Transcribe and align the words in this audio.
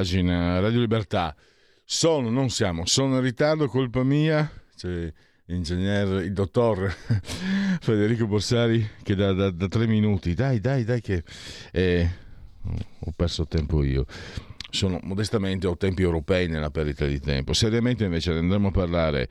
Pagina, 0.00 0.60
Radio 0.60 0.80
Libertà. 0.80 1.36
Sono, 1.84 2.30
non 2.30 2.48
siamo, 2.48 2.86
sono 2.86 3.16
in 3.16 3.20
ritardo, 3.20 3.68
colpa 3.68 4.02
mia. 4.02 4.50
C'è 4.74 5.12
l'ingegnere, 5.44 6.24
il 6.24 6.32
dottor 6.32 6.88
Federico 7.80 8.26
Borsari 8.26 8.88
che 9.02 9.14
da, 9.14 9.34
da, 9.34 9.50
da, 9.50 9.68
tre 9.68 9.86
minuti, 9.86 10.32
dai, 10.32 10.58
dai, 10.58 10.84
dai, 10.84 11.02
che 11.02 11.22
eh, 11.70 12.08
ho 13.00 13.12
perso 13.14 13.46
tempo 13.46 13.82
io. 13.84 14.06
Sono 14.70 14.98
modestamente 15.02 15.66
ho 15.66 15.76
tempi 15.76 16.00
europei 16.00 16.48
nella 16.48 16.70
perdita 16.70 17.04
di 17.04 17.20
tempo. 17.20 17.52
Seriamente 17.52 18.04
invece 18.04 18.32
andremo 18.32 18.68
a 18.68 18.70
parlare 18.70 19.28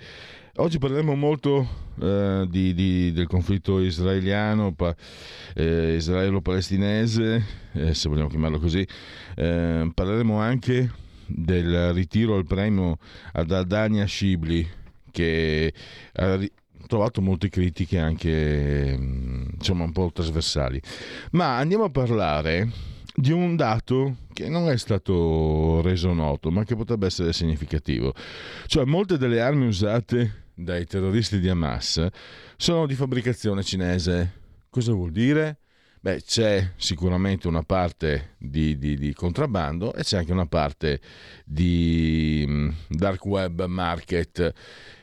Oggi 0.59 0.77
parleremo 0.77 1.15
molto 1.15 1.65
eh, 2.01 2.45
di, 2.49 2.73
di, 2.73 3.13
del 3.13 3.27
conflitto 3.27 3.79
israeliano, 3.79 4.73
pa, 4.73 4.93
eh, 5.55 5.95
israelo-palestinese, 5.95 7.45
eh, 7.71 7.93
se 7.93 8.09
vogliamo 8.09 8.27
chiamarlo 8.27 8.59
così. 8.59 8.85
Eh, 9.35 9.89
parleremo 9.93 10.37
anche 10.37 10.91
del 11.25 11.93
ritiro 11.93 12.35
al 12.35 12.45
premio 12.45 12.97
ad 13.31 13.51
Adania 13.51 14.05
Shibli, 14.05 14.67
che 15.11 15.73
ha 16.15 16.37
trovato 16.87 17.21
molte 17.21 17.47
critiche 17.47 17.97
anche 17.97 18.97
mm, 18.99 19.45
insomma 19.59 19.85
un 19.85 19.93
po' 19.93 20.11
trasversali. 20.13 20.81
Ma 21.31 21.55
andiamo 21.55 21.85
a 21.85 21.89
parlare 21.89 22.69
di 23.15 23.31
un 23.31 23.55
dato 23.55 24.17
che 24.33 24.49
non 24.49 24.69
è 24.69 24.77
stato 24.77 25.81
reso 25.81 26.11
noto, 26.11 26.51
ma 26.51 26.65
che 26.65 26.75
potrebbe 26.75 27.05
essere 27.05 27.31
significativo. 27.31 28.13
Cioè, 28.65 28.83
molte 28.83 29.17
delle 29.17 29.39
armi 29.39 29.65
usate 29.65 30.47
dai 30.59 30.85
terroristi 30.85 31.39
di 31.39 31.47
Hamas 31.47 32.05
sono 32.57 32.85
di 32.85 32.95
fabbricazione 32.95 33.63
cinese. 33.63 34.37
Cosa 34.69 34.91
vuol 34.93 35.11
dire? 35.11 35.59
Beh, 36.01 36.21
c'è 36.21 36.73
sicuramente 36.75 37.47
una 37.47 37.63
parte 37.63 38.35
di, 38.37 38.77
di, 38.77 38.95
di, 38.95 39.13
contrabbando 39.13 39.93
e 39.93 40.03
c'è 40.03 40.17
anche 40.17 40.31
una 40.31 40.45
parte 40.45 41.01
di 41.45 42.45
mm, 42.47 42.69
dark 42.89 43.25
web 43.25 43.65
market. 43.65 44.53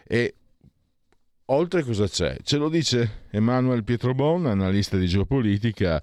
E 0.07 0.35
oltre 1.47 1.83
cosa 1.83 2.07
c'è? 2.07 2.37
Ce 2.43 2.57
lo 2.57 2.69
dice 2.69 3.25
Emanuel 3.31 3.85
Pietrobon, 3.85 4.47
analista 4.47 4.97
di 4.97 5.07
geopolitica 5.07 6.03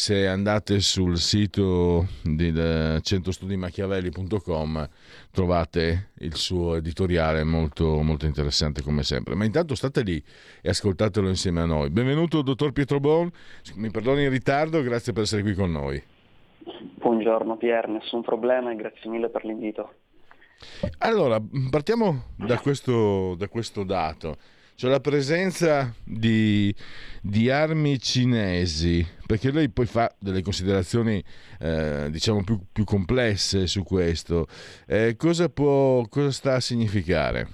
se 0.00 0.26
andate 0.26 0.80
sul 0.80 1.18
sito 1.18 2.06
del 2.22 3.02
centrostudimachiavelli.com 3.02 4.88
trovate 5.30 6.12
il 6.20 6.36
suo 6.36 6.76
editoriale 6.76 7.44
molto, 7.44 8.00
molto 8.00 8.24
interessante 8.24 8.80
come 8.80 9.02
sempre. 9.02 9.34
Ma 9.34 9.44
intanto 9.44 9.74
state 9.74 10.00
lì 10.00 10.16
e 10.62 10.70
ascoltatelo 10.70 11.28
insieme 11.28 11.60
a 11.60 11.66
noi. 11.66 11.90
Benvenuto 11.90 12.40
dottor 12.40 12.72
Pietro 12.72 12.98
Bon, 12.98 13.30
mi 13.74 13.90
perdoni 13.90 14.22
il 14.22 14.30
ritardo, 14.30 14.80
grazie 14.80 15.12
per 15.12 15.24
essere 15.24 15.42
qui 15.42 15.52
con 15.52 15.70
noi. 15.70 16.02
Buongiorno 16.94 17.58
Pier, 17.58 17.86
nessun 17.88 18.22
problema 18.22 18.72
e 18.72 18.76
grazie 18.76 19.10
mille 19.10 19.28
per 19.28 19.44
l'invito. 19.44 19.92
Allora, 21.00 21.38
partiamo 21.68 22.22
da 22.36 22.58
questo, 22.58 23.34
da 23.34 23.48
questo 23.48 23.84
dato 23.84 24.38
cioè 24.80 24.88
la 24.88 25.00
presenza 25.00 25.92
di, 26.02 26.74
di, 27.20 27.50
armi 27.50 27.98
cinesi, 27.98 29.04
perché 29.26 29.52
lei 29.52 29.68
poi 29.68 29.84
fa 29.84 30.10
delle 30.18 30.40
considerazioni 30.40 31.22
eh, 31.60 32.08
diciamo 32.10 32.42
più, 32.42 32.58
più, 32.72 32.84
complesse 32.84 33.66
su 33.66 33.82
questo, 33.82 34.46
eh, 34.88 35.16
cosa, 35.18 35.50
può, 35.50 36.08
cosa 36.08 36.30
sta 36.30 36.54
a 36.54 36.60
significare? 36.60 37.46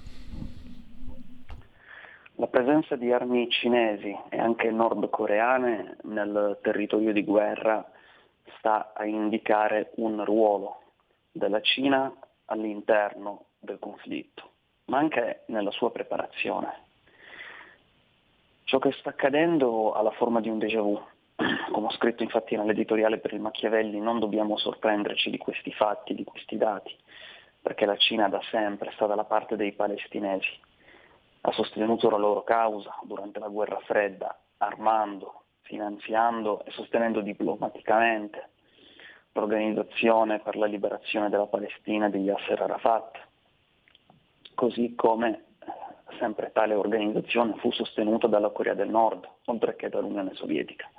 La 2.35 2.47
presenza 2.47 2.95
di 2.95 3.11
armi 3.11 3.49
cinesi 3.49 4.15
e 4.29 4.39
anche 4.39 4.71
nordcoreane 4.71 5.97
nel 6.03 6.57
territorio 6.61 7.11
di 7.11 7.25
guerra 7.25 7.85
sta 8.57 8.93
a 8.95 9.05
indicare 9.05 9.91
un 9.95 10.23
ruolo 10.23 10.81
della 11.33 11.59
Cina 11.59 12.09
all'interno 12.45 13.47
del 13.59 13.79
conflitto, 13.79 14.49
ma 14.85 14.99
anche 14.99 15.41
nella 15.47 15.71
sua 15.71 15.91
preparazione. 15.91 16.85
Ciò 18.67 18.79
che 18.79 18.91
sta 18.99 19.11
accadendo 19.11 19.93
ha 19.93 20.01
la 20.01 20.11
forma 20.11 20.41
di 20.41 20.49
un 20.49 20.57
déjà 20.57 20.81
vu. 20.81 21.01
Come 21.71 21.85
ho 21.85 21.91
scritto 21.91 22.23
infatti 22.23 22.57
nell'editoriale 22.57 23.17
per 23.17 23.31
il 23.31 23.39
Machiavelli, 23.39 23.97
non 24.01 24.19
dobbiamo 24.19 24.57
sorprenderci 24.57 25.29
di 25.29 25.37
questi 25.37 25.71
fatti, 25.71 26.13
di 26.13 26.25
questi 26.25 26.57
dati, 26.57 26.93
perché 27.61 27.85
la 27.85 27.95
Cina 27.95 28.27
da 28.27 28.41
sempre 28.51 28.91
sta 28.91 29.05
dalla 29.05 29.23
parte 29.23 29.55
dei 29.55 29.71
palestinesi. 29.71 30.49
Ha 31.39 31.51
sostenuto 31.53 32.09
la 32.09 32.17
loro 32.17 32.43
causa 32.43 32.93
durante 33.03 33.39
la 33.39 33.47
guerra 33.47 33.79
fredda, 33.85 34.37
armando, 34.57 35.43
finanziando 35.61 36.65
e 36.65 36.71
sostenendo 36.71 37.21
diplomaticamente 37.21 38.49
l'Organizzazione 39.31 40.39
per 40.39 40.57
la 40.57 40.65
liberazione 40.65 41.29
della 41.29 41.47
Palestina 41.47 42.09
di 42.09 42.17
Yasser 42.17 42.61
Arafat, 42.63 43.17
così 44.55 44.93
come 44.93 45.45
sempre 46.19 46.51
tale 46.51 46.73
organizzazione 46.73 47.55
fu 47.57 47.71
sostenuta 47.71 48.27
dalla 48.27 48.49
Corea 48.49 48.73
del 48.73 48.89
Nord, 48.89 49.27
oltre 49.45 49.75
che 49.75 49.89
dall'Unione 49.89 50.33
Sovietica. 50.33 50.89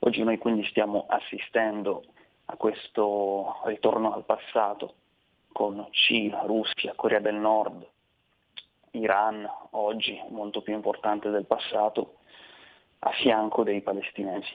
Oggi 0.00 0.22
noi 0.22 0.38
quindi 0.38 0.64
stiamo 0.66 1.06
assistendo 1.08 2.04
a 2.46 2.56
questo 2.56 3.60
ritorno 3.64 4.12
al 4.12 4.24
passato 4.24 4.94
con 5.52 5.86
Cina, 5.90 6.42
Russia, 6.42 6.94
Corea 6.94 7.20
del 7.20 7.36
Nord, 7.36 7.86
Iran, 8.92 9.48
oggi 9.70 10.20
molto 10.28 10.60
più 10.60 10.74
importante 10.74 11.30
del 11.30 11.46
passato, 11.46 12.16
a 13.00 13.10
fianco 13.10 13.62
dei 13.62 13.80
palestinesi. 13.80 14.54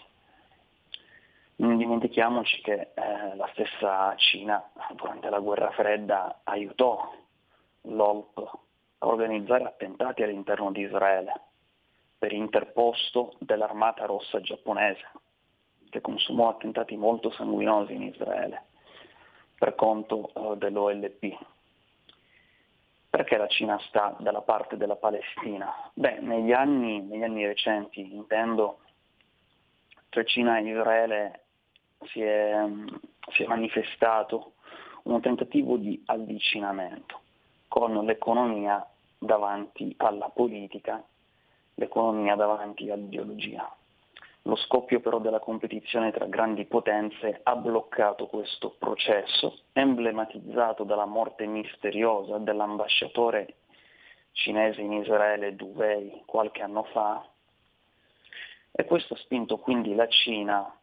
Non 1.58 1.78
dimentichiamoci 1.78 2.62
che 2.62 2.92
eh, 2.94 3.36
la 3.36 3.50
stessa 3.54 4.14
Cina 4.18 4.64
durante 4.94 5.30
la 5.30 5.40
guerra 5.40 5.72
fredda 5.72 6.42
aiutò 6.44 7.12
l'OLP 7.82 8.66
a 9.00 9.08
organizzare 9.08 9.64
attentati 9.64 10.24
all'interno 10.24 10.72
di 10.72 10.82
Israele 10.82 11.34
per 12.18 12.34
interposto 12.34 13.36
dell'armata 13.40 14.06
rossa 14.06 14.42
giapponese, 14.42 15.06
che 15.90 16.02
consumò 16.02 16.50
attentati 16.50 16.98
molto 16.98 17.30
sanguinosi 17.32 17.94
in 17.94 18.04
Israele 18.04 18.64
per 19.58 19.76
conto 19.76 20.32
uh, 20.34 20.56
dell'OLP. 20.56 21.38
Perché 23.10 23.38
la 23.38 23.48
Cina 23.48 23.80
sta 23.88 24.16
dalla 24.20 24.42
parte 24.42 24.78
della 24.78 24.96
Palestina? 24.96 25.74
Beh, 25.94 26.20
negli 26.20 26.52
anni, 26.52 27.02
negli 27.02 27.24
anni 27.24 27.46
recenti, 27.46 28.14
intendo, 28.14 28.80
tra 30.10 30.24
Cina 30.24 30.58
e 30.58 30.70
Israele 30.70 31.44
si 32.08 32.22
è, 32.22 32.64
si 33.32 33.44
è 33.44 33.48
manifestato 33.48 34.54
un 35.04 35.22
tentativo 35.22 35.78
di 35.78 36.02
avvicinamento 36.06 37.22
con 37.78 37.94
l'economia 38.06 38.84
davanti 39.20 39.94
alla 39.98 40.32
politica, 40.34 41.00
l'economia 41.76 42.34
davanti 42.34 42.90
all'ideologia. 42.90 43.72
Lo 44.42 44.56
scoppio 44.56 45.00
però 45.00 45.20
della 45.20 45.38
competizione 45.38 46.12
tra 46.12 46.26
grandi 46.26 46.66
potenze 46.66 47.40
ha 47.44 47.56
bloccato 47.56 48.26
questo 48.26 48.74
processo, 48.80 49.60
emblematizzato 49.74 50.86
dalla 50.86 51.06
morte 51.06 51.46
misteriosa 51.46 52.40
dell'ambasciatore 52.40 53.58
cinese 54.32 54.82
in 54.82 54.94
Israele 54.94 55.56
Duvei 55.56 56.24
qualche 56.26 56.64
anno 56.64 56.82
fa, 56.86 57.24
e 58.72 58.86
questo 58.86 59.14
ha 59.14 59.18
spinto 59.18 59.58
quindi 59.58 59.94
la 59.94 60.08
Cina 60.08 60.78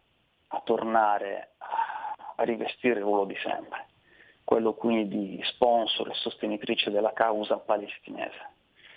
a 0.47 0.61
tornare 0.65 1.55
a 1.59 2.45
rivestire 2.45 3.01
il 3.01 3.05
ruolo 3.05 3.25
di 3.25 3.37
sempre 3.43 3.87
quello 4.45 4.75
quindi 4.75 5.37
di 5.37 5.43
sponsor 5.45 6.11
e 6.11 6.15
sostenitrice 6.15 6.91
della 6.91 7.13
causa 7.13 7.57
palestinese, 7.57 8.51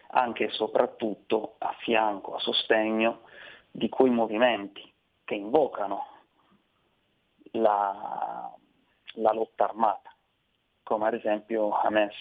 anche 0.10 0.46
e 0.46 0.50
soprattutto 0.50 1.56
a 1.60 1.74
fianco, 1.80 2.36
a 2.36 2.40
sostegno 2.40 3.22
di 3.72 3.90
quei 3.90 4.12
movimenti 4.12 4.82
che 5.24 5.36
invocano 5.36 6.06
la, 7.52 8.54
la 9.14 9.34
lotta 9.34 9.64
armata, 9.64 10.14
come 10.84 11.08
ad 11.08 11.14
esempio 11.14 11.72
Hamas. 11.72 12.16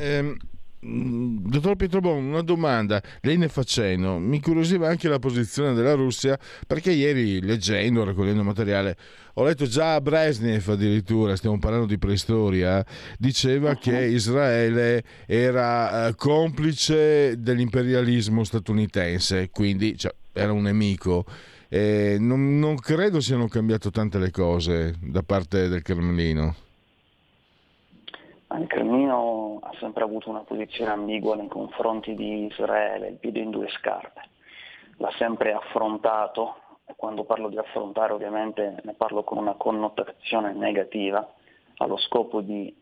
Mm, 0.00 0.34
dottor 0.86 1.76
Pietrobon, 1.76 2.24
una 2.24 2.42
domanda, 2.42 3.02
lei 3.22 3.36
ne 3.36 3.48
fa 3.48 3.62
cenno, 3.64 4.18
mi 4.18 4.36
incuriosiva 4.36 4.88
anche 4.88 5.08
la 5.08 5.18
posizione 5.18 5.74
della 5.74 5.94
Russia 5.94 6.38
perché 6.66 6.92
ieri 6.92 7.40
leggendo, 7.40 8.04
raccogliendo 8.04 8.42
materiale, 8.42 8.96
ho 9.34 9.44
letto 9.44 9.66
già 9.66 10.00
Brezhnev 10.00 10.68
addirittura, 10.68 11.36
stiamo 11.36 11.58
parlando 11.58 11.86
di 11.86 11.98
preistoria, 11.98 12.84
diceva 13.18 13.70
uh-huh. 13.70 13.78
che 13.78 14.04
Israele 14.04 15.02
era 15.26 16.06
eh, 16.06 16.14
complice 16.14 17.40
dell'imperialismo 17.40 18.44
statunitense, 18.44 19.50
quindi 19.50 19.98
cioè, 19.98 20.14
era 20.32 20.52
un 20.52 20.62
nemico. 20.62 21.24
Eh, 21.68 22.16
non, 22.18 22.58
non 22.58 22.76
credo 22.76 23.20
siano 23.20 23.48
cambiate 23.48 23.90
tante 23.90 24.18
le 24.18 24.30
cose 24.30 24.94
da 25.00 25.22
parte 25.22 25.68
del 25.68 25.82
Cremlino. 25.82 26.54
Il 28.58 28.66
Cremlino 28.68 29.25
ha 29.66 29.76
sempre 29.78 30.04
avuto 30.04 30.30
una 30.30 30.44
posizione 30.44 30.90
ambigua 30.90 31.34
nei 31.34 31.48
confronti 31.48 32.14
di 32.14 32.46
Israele, 32.46 33.08
il 33.08 33.16
piede 33.16 33.40
in 33.40 33.50
due 33.50 33.68
scarpe. 33.68 34.22
L'ha 34.98 35.12
sempre 35.18 35.52
affrontato, 35.52 36.56
e 36.86 36.94
quando 36.96 37.24
parlo 37.24 37.48
di 37.48 37.58
affrontare 37.58 38.12
ovviamente 38.12 38.80
ne 38.82 38.94
parlo 38.94 39.24
con 39.24 39.38
una 39.38 39.54
connotazione 39.54 40.52
negativa, 40.52 41.28
allo 41.78 41.96
scopo 41.96 42.40
di 42.40 42.74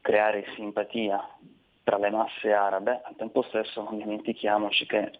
creare 0.00 0.46
simpatia 0.54 1.22
tra 1.82 1.98
le 1.98 2.10
masse 2.10 2.52
arabe, 2.52 3.00
al 3.02 3.16
tempo 3.16 3.42
stesso 3.42 3.82
non 3.82 3.98
dimentichiamoci 3.98 4.86
che 4.86 5.10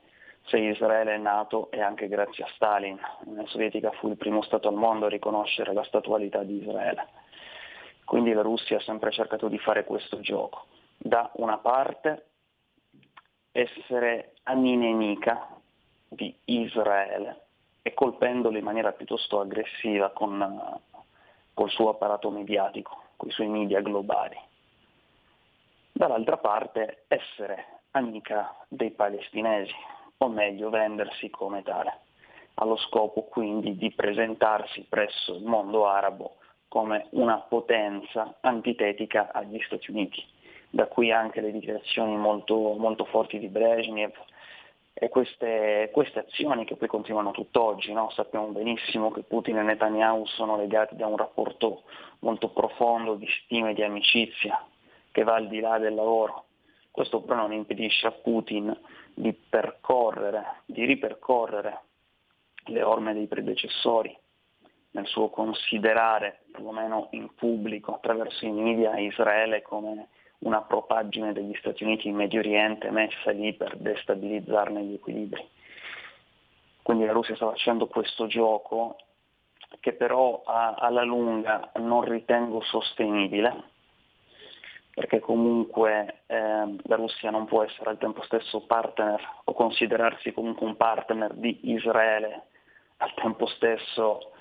se 0.45 0.59
Israele 0.59 1.15
è 1.15 1.19
nato 1.19 1.71
è 1.71 1.81
anche 1.81 2.09
grazie 2.09 2.45
a 2.45 2.49
Stalin. 2.55 2.99
L'Unione 3.25 3.49
Sovietica 3.49 3.91
fu 3.93 4.09
il 4.09 4.17
primo 4.17 4.41
Stato 4.43 4.69
al 4.69 4.75
mondo 4.75 5.07
a 5.07 5.11
riconoscere 5.11 5.75
la 5.75 5.85
statualità 5.85 6.43
di 6.43 6.59
Israele. 6.61 7.07
Quindi 8.05 8.33
la 8.33 8.41
Russia 8.41 8.79
ha 8.79 8.81
sempre 8.81 9.11
cercato 9.11 9.49
di 9.49 9.59
fare 9.59 9.85
questo 9.85 10.21
gioco. 10.21 10.67
Da 10.99 11.31
una 11.35 11.59
parte 11.59 12.27
essere 13.53 14.35
nemica 14.45 15.49
di 16.09 16.35
Israele 16.45 17.47
e 17.83 17.95
colpendolo 17.95 18.59
in 18.59 18.65
maniera 18.65 18.93
piuttosto 18.93 19.41
aggressiva 19.41 20.11
con 20.11 20.81
col 21.55 21.71
suo 21.71 21.89
apparato 21.89 22.31
mediatico, 22.31 23.03
con 23.17 23.29
i 23.29 23.33
suoi 23.33 23.49
media 23.49 23.81
globali. 23.81 24.37
Dall'altra 25.91 26.37
parte 26.37 27.05
essere 27.09 27.81
amica 27.93 28.55
dei 28.69 28.93
palestinesi, 28.93 29.75
o 30.19 30.29
meglio 30.29 30.71
vendersi 30.71 31.31
come 31.31 31.63
tale, 31.65 31.99
allo 32.55 32.77
scopo 32.77 33.23
quindi 33.25 33.77
di 33.77 33.91
presentarsi 33.91 34.87
presso 34.89 35.35
il 35.35 35.45
mondo 35.45 35.87
arabo 35.87 36.37
come 36.69 37.07
una 37.11 37.39
potenza 37.39 38.37
antitetica 38.41 39.33
agli 39.33 39.61
Stati 39.63 39.91
Uniti. 39.91 40.25
Da 40.71 40.87
qui 40.87 41.11
anche 41.11 41.41
le 41.41 41.51
dichiarazioni 41.51 42.17
molto, 42.17 42.55
molto 42.79 43.05
forti 43.07 43.39
di 43.39 43.49
Brezhnev 43.49 44.13
e 44.93 45.09
queste, 45.09 45.91
queste, 45.93 46.19
azioni 46.19 46.65
che 46.65 46.77
poi 46.77 46.89
continuano 46.89 47.31
tutt'oggi. 47.31 47.93
No? 47.93 48.11
Sappiamo 48.11 48.49
benissimo 48.49 49.11
che 49.11 49.23
Putin 49.23 49.59
e 49.59 49.63
Netanyahu 49.63 50.27
sono 50.27 50.57
legati 50.57 50.97
da 50.97 51.07
un 51.07 51.17
rapporto 51.17 51.85
molto 52.21 52.51
profondo 52.51 53.15
di 53.15 53.29
stima 53.45 53.71
e 53.71 53.75
di 53.75 53.83
amicizia 53.83 54.63
che 55.13 55.23
va 55.23 55.35
al 55.35 55.49
di 55.49 55.61
là 55.61 55.79
del 55.79 55.95
lavoro. 55.95 56.45
Questo 56.91 57.21
però 57.23 57.43
non 57.43 57.53
impedisce 57.53 58.09
a 58.09 58.11
Putin 58.11 58.77
di 59.15 59.33
percorrere, 59.33 60.63
di 60.67 60.85
ripercorrere 60.85 61.81
le 62.65 62.83
orme 62.83 63.15
dei 63.15 63.27
predecessori 63.27 64.17
nel 64.91 65.07
suo 65.07 65.29
considerare, 65.29 66.41
perlomeno 66.51 67.09
in 67.13 67.33
pubblico, 67.35 67.95
attraverso 67.95 68.47
i 68.47 68.51
media, 68.51 68.99
Israele 68.99 69.63
come 69.63 70.09
una 70.41 70.63
propaggine 70.63 71.33
degli 71.33 71.55
Stati 71.55 71.85
Uniti 71.85 72.09
in 72.09 72.17
Medio 72.17 72.41
Oriente 72.41 72.91
messa 72.91 73.31
lì 73.31 73.53
per 73.55 73.77
destabilizzarne 73.77 74.83
gli 74.83 74.95
equilibri. 74.95 75.47
Quindi 76.83 77.05
la 77.05 77.13
Russia 77.13 77.35
sta 77.35 77.51
facendo 77.51 77.87
questo 77.87 78.27
gioco 78.27 78.97
che 79.81 79.93
però 79.93 80.43
a, 80.45 80.75
alla 80.75 81.03
lunga 81.03 81.71
non 81.77 82.03
ritengo 82.03 82.63
sostenibile, 82.63 83.65
perché 84.95 85.21
comunque 85.21 86.23
eh, 86.27 86.77
la 86.83 86.97
Russia 86.97 87.31
non 87.31 87.47
può 87.47 87.63
essere 87.63 87.91
al 87.91 87.99
tempo 87.99 88.23
stesso 88.23 88.65
partner 88.67 89.21
o 89.45 89.53
considerarsi 89.53 90.33
comunque 90.33 90.67
un 90.67 90.77
partner 90.77 91.35
di 91.35 91.71
Israele, 91.71 92.47
al 92.97 93.13
tempo 93.15 93.47
stesso 93.47 94.33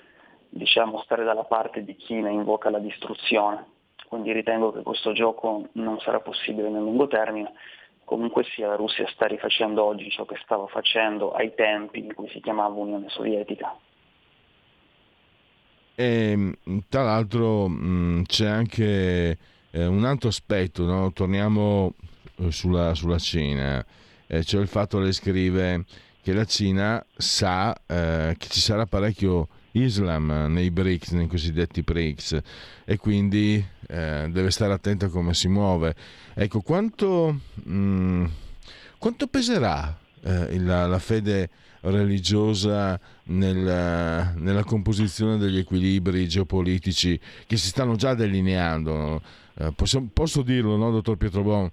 diciamo, 0.48 1.02
stare 1.02 1.24
dalla 1.24 1.44
parte 1.44 1.84
di 1.84 1.94
chi 1.94 2.14
ne 2.14 2.30
invoca 2.30 2.70
la 2.70 2.78
distruzione. 2.78 3.76
Quindi 4.08 4.32
ritengo 4.32 4.72
che 4.72 4.82
questo 4.82 5.12
gioco 5.12 5.68
non 5.72 6.00
sarà 6.00 6.20
possibile 6.20 6.70
nel 6.70 6.82
lungo 6.82 7.06
termine. 7.06 7.52
Comunque 8.04 8.42
sia, 8.54 8.68
la 8.68 8.76
Russia 8.76 9.06
sta 9.12 9.26
rifacendo 9.26 9.84
oggi 9.84 10.08
ciò 10.10 10.24
che 10.24 10.38
stava 10.42 10.66
facendo 10.66 11.32
ai 11.32 11.52
tempi 11.54 11.98
in 11.98 12.14
cui 12.14 12.28
si 12.30 12.40
chiamava 12.40 12.74
Unione 12.74 13.10
Sovietica. 13.10 13.76
E, 15.94 16.56
tra 16.88 17.02
l'altro 17.02 17.68
mh, 17.68 18.22
c'è 18.24 18.46
anche 18.46 19.38
eh, 19.70 19.86
un 19.86 20.04
altro 20.04 20.30
aspetto, 20.30 20.84
no? 20.84 21.12
torniamo 21.12 21.92
eh, 22.38 22.50
sulla, 22.50 22.94
sulla 22.94 23.18
Cina, 23.18 23.84
eh, 24.26 24.42
cioè 24.42 24.62
il 24.62 24.68
fatto 24.68 24.96
che 24.96 25.02
lei 25.02 25.12
scrive 25.12 25.84
che 26.22 26.32
la 26.32 26.44
Cina 26.46 27.04
sa 27.14 27.74
eh, 27.86 28.34
che 28.38 28.46
ci 28.48 28.60
sarà 28.60 28.86
parecchio 28.86 29.48
Islam 29.82 30.46
nei 30.48 30.70
BRICS, 30.70 31.12
nei 31.12 31.26
cosiddetti 31.26 31.82
BRICS, 31.82 32.38
e 32.84 32.96
quindi 32.96 33.64
eh, 33.88 34.28
deve 34.30 34.50
stare 34.50 34.72
attento 34.72 35.06
a 35.06 35.08
come 35.08 35.34
si 35.34 35.48
muove. 35.48 35.94
Ecco, 36.34 36.60
quanto, 36.60 37.40
mh, 37.54 37.72
mm, 37.72 38.24
quanto 38.98 39.26
peserà 39.26 39.96
eh, 40.22 40.58
la, 40.58 40.86
la, 40.86 40.98
fede 40.98 41.50
religiosa 41.80 42.98
nel, 43.24 44.32
nella 44.36 44.64
composizione 44.64 45.38
degli 45.38 45.58
equilibri 45.58 46.28
geopolitici 46.28 47.18
che 47.46 47.56
si 47.56 47.68
stanno 47.68 47.96
già 47.96 48.14
delineando? 48.14 49.22
Eh, 49.54 49.72
posso, 49.72 50.06
posso, 50.12 50.42
dirlo, 50.42 50.76
no, 50.76 50.90
dottor 50.90 51.16
Pietro 51.16 51.42
Bon? 51.42 51.70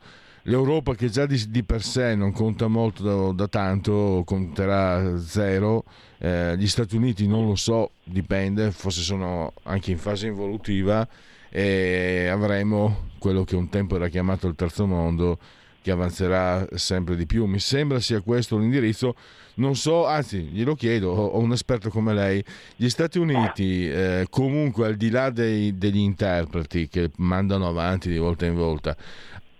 l'Europa 0.48 0.96
che 0.96 1.10
già 1.10 1.26
di, 1.26 1.50
di, 1.50 1.64
per 1.64 1.82
sé 1.84 2.16
non 2.16 2.32
conta 2.32 2.68
molto 2.68 3.04
da, 3.04 3.34
da 3.34 3.48
tanto, 3.48 4.24
conterà 4.26 5.18
zero, 5.20 5.86
eh, 6.20 6.56
gli 6.58 6.68
Stati 6.68 6.96
Uniti 6.96 7.28
non 7.28 7.48
lo 7.48 7.56
so, 7.56 7.92
dipende, 8.04 8.72
forse 8.72 9.02
sono 9.02 9.54
anche 9.64 9.92
in 9.92 9.98
fase 9.98 10.28
involutiva 10.28 11.08
e 11.50 12.28
avremo 12.30 13.10
quello 13.18 13.44
che 13.44 13.56
un 13.56 13.70
tempo 13.70 13.96
era 13.96 14.08
chiamato 14.08 14.48
il 14.48 14.56
terzo 14.56 14.86
mondo 14.86 15.38
che 15.86 15.92
avanzerà 15.92 16.68
sempre 16.74 17.16
di 17.16 17.28
più. 17.28 17.46
Mi 17.46 17.60
sembra 17.60 18.00
sia 18.00 18.20
questo 18.22 18.58
l'indirizzo. 18.58 19.16
Non 19.58 19.75
so, 19.75 20.08
anzi, 20.08 20.40
glielo 20.42 20.74
chiedo, 20.74 21.12
ho 21.12 21.38
un 21.38 21.52
esperto 21.52 21.90
come 21.90 22.12
lei. 22.12 22.44
Gli 22.75 22.90
Stati 22.90 23.20
Uniti, 23.20 23.88
eh, 23.88 24.25
comunque 24.32 24.88
al 24.88 24.96
di 24.96 25.12
là 25.12 25.30
dei, 25.30 25.78
degli 25.78 26.00
interpreti 26.00 26.90
che 26.90 27.12
mandano 27.18 27.68
avanti 27.68 28.10
di 28.10 28.18
volta 28.18 28.48
in 28.48 28.56
volta, 28.56 28.98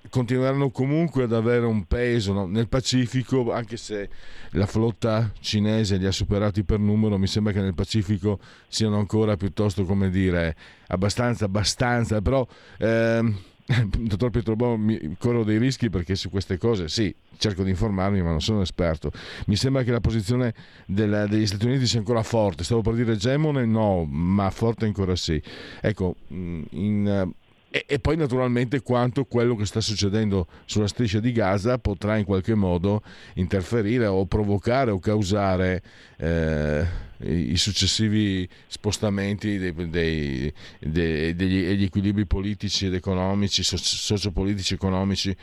continueranno 0.10 0.70
comunque 0.70 1.24
ad 1.24 1.34
avere 1.34 1.66
un 1.66 1.86
peso 1.86 2.34
no? 2.34 2.46
nel 2.46 2.68
Pacifico, 2.68 3.52
anche 3.52 3.78
se 3.78 4.10
la 4.52 4.66
flotta 4.66 5.32
cinese 5.40 5.98
li 5.98 6.06
ha 6.06 6.12
superati 6.12 6.64
per 6.64 6.80
numero, 6.80 7.18
mi 7.18 7.28
sembra 7.28 7.54
che 7.54 7.62
nel 7.62 7.74
Pacifico 7.74 8.40
siano 8.68 8.98
ancora 8.98 9.36
piuttosto, 9.38 9.84
come 9.86 10.10
dire, 10.10 10.56
abbastanza, 10.88 11.46
abbastanza, 11.46 12.22
però... 12.22 12.46
Ehm, 12.80 13.38
dottor 13.98 14.30
Pietrobon, 14.30 14.80
mi 14.80 15.16
corro 15.18 15.44
dei 15.44 15.58
rischi 15.58 15.90
perché 15.90 16.16
su 16.16 16.30
queste 16.30 16.58
cose 16.58 16.88
sì, 16.88 17.14
cerco 17.38 17.64
di 17.64 17.72
informarmi, 17.72 18.22
ma 18.22 18.30
non 18.30 18.42
sono 18.42 18.62
esperto. 18.62 19.12
Mi 19.48 19.56
sembra 19.56 19.84
che 19.84 19.92
la 19.92 20.00
posizione 20.00 20.54
della, 20.86 21.26
degli 21.26 21.48
Stati 21.48 21.66
Uniti 21.66 21.88
sia 21.88 22.00
ancora 22.00 22.22
forte. 22.22 22.64
Stavo 22.64 22.82
per 22.82 22.94
dire 22.94 23.14
egemone, 23.14 23.66
no, 23.66 24.06
ma 24.06 24.50
forte 24.52 24.86
ancora 24.86 25.16
sì. 25.16 25.42
Ecco, 25.82 26.16
in, 26.28 27.34
e, 27.76 27.84
e, 27.90 28.00
poi 28.00 28.16
naturalmente 28.16 28.82
quanto 28.82 29.26
quello 29.26 29.54
che 29.58 29.66
sta 29.66 29.82
succedendo 29.82 30.48
sulla 30.64 30.88
striscia 30.88 31.20
di 31.20 31.34
Gaza 31.34 31.78
potrà 31.78 32.16
in 32.16 32.24
qualche 32.24 32.56
modo 32.56 33.02
interferire 33.34 34.06
o 34.06 34.26
provocare 34.28 34.92
o 34.92 35.00
causare 35.00 35.82
eh, 36.16 36.86
i 37.20 37.58
successivi 37.58 38.48
spostamenti 38.68 39.58
dei, 39.58 39.74
dei, 39.74 40.54
dei, 40.80 41.36
degli, 41.36 41.66
degli, 41.66 41.84
equilibri 41.84 42.26
politici 42.26 42.86
ed 42.86 42.94
economici, 42.94 43.62
sociopolitici 43.62 44.74
economici 44.74 45.36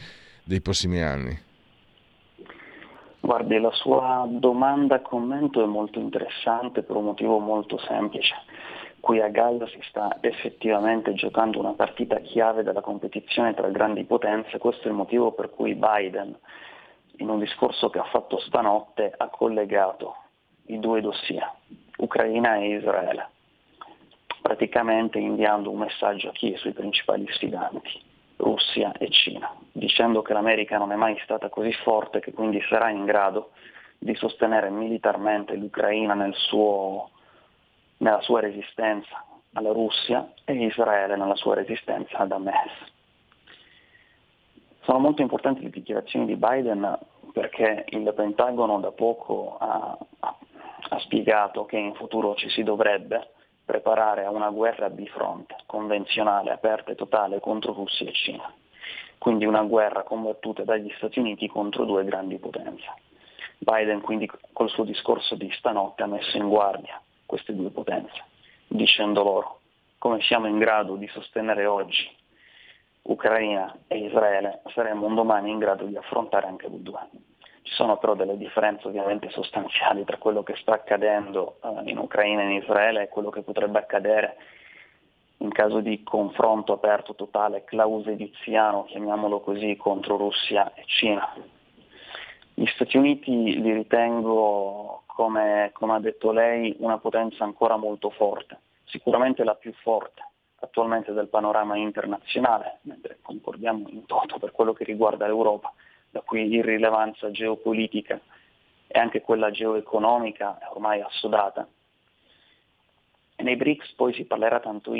dei 0.43 0.63
prossimi 0.63 1.03
anni. 1.03 1.39
Guardi, 3.21 3.61
la 3.61 3.73
sua 3.73 4.27
domanda 4.27 5.03
commento 5.03 5.63
è 5.63 5.67
molto 5.67 5.99
interessante 5.99 6.83
per 6.83 6.97
un 6.97 7.05
motivo 7.05 7.39
molto 7.41 7.79
semplice 7.87 8.35
qui 9.03 9.21
a 9.21 9.27
Gaza 9.31 9.67
si 9.67 9.81
sta 9.89 10.17
effettivamente 10.21 11.13
giocando 11.15 11.59
una 11.59 11.73
partita 11.73 12.21
chiave 12.21 12.63
della 12.63 12.83
competizione 12.83 13.53
tra 13.53 13.69
grandi 13.69 14.05
potenze, 14.05 14.59
questo 14.59 14.85
è 14.85 14.91
il 14.91 14.97
motivo 14.97 15.33
per 15.33 15.51
cui 15.51 15.75
Biden, 15.75 16.39
in 17.17 17.29
un 17.29 17.41
discorso 17.41 17.91
che 17.91 17.99
ha 17.99 18.05
fatto 18.05 18.39
stanotte, 18.39 19.13
ha 19.17 19.27
collegato 19.27 20.15
i 20.67 20.79
due 20.79 21.01
dossier, 21.01 21.51
Ucraina 21.97 22.55
e 22.59 22.77
Israele, 22.77 23.29
praticamente 24.41 25.19
inviando 25.19 25.71
un 25.71 25.79
messaggio 25.79 26.29
a 26.29 26.33
chi? 26.33 26.55
Sui 26.57 26.73
principali 26.73 27.27
sfidanti, 27.29 28.01
Russia 28.37 28.93
e 28.93 29.11
Cina, 29.11 29.53
dicendo 29.73 30.23
che 30.23 30.33
l'America 30.33 30.79
non 30.79 30.93
è 30.93 30.97
mai 30.97 31.19
stata 31.25 31.49
così 31.49 31.73
forte 31.83 32.21
che 32.21 32.33
quindi 32.33 32.63
sarà 32.69 32.89
in 32.91 33.05
grado 33.05 33.51
di 33.99 34.15
sostenere 34.15 34.71
militarmente 34.71 35.57
l'Ucraina 35.57 36.15
nel 36.15 36.35
suo, 36.37 37.11
nella 38.03 38.21
sua 38.21 38.41
resistenza 38.41 39.25
alla 39.55 39.73
Russia 39.73 40.33
e 40.45 40.55
Israele 40.55 41.17
nella 41.17 41.37
sua 41.37 41.55
resistenza 41.55 42.19
ad 42.19 42.33
Hamas. 42.33 42.91
Sono 44.81 44.99
molto 44.99 45.23
importanti 45.23 45.63
le 45.63 45.71
dichiarazioni 45.71 46.27
di 46.27 46.37
Biden 46.37 46.99
perché 47.33 47.85
il 47.91 48.13
Pentagono 48.15 48.81
da 48.81 48.91
poco 48.91 49.57
ha, 49.59 49.97
ha, 50.19 50.99
spiegato 50.99 51.65
che 51.65 51.79
in 51.79 51.95
futuro 51.95 52.35
ci 52.35 52.51
si 52.51 52.65
dovrebbe 52.65 53.31
preparare 53.65 54.25
a 54.25 54.31
una 54.31 54.51
guerra 54.51 54.91
bifronte, 54.91 55.57
convenzionale, 55.67 56.51
aperta 56.51 56.91
e 56.91 56.97
totale 56.97 57.39
contro 57.39 57.73
Russia 57.73 58.09
e 58.09 58.13
Cina. 58.13 58.53
Quindi 59.17 59.47
una 59.47 59.63
guerra 59.63 60.03
combattuta 60.03 60.65
dagli 60.65 60.93
Stati 60.97 61.21
Uniti 61.21 61.47
contro 61.47 61.85
due 61.85 62.05
grandi 62.05 62.39
potenze. 62.39 62.87
Biden 63.59 64.01
quindi 64.01 64.29
col 64.53 64.69
suo 64.69 64.83
discorso 64.83 65.37
di 65.37 65.49
stanotte 65.53 66.03
ha 66.03 66.07
messo 66.07 66.37
in 66.37 66.49
guardia 66.49 67.01
queste 67.33 67.55
due 67.55 67.71
potenze, 67.71 68.23
dicendo 68.67 69.23
loro 69.23 69.61
come 69.97 70.21
siamo 70.21 70.49
in 70.49 70.59
grado 70.59 70.97
di 70.97 71.07
sostenere 71.07 71.65
oggi 71.65 72.07
Ucraina 73.03 73.75
e 73.87 74.05
Israele, 74.05 74.61
saremo 74.75 75.07
un 75.07 75.15
domani 75.15 75.51
in 75.51 75.59
grado 75.59 75.87
di 75.87 75.97
affrontare 75.97 76.47
anche 76.47 76.69
le 76.69 76.83
due. 76.83 77.01
Ci 77.63 77.73
sono 77.73 77.97
però 77.97 78.15
delle 78.15 78.37
differenze 78.37 78.87
ovviamente 78.87 79.31
sostanziali 79.31 80.05
tra 80.05 80.19
quello 80.19 80.43
che 80.43 80.57
sta 80.57 80.75
accadendo 80.75 81.57
eh, 81.63 81.91
in 81.91 81.97
Ucraina 81.97 82.43
e 82.43 82.45
in 82.45 82.63
Israele 82.63 83.05
e 83.05 83.09
quello 83.09 83.31
che 83.31 83.41
potrebbe 83.41 83.79
accadere 83.79 84.37
in 85.39 85.53
caso 85.53 85.81
di 85.81 86.03
confronto 86.03 86.75
aperto 86.75 87.15
totale 87.15 87.65
clausediziano, 87.65 88.85
chiamiamolo 88.85 89.41
così, 89.41 89.75
contro 89.77 90.19
Russia 90.19 90.75
e 90.75 90.83
Cina. 90.85 91.33
Gli 92.55 92.67
Stati 92.67 92.97
Uniti 92.97 93.61
li 93.61 93.73
ritengo, 93.73 95.03
come, 95.07 95.71
come 95.73 95.95
ha 95.95 96.01
detto 96.01 96.33
lei, 96.33 96.75
una 96.79 96.99
potenza 96.99 97.45
ancora 97.45 97.77
molto 97.77 98.11
forte, 98.11 98.61
sicuramente 98.85 99.45
la 99.45 99.55
più 99.55 99.73
forte 99.73 100.23
attualmente 100.63 101.13
del 101.13 101.29
panorama 101.29 101.77
internazionale, 101.77 102.79
mentre 102.83 103.19
concordiamo 103.21 103.89
in 103.89 104.07
toto 104.07 104.39
per 104.39 104.53
quello 104.53 104.73
che 104.73 104.85
riguarda 104.85 105.27
l'Europa, 105.27 105.73
la 106.11 106.21
cui 106.21 106.47
irrilevanza 106.47 107.31
geopolitica 107.31 108.21
e 108.87 108.99
anche 108.99 109.23
quella 109.23 109.51
geoeconomica 109.51 110.59
è 110.59 110.67
ormai 110.71 111.01
assodata. 111.01 111.67
E 113.35 113.43
nei 113.43 113.57
BRICS 113.57 113.95
poi 113.95 114.13
si 114.13 114.25
parlerà 114.25 114.61
tanto, 114.61 114.93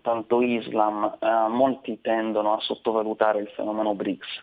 tanto 0.00 0.40
Islam, 0.40 1.18
eh, 1.20 1.48
molti 1.48 2.00
tendono 2.00 2.54
a 2.54 2.60
sottovalutare 2.60 3.40
il 3.40 3.48
fenomeno 3.48 3.94
BRICS, 3.94 4.42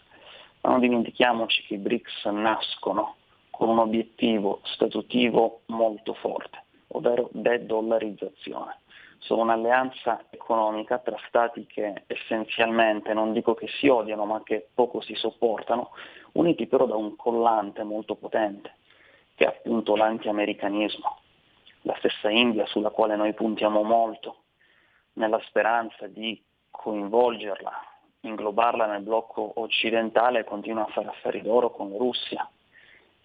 ma 0.68 0.74
non 0.74 0.82
dimentichiamoci 0.82 1.64
che 1.64 1.76
i 1.76 1.78
BRICS 1.78 2.26
nascono 2.26 3.16
con 3.52 3.70
un 3.70 3.80
obiettivo 3.80 4.60
statutivo 4.64 5.62
molto 5.68 6.14
forte, 6.14 6.66
ovvero 6.90 7.30
de-dollarizzazione 7.32 8.82
sono 9.20 9.42
un'alleanza 9.44 10.26
economica 10.30 11.00
tra 11.00 11.18
stati 11.28 11.66
che 11.66 12.04
essenzialmente, 12.06 13.14
non 13.14 13.34
dico 13.34 13.56
che 13.56 13.68
si 13.68 13.88
odiano, 13.88 14.26
ma 14.26 14.44
che 14.44 14.68
poco 14.74 15.02
si 15.02 15.16
sopportano, 15.16 15.92
uniti 16.34 16.68
però 16.68 16.86
da 16.86 16.96
un 16.96 17.16
collante 17.16 17.82
molto 17.84 18.16
potente, 18.16 18.76
che 19.36 19.46
è 19.46 19.48
appunto 19.48 19.96
l'anti-americanismo. 19.96 21.18
La 21.82 21.96
stessa 21.98 22.30
India 22.30 22.68
sulla 22.68 22.92
quale 22.92 23.16
noi 23.16 23.34
puntiamo 23.34 23.82
molto, 23.82 24.44
nella 25.14 25.40
speranza 25.48 26.06
di 26.06 26.40
coinvolgerla, 26.70 27.97
inglobarla 28.22 28.86
nel 28.86 29.02
blocco 29.02 29.52
occidentale, 29.56 30.44
continua 30.44 30.84
a 30.84 30.92
fare 30.92 31.08
affari 31.08 31.42
d'oro 31.42 31.72
con 31.72 31.92
la 31.92 31.98
Russia 31.98 32.50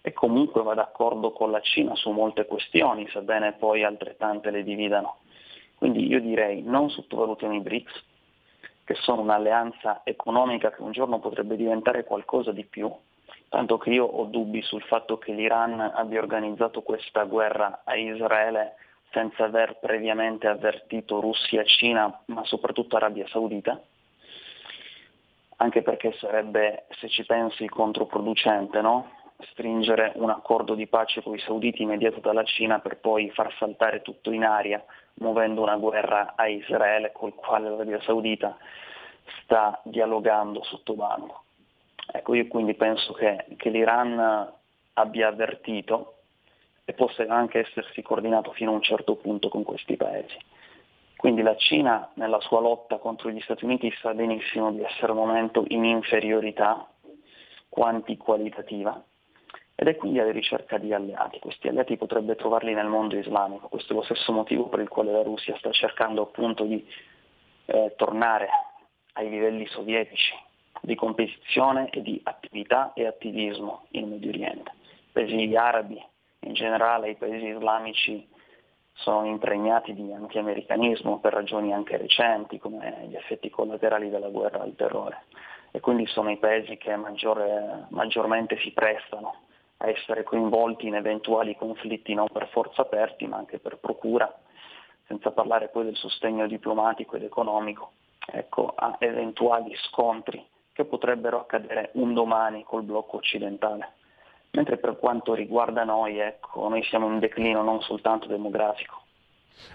e 0.01 0.11
comunque 0.11 0.61
va 0.63 0.73
d'accordo 0.73 1.31
con 1.31 1.49
la 1.49 1.61
Cina 1.61 1.95
su 1.95 2.11
molte 2.11 2.45
questioni, 2.45 3.07
sebbene 3.09 3.53
poi 3.53 3.83
altrettante 3.83 4.51
le 4.51 4.63
dividano. 4.63 5.19
Quindi 5.75 6.05
io 6.07 6.19
direi 6.19 6.61
non 6.61 6.89
sottovalutiamo 6.89 7.55
i 7.55 7.61
BRICS, 7.61 8.03
che 8.83 8.95
sono 8.95 9.21
un'alleanza 9.21 10.01
economica 10.03 10.71
che 10.71 10.81
un 10.81 10.91
giorno 10.91 11.19
potrebbe 11.19 11.55
diventare 11.55 12.03
qualcosa 12.03 12.51
di 12.51 12.65
più, 12.65 12.91
tanto 13.47 13.77
che 13.77 13.91
io 13.91 14.05
ho 14.05 14.25
dubbi 14.25 14.61
sul 14.61 14.81
fatto 14.81 15.17
che 15.17 15.31
l'Iran 15.31 15.79
abbia 15.79 16.19
organizzato 16.19 16.81
questa 16.81 17.23
guerra 17.23 17.81
a 17.85 17.95
Israele 17.95 18.75
senza 19.11 19.45
aver 19.45 19.79
previamente 19.79 20.47
avvertito 20.47 21.21
Russia, 21.21 21.63
Cina, 21.63 22.23
ma 22.25 22.43
soprattutto 22.43 22.95
Arabia 22.95 23.27
Saudita, 23.27 23.79
anche 25.57 25.81
perché 25.81 26.13
sarebbe, 26.13 26.85
se 26.99 27.09
ci 27.09 27.25
pensi, 27.25 27.67
controproducente, 27.67 28.81
no? 28.81 29.21
stringere 29.51 30.13
un 30.15 30.29
accordo 30.29 30.73
di 30.73 30.87
pace 30.87 31.21
con 31.21 31.33
i 31.33 31.39
sauditi 31.39 31.85
mediato 31.85 32.19
dalla 32.19 32.43
Cina 32.43 32.79
per 32.79 32.97
poi 32.97 33.29
far 33.31 33.53
saltare 33.57 34.01
tutto 34.01 34.31
in 34.31 34.45
aria 34.45 34.83
muovendo 35.15 35.61
una 35.61 35.75
guerra 35.75 36.33
a 36.35 36.47
Israele 36.47 37.11
col 37.11 37.35
quale 37.35 37.69
l'Arabia 37.69 38.01
Saudita 38.01 38.57
sta 39.41 39.79
dialogando 39.83 40.63
sotto 40.63 40.93
banco. 40.93 41.43
Ecco, 42.11 42.33
io 42.33 42.47
quindi 42.47 42.73
penso 42.73 43.13
che, 43.13 43.45
che 43.57 43.69
l'Iran 43.69 44.51
abbia 44.93 45.27
avvertito 45.27 46.15
e 46.85 46.93
possa 46.93 47.25
anche 47.27 47.59
essersi 47.59 48.01
coordinato 48.01 48.51
fino 48.51 48.71
a 48.71 48.75
un 48.75 48.81
certo 48.81 49.15
punto 49.15 49.49
con 49.49 49.63
questi 49.63 49.95
paesi. 49.95 50.37
Quindi 51.23 51.41
la 51.41 51.55
Cina 51.55 52.09
nella 52.15 52.41
sua 52.41 52.59
lotta 52.59 52.97
contro 52.97 53.29
gli 53.29 53.39
Stati 53.39 53.63
Uniti 53.63 53.89
sa 54.01 54.13
benissimo 54.13 54.73
di 54.73 54.83
essere 54.83 55.13
al 55.13 55.17
momento 55.17 55.63
in 55.69 55.85
inferiorità 55.85 56.85
quanti-qualitativa 57.69 59.01
ed 59.73 59.87
è 59.87 59.95
quindi 59.95 60.19
alla 60.19 60.33
ricerca 60.33 60.77
di 60.77 60.93
alleati. 60.93 61.39
Questi 61.39 61.69
alleati 61.69 61.95
potrebbe 61.95 62.35
trovarli 62.35 62.73
nel 62.73 62.87
mondo 62.87 63.17
islamico, 63.17 63.69
questo 63.69 63.93
è 63.93 63.95
lo 63.95 64.01
stesso 64.01 64.33
motivo 64.33 64.67
per 64.67 64.81
il 64.81 64.89
quale 64.89 65.13
la 65.13 65.23
Russia 65.23 65.55
sta 65.59 65.71
cercando 65.71 66.23
appunto 66.23 66.65
di 66.65 66.85
eh, 67.67 67.93
tornare 67.95 68.49
ai 69.13 69.29
livelli 69.29 69.65
sovietici 69.67 70.33
di 70.81 70.95
competizione 70.95 71.89
e 71.91 72.01
di 72.01 72.19
attività 72.21 72.91
e 72.93 73.07
attivismo 73.07 73.85
in 73.91 74.09
Medio 74.09 74.27
Oriente. 74.27 74.71
I 74.71 75.11
paesi 75.13 75.55
arabi, 75.55 76.05
in 76.39 76.53
generale 76.53 77.11
i 77.11 77.15
paesi 77.15 77.45
islamici, 77.45 78.27
sono 78.93 79.25
impregnati 79.25 79.93
di 79.93 80.11
anti-americanismo 80.13 81.19
per 81.19 81.33
ragioni 81.33 81.73
anche 81.73 81.97
recenti, 81.97 82.59
come 82.59 83.05
gli 83.07 83.15
effetti 83.15 83.49
collaterali 83.49 84.09
della 84.09 84.29
guerra 84.29 84.61
al 84.61 84.75
terrore. 84.75 85.23
E 85.71 85.79
quindi 85.79 86.05
sono 86.05 86.29
i 86.29 86.37
paesi 86.37 86.77
che 86.77 86.95
maggiore, 86.95 87.87
maggiormente 87.89 88.57
si 88.59 88.71
prestano 88.71 89.35
a 89.77 89.89
essere 89.89 90.23
coinvolti 90.23 90.87
in 90.87 90.95
eventuali 90.95 91.55
conflitti 91.55 92.13
non 92.13 92.27
per 92.31 92.47
forza 92.49 92.83
aperti 92.83 93.25
ma 93.25 93.37
anche 93.37 93.59
per 93.59 93.77
procura, 93.77 94.31
senza 95.07 95.31
parlare 95.31 95.69
poi 95.69 95.85
del 95.85 95.95
sostegno 95.95 96.47
diplomatico 96.47 97.15
ed 97.15 97.23
economico 97.23 97.91
ecco, 98.25 98.73
a 98.75 98.95
eventuali 98.99 99.75
scontri 99.87 100.45
che 100.71 100.85
potrebbero 100.85 101.39
accadere 101.39 101.89
un 101.93 102.13
domani 102.13 102.63
col 102.63 102.83
blocco 102.83 103.17
occidentale. 103.17 103.93
Mentre 104.55 104.77
per 104.77 104.97
quanto 104.99 105.33
riguarda 105.33 105.83
noi, 105.83 106.19
ecco, 106.19 106.69
noi 106.69 106.83
siamo 106.83 107.11
in 107.11 107.19
declino 107.19 107.63
non 107.63 107.81
soltanto 107.81 108.27
demografico. 108.27 109.01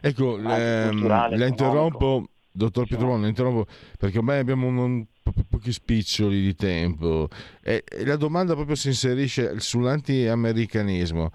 Ecco, 0.00 0.36
le, 0.36 0.92
la 0.92 1.46
interrompo, 1.46 2.28
dottor 2.52 2.86
Pietrone, 2.86 3.22
la 3.22 3.28
interrompo 3.28 3.66
perché 3.98 4.18
ormai 4.18 4.38
abbiamo 4.38 4.68
un, 4.68 4.76
un 4.76 5.06
pochi 5.50 5.72
spiccioli 5.72 6.40
di 6.40 6.54
tempo. 6.54 7.28
E, 7.60 7.82
e 7.88 8.04
la 8.04 8.16
domanda 8.16 8.54
proprio 8.54 8.76
si 8.76 8.88
inserisce 8.88 9.58
sull'anti-americanismo 9.58 11.30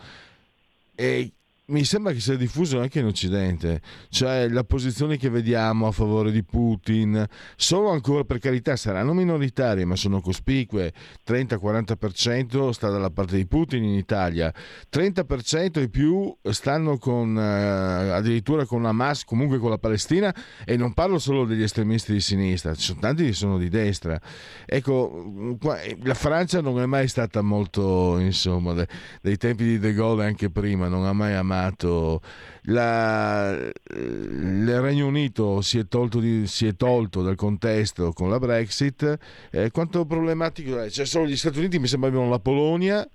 e 0.95 1.31
mi 1.67 1.85
sembra 1.85 2.11
che 2.11 2.19
sia 2.19 2.35
diffuso 2.35 2.81
anche 2.81 2.99
in 2.99 3.05
Occidente, 3.05 3.81
cioè 4.09 4.49
la 4.49 4.65
posizione 4.65 5.15
che 5.15 5.29
vediamo 5.29 5.87
a 5.87 5.91
favore 5.91 6.29
di 6.29 6.43
Putin 6.43 7.25
sono 7.55 7.91
ancora, 7.91 8.25
per 8.25 8.39
carità, 8.39 8.75
saranno 8.75 9.13
minoritarie, 9.13 9.85
ma 9.85 9.95
sono 9.95 10.19
cospicue. 10.19 10.91
30-40% 11.25 12.71
sta 12.71 12.89
dalla 12.89 13.11
parte 13.11 13.37
di 13.37 13.47
Putin 13.47 13.83
in 13.83 13.93
Italia, 13.93 14.53
30% 14.91 15.79
e 15.79 15.87
più 15.87 16.35
stanno 16.49 16.97
con 16.97 17.37
eh, 17.37 18.11
addirittura 18.11 18.65
con 18.65 18.83
Hamas, 18.85 19.23
comunque 19.23 19.57
con 19.57 19.69
la 19.69 19.77
Palestina, 19.77 20.35
e 20.65 20.75
non 20.75 20.93
parlo 20.93 21.17
solo 21.17 21.45
degli 21.45 21.63
estremisti 21.63 22.11
di 22.11 22.19
sinistra, 22.19 22.75
ci 22.75 22.81
sono 22.81 22.99
tanti 22.99 23.23
che 23.25 23.33
sono 23.33 23.57
di 23.57 23.69
destra. 23.69 24.19
Ecco, 24.65 25.57
la 26.03 26.13
Francia 26.13 26.59
non 26.59 26.81
è 26.81 26.85
mai 26.85 27.07
stata 27.07 27.41
molto, 27.41 28.17
insomma, 28.19 28.75
dei 29.21 29.37
tempi 29.37 29.63
di 29.63 29.79
De 29.79 29.93
Gaulle 29.93 30.25
anche 30.25 30.49
prima, 30.49 30.89
non 30.89 31.05
ha 31.05 31.13
mai 31.13 31.33
amato 31.33 31.51
chiamato 31.53 32.21
la, 32.63 33.51
il 33.51 34.81
Regno 34.81 35.07
Unito 35.07 35.61
si 35.61 35.77
è, 35.77 35.87
tolto 35.87 36.19
di, 36.19 36.47
si 36.47 36.65
è 36.65 36.75
tolto 36.75 37.21
dal 37.21 37.35
contesto 37.35 38.11
con 38.13 38.29
la 38.29 38.39
Brexit, 38.39 39.17
eh, 39.51 39.71
quanto 39.71 40.05
problematico 40.05 40.79
è? 40.79 40.89
Cioè, 40.89 41.05
solo 41.05 41.25
gli 41.25 41.35
Stati 41.35 41.59
Uniti 41.59 41.79
mi 41.79 41.87
sembra 41.87 42.09
abbiano 42.09 42.29
la 42.29 42.39
Polonia 42.39 43.07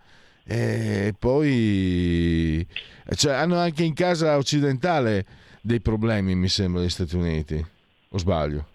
e 0.45 1.15
poi 1.19 2.67
cioè, 3.15 3.33
hanno 3.35 3.57
anche 3.57 3.85
in 3.85 3.95
casa 3.95 4.37
occidentale 4.37 5.27
dei 5.61 5.81
problemi, 5.81 6.35
mi 6.35 6.49
sembra, 6.49 6.83
gli 6.83 6.89
Stati 6.89 7.17
Uniti, 7.17 7.65
o 8.11 8.19
sbaglio? 8.19 8.67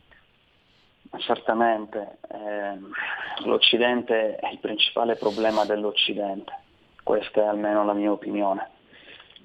certamente. 1.20 2.18
Eh, 2.28 2.80
L'Occidente 3.46 4.36
è 4.36 4.52
il 4.52 4.60
principale 4.60 5.16
problema 5.16 5.66
dell'Occidente, 5.66 6.52
questa 7.04 7.42
è 7.42 7.46
almeno 7.46 7.86
la 7.86 7.94
mia 7.94 8.12
opinione. 8.12 8.70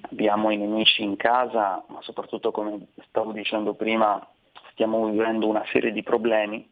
Abbiamo 0.01 0.49
i 0.51 0.57
nemici 0.57 1.03
in 1.03 1.15
casa, 1.15 1.83
ma 1.87 2.01
soprattutto 2.01 2.51
come 2.51 2.87
stavo 3.07 3.31
dicendo 3.31 3.73
prima, 3.73 4.25
stiamo 4.71 5.05
vivendo 5.05 5.47
una 5.47 5.65
serie 5.71 5.91
di 5.91 6.03
problemi 6.03 6.67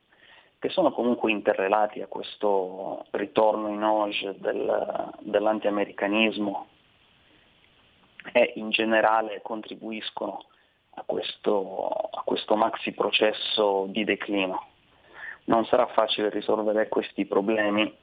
che 0.60 0.70
sono 0.70 0.92
comunque 0.92 1.32
interrelati 1.32 2.02
a 2.02 2.08
questo 2.08 3.06
ritorno 3.12 3.68
in 3.70 3.84
auge 3.84 4.36
del, 4.40 5.14
dell'antiamericanismo 5.20 6.68
e 8.32 8.54
in 8.56 8.72
generale 8.72 9.42
contribuiscono 9.44 10.46
a 10.96 11.04
questo, 11.06 11.88
a 12.12 12.22
questo 12.24 12.56
maxi 12.56 12.92
processo 12.94 13.86
di 13.90 14.04
declino. 14.04 14.66
Non 15.46 15.66
sarà 15.66 15.86
facile 15.88 16.30
risolvere 16.30 16.90
questi 16.90 17.26
problemi 17.26 17.96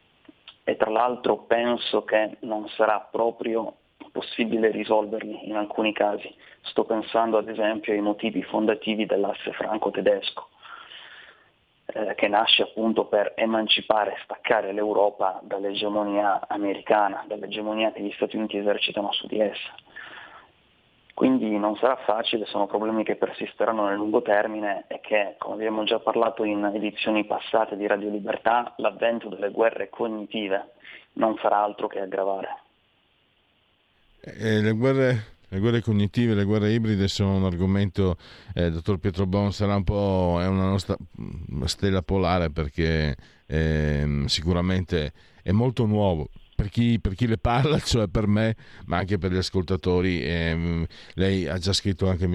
e 0.63 0.77
tra 0.77 0.91
l'altro 0.91 1.39
penso 1.39 2.05
che 2.05 2.37
non 2.41 2.69
sarà 2.69 3.01
proprio 3.01 3.79
possibile 4.15 4.71
risolverli 4.71 5.49
in 5.49 5.57
alcuni 5.57 5.93
casi. 5.93 6.33
Sto 6.63 6.85
pensando 6.85 7.37
ad 7.37 7.49
esempio 7.49 7.93
ai 7.93 8.01
motivi 8.01 8.45
fondativi 8.45 9.07
dell'asse 9.07 9.53
franco-tedesco, 9.53 10.49
eh, 11.87 12.15
che 12.15 12.29
nasce 12.29 12.63
appunto 12.63 13.07
per 13.07 13.33
emancipare 13.35 14.17
staccare 14.23 14.73
l'Europa 14.73 15.41
dall'egemonia 15.43 16.47
americana, 16.47 17.25
dall'egemonia 17.27 17.91
che 17.91 18.03
gli 18.03 18.13
Stati 18.13 18.37
Uniti 18.37 18.57
esercitano 18.57 19.11
su 19.11 19.27
di 19.27 19.41
essa. 19.41 19.75
Quindi 21.13 21.59
non 21.59 21.77
sarà 21.77 21.97
facile, 21.97 22.45
sono 22.47 22.67
problemi 22.67 23.03
che 23.03 23.17
persisteranno 23.17 23.87
nel 23.87 23.97
lungo 23.97 24.23
termine 24.23 24.85
e 24.87 25.01
che, 25.01 25.35
come 25.39 25.55
abbiamo 25.55 25.83
già 25.85 25.99
parlato 25.99 26.45
in 26.45 26.65
edizioni 26.65 27.25
passate 27.25 27.77
di 27.77 27.87
Radio 27.87 28.11
Libertà, 28.11 28.75
l'avvento 28.77 29.29
delle 29.29 29.51
guerre 29.51 29.89
cognitive 29.89 30.75
non 31.15 31.37
farà 31.37 31.63
altro 31.63 31.87
che 31.89 32.01
aggravare. 32.01 32.63
Eh, 34.27 34.63
le, 34.63 34.73
guerre, 34.73 35.25
le, 35.49 35.59
guerre, 35.59 35.83
cognitive, 35.83 36.35
le 36.35 36.45
guerre 36.45 36.73
ibride 36.73 37.09
sono 37.09 37.37
un 37.37 37.45
argomento, 37.45 38.17
eh, 38.55 38.71
dottor 38.71 38.97
Pietro 38.97 39.27
Bon, 39.27 39.53
sarà 39.53 39.77
un 39.77 39.85
po' 39.85 40.39
è 40.41 40.47
una 40.47 40.65
nostra 40.65 40.97
stella 41.67 42.01
polare 42.01 42.49
perché 42.51 43.15
eh, 43.45 44.23
sicuramente 44.25 45.13
è 45.43 45.53
molto 45.53 45.85
nuovo 45.85 46.31
per 46.55 46.71
chi, 46.71 46.99
per 46.99 47.15
chi, 47.15 47.27
le 47.27 47.37
parla, 47.37 47.79
cioè 47.85 48.09
per 48.09 48.27
me, 48.27 48.57
ma 48.87 48.99
anche 48.99 49.19
per 49.19 49.31
gli 49.31 49.37
ascoltatori. 49.37 50.23
Eh, 50.23 50.89
lei 51.15 51.47
ha 51.47 51.59
già 51.59 51.75
scritto 51.75 52.09
anche 52.09 52.27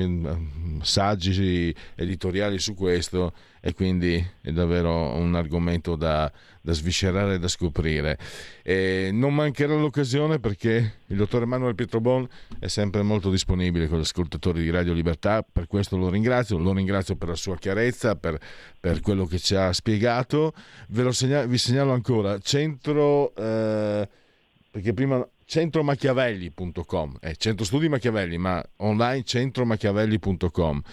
saggi 0.81 1.75
editoriali 1.95 2.59
su 2.59 2.75
questo 2.75 3.33
e 3.61 3.73
quindi 3.73 4.25
è 4.41 4.51
davvero 4.51 5.15
un 5.15 5.35
argomento 5.35 5.95
da, 5.95 6.31
da 6.61 6.73
sviscerare 6.73 7.35
e 7.35 7.39
da 7.39 7.47
scoprire. 7.47 8.17
E 8.63 9.09
non 9.11 9.33
mancherà 9.33 9.75
l'occasione 9.75 10.39
perché 10.39 10.99
il 11.07 11.17
dottor 11.17 11.43
Emanuele 11.43 11.75
Pietrobon 11.75 12.27
è 12.59 12.67
sempre 12.67 13.01
molto 13.01 13.29
disponibile 13.29 13.87
con 13.87 13.97
gli 13.97 14.01
ascoltatori 14.01 14.61
di 14.61 14.69
Radio 14.69 14.93
Libertà, 14.93 15.43
per 15.43 15.67
questo 15.67 15.97
lo 15.97 16.09
ringrazio, 16.09 16.57
lo 16.57 16.73
ringrazio 16.73 17.15
per 17.15 17.29
la 17.29 17.35
sua 17.35 17.57
chiarezza, 17.57 18.15
per, 18.15 18.39
per 18.79 19.01
quello 19.01 19.25
che 19.25 19.39
ci 19.39 19.55
ha 19.55 19.73
spiegato. 19.73 20.53
Ve 20.89 21.03
lo 21.03 21.11
segnalo, 21.11 21.47
vi 21.47 21.57
segnalo 21.57 21.91
ancora, 21.91 22.37
centro, 22.39 23.33
eh, 23.35 24.07
perché 24.71 24.93
prima 24.93 25.27
centromachiavelli.com, 25.45 27.17
è 27.19 27.29
eh, 27.29 27.35
centro 27.35 27.65
studi 27.65 27.89
Machiavelli, 27.89 28.37
ma 28.37 28.63
online 28.77 29.23
centromachiavelli.com 29.23 30.83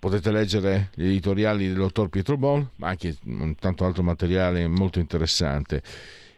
potete 0.00 0.32
leggere 0.32 0.88
gli 0.94 1.04
editoriali 1.04 1.68
del 1.68 1.76
dottor 1.76 2.08
Pietro 2.08 2.36
Bon, 2.38 2.66
ma 2.76 2.88
anche 2.88 3.16
tanto 3.60 3.84
altro 3.84 4.02
materiale 4.02 4.66
molto 4.66 4.98
interessante 4.98 5.82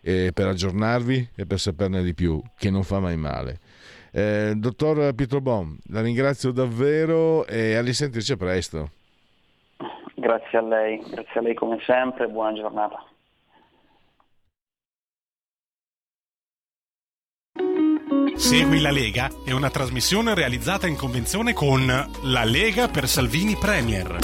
eh, 0.02 0.32
per 0.34 0.48
aggiornarvi 0.48 1.28
e 1.36 1.46
per 1.46 1.60
saperne 1.60 2.02
di 2.02 2.12
più, 2.12 2.42
che 2.58 2.70
non 2.70 2.82
fa 2.82 2.98
mai 2.98 3.16
male. 3.16 3.60
Eh, 4.10 4.52
dottor 4.56 5.14
Pietro 5.14 5.40
Bon, 5.40 5.78
la 5.90 6.02
ringrazio 6.02 6.50
davvero 6.50 7.46
e 7.46 7.76
a 7.76 7.80
risentirci 7.80 8.36
presto. 8.36 8.90
Grazie 10.16 10.58
a 10.58 10.62
lei, 10.62 10.98
grazie 11.08 11.40
a 11.40 11.42
lei 11.42 11.54
come 11.54 11.78
sempre, 11.86 12.28
buona 12.28 12.52
giornata. 12.52 13.11
Segui 18.42 18.80
la 18.80 18.90
Lega 18.90 19.30
è 19.44 19.52
una 19.52 19.70
trasmissione 19.70 20.34
realizzata 20.34 20.88
in 20.88 20.96
convenzione 20.96 21.52
con 21.52 21.86
La 21.86 22.42
Lega 22.42 22.88
per 22.88 23.06
Salvini 23.06 23.56
Premier. 23.56 24.18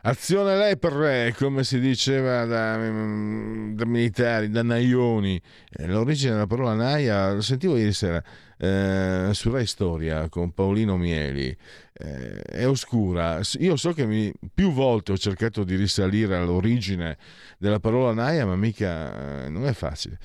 Azione 0.00 0.56
Lepre, 0.56 1.34
come 1.36 1.64
si 1.64 1.78
diceva 1.78 2.46
da, 2.46 2.76
da 2.76 3.84
militari, 3.84 4.48
da 4.48 4.62
naioni. 4.62 5.38
Eh, 5.70 5.86
l'origine 5.86 6.32
della 6.32 6.46
parola 6.46 6.72
naia, 6.72 7.34
lo 7.34 7.42
sentivo 7.42 7.76
ieri 7.76 7.92
sera 7.92 8.20
eh, 8.56 9.28
su 9.32 9.50
Rai 9.50 9.66
Storia 9.66 10.30
con 10.30 10.52
Paolino 10.52 10.96
Mieli 10.96 11.54
eh, 11.98 12.42
è 12.42 12.68
oscura. 12.68 13.40
Io 13.58 13.76
so 13.76 13.92
che 13.92 14.06
mi, 14.06 14.32
più 14.52 14.72
volte 14.72 15.12
ho 15.12 15.16
cercato 15.16 15.64
di 15.64 15.76
risalire 15.76 16.36
all'origine 16.36 17.16
della 17.58 17.80
parola 17.80 18.12
naia, 18.12 18.44
ma 18.44 18.56
mica 18.56 19.44
eh, 19.44 19.48
non 19.48 19.66
è 19.66 19.72
facile. 19.72 20.18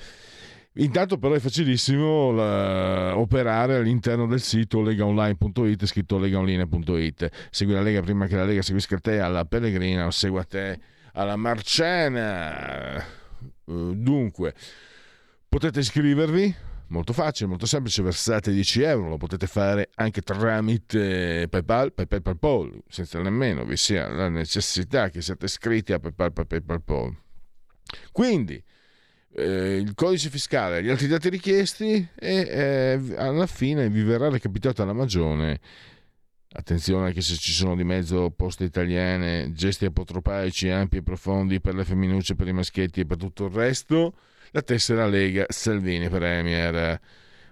Intanto 0.76 1.18
però 1.18 1.34
è 1.34 1.38
facilissimo 1.38 2.32
la, 2.32 3.16
operare 3.18 3.76
all'interno 3.76 4.26
del 4.26 4.40
sito 4.40 4.80
legaonline.it, 4.80 5.84
scritto 5.84 6.18
legaonline.it. 6.18 7.48
Segui 7.50 7.74
la 7.74 7.82
Lega 7.82 8.00
prima 8.00 8.26
che 8.26 8.36
la 8.36 8.44
Lega 8.44 8.62
seguisca 8.62 8.98
te 8.98 9.20
alla 9.20 9.44
Pellegrina 9.44 10.06
o 10.06 10.10
segua 10.10 10.44
te 10.44 10.78
alla 11.12 11.36
Marcena. 11.36 13.04
Uh, 13.64 13.94
dunque, 13.94 14.54
potete 15.46 15.80
iscrivervi 15.80 16.71
molto 16.92 17.12
facile, 17.12 17.48
molto 17.48 17.66
semplice, 17.66 18.02
versate 18.02 18.52
10 18.52 18.82
euro, 18.82 19.08
lo 19.08 19.16
potete 19.16 19.46
fare 19.46 19.90
anche 19.96 20.20
tramite 20.20 21.48
PayPal, 21.48 21.92
PayPal, 21.92 22.22
PayPal, 22.22 22.82
senza 22.86 23.20
nemmeno 23.20 23.64
vi 23.64 23.76
sia 23.76 24.08
la 24.08 24.28
necessità 24.28 25.08
che 25.08 25.22
siate 25.22 25.46
iscritti 25.46 25.92
a 25.92 25.98
PayPal, 25.98 26.32
PayPal, 26.32 26.62
PayPal. 26.62 27.16
Quindi, 28.12 28.62
eh, 29.34 29.76
il 29.76 29.94
codice 29.94 30.28
fiscale, 30.28 30.82
gli 30.82 30.90
altri 30.90 31.08
dati 31.08 31.30
richiesti 31.30 32.06
e 32.14 32.36
eh, 32.36 33.14
alla 33.16 33.46
fine 33.46 33.88
vi 33.88 34.02
verrà 34.02 34.28
recapitata 34.28 34.84
la 34.84 34.92
magione. 34.92 35.58
Attenzione 36.54 37.06
anche 37.06 37.22
se 37.22 37.36
ci 37.36 37.52
sono 37.52 37.74
di 37.74 37.84
mezzo 37.84 38.30
poste 38.30 38.64
italiane, 38.64 39.52
gesti 39.52 39.86
apotropaici 39.86 40.68
ampi 40.68 40.98
e 40.98 41.02
profondi 41.02 41.60
per 41.62 41.74
le 41.74 41.84
femminucce, 41.84 42.34
per 42.34 42.46
i 42.46 42.52
maschietti 42.52 43.00
e 43.00 43.06
per 43.06 43.16
tutto 43.16 43.46
il 43.46 43.52
resto 43.52 44.12
la 44.52 44.62
tessera 44.62 45.06
Lega 45.06 45.46
Salvini 45.48 46.08
Premier. 46.08 47.00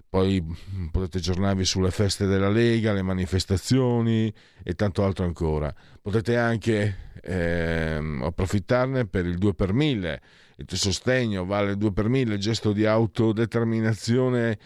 Poi 0.09 0.45
potete 0.91 1.19
aggiornarvi 1.19 1.65
sulle 1.65 1.91
feste 1.91 2.27
della 2.27 2.49
Lega, 2.49 2.93
le 2.93 3.03
manifestazioni 3.03 4.33
e 4.63 4.75
tanto 4.75 5.05
altro 5.05 5.25
ancora. 5.25 5.73
Potete 6.03 6.37
anche 6.37 7.13
ehm, 7.23 8.23
approfittarne 8.23 9.07
per 9.07 9.27
il 9.27 9.39
2 9.39 9.55
per 9.55 9.73
1000, 9.73 10.21
il 10.57 10.65
tuo 10.65 10.77
sostegno 10.77 11.45
vale 11.45 11.77
2 11.77 11.93
per 11.93 12.09
1000, 12.09 12.39
gesto 12.39 12.73
di 12.73 12.87
autodeterminazione 12.87 14.59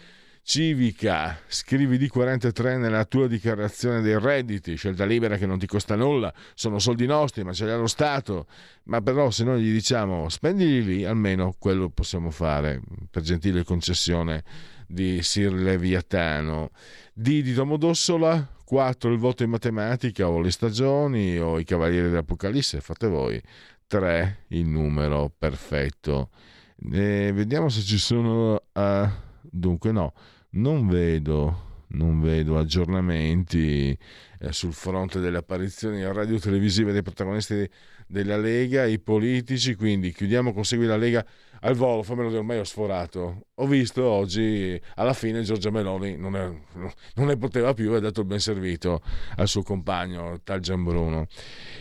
civica, 0.47 1.39
scrivi 1.47 1.97
D43 1.97 2.77
nella 2.77 3.03
tua 3.05 3.27
dichiarazione 3.27 4.01
dei 4.01 4.19
redditi, 4.19 4.75
scelta 4.75 5.03
libera 5.03 5.37
che 5.37 5.47
non 5.47 5.57
ti 5.57 5.65
costa 5.65 5.95
nulla, 5.95 6.31
sono 6.53 6.77
soldi 6.77 7.07
nostri, 7.07 7.43
ma 7.43 7.51
ce 7.51 7.65
li 7.65 7.71
ha 7.71 7.77
lo 7.77 7.87
Stato. 7.87 8.45
Ma 8.83 9.01
però 9.01 9.31
se 9.31 9.43
noi 9.43 9.63
gli 9.63 9.71
diciamo 9.71 10.29
spendili 10.29 10.83
lì, 10.83 11.03
almeno 11.03 11.55
quello 11.57 11.89
possiamo 11.89 12.29
fare 12.29 12.79
per 13.09 13.23
gentile 13.23 13.63
concessione 13.63 14.43
di 14.87 15.23
Sir 15.23 15.51
Leviatano. 15.51 16.69
D 17.11 17.41
di 17.41 17.53
Domodossola, 17.53 18.47
4 18.63 19.11
il 19.11 19.17
voto 19.17 19.41
in 19.41 19.49
matematica 19.49 20.29
o 20.29 20.39
le 20.39 20.51
stagioni 20.51 21.39
o 21.39 21.57
i 21.57 21.63
cavalieri 21.63 22.09
dell'Apocalisse, 22.09 22.81
fate 22.81 23.07
voi. 23.07 23.41
3 23.87 24.45
il 24.49 24.67
numero 24.67 25.33
perfetto. 25.35 26.29
E 26.93 27.31
vediamo 27.33 27.67
se 27.67 27.81
ci 27.81 27.97
sono... 27.97 28.61
Uh, 28.73 29.23
dunque 29.41 29.91
no 29.91 30.13
non 30.55 30.87
vedo, 30.87 31.83
non 31.89 32.21
vedo 32.21 32.57
aggiornamenti 32.57 33.97
eh, 34.39 34.51
sul 34.51 34.73
fronte 34.73 35.19
delle 35.19 35.37
apparizioni 35.37 36.03
radio-televisive 36.03 36.91
dei 36.91 37.01
protagonisti 37.01 37.69
della 38.07 38.37
Lega, 38.37 38.85
i 38.85 38.99
politici, 38.99 39.75
quindi 39.75 40.13
chiudiamo 40.13 40.53
con 40.53 40.63
Segui 40.63 40.85
la 40.85 40.97
Lega 40.97 41.25
al 41.61 41.73
volo, 41.73 42.03
fammelo 42.03 42.27
dire, 42.27 42.39
ormai 42.39 42.59
ho 42.59 42.63
sforato. 42.63 43.47
Ho 43.55 43.65
visto 43.65 44.03
oggi, 44.03 44.79
alla 44.95 45.13
fine 45.13 45.41
Giorgia 45.41 45.71
Meloni 45.71 46.15
non, 46.15 46.35
è, 46.35 46.45
non 47.15 47.25
ne 47.25 47.37
poteva 47.37 47.73
più 47.73 47.93
e 47.93 47.97
ha 47.97 47.99
dato 47.99 48.21
il 48.21 48.27
ben 48.27 48.39
servito 48.39 49.01
al 49.37 49.47
suo 49.47 49.63
compagno, 49.63 50.39
tal 50.43 50.59
Gianbruno. 50.59 51.25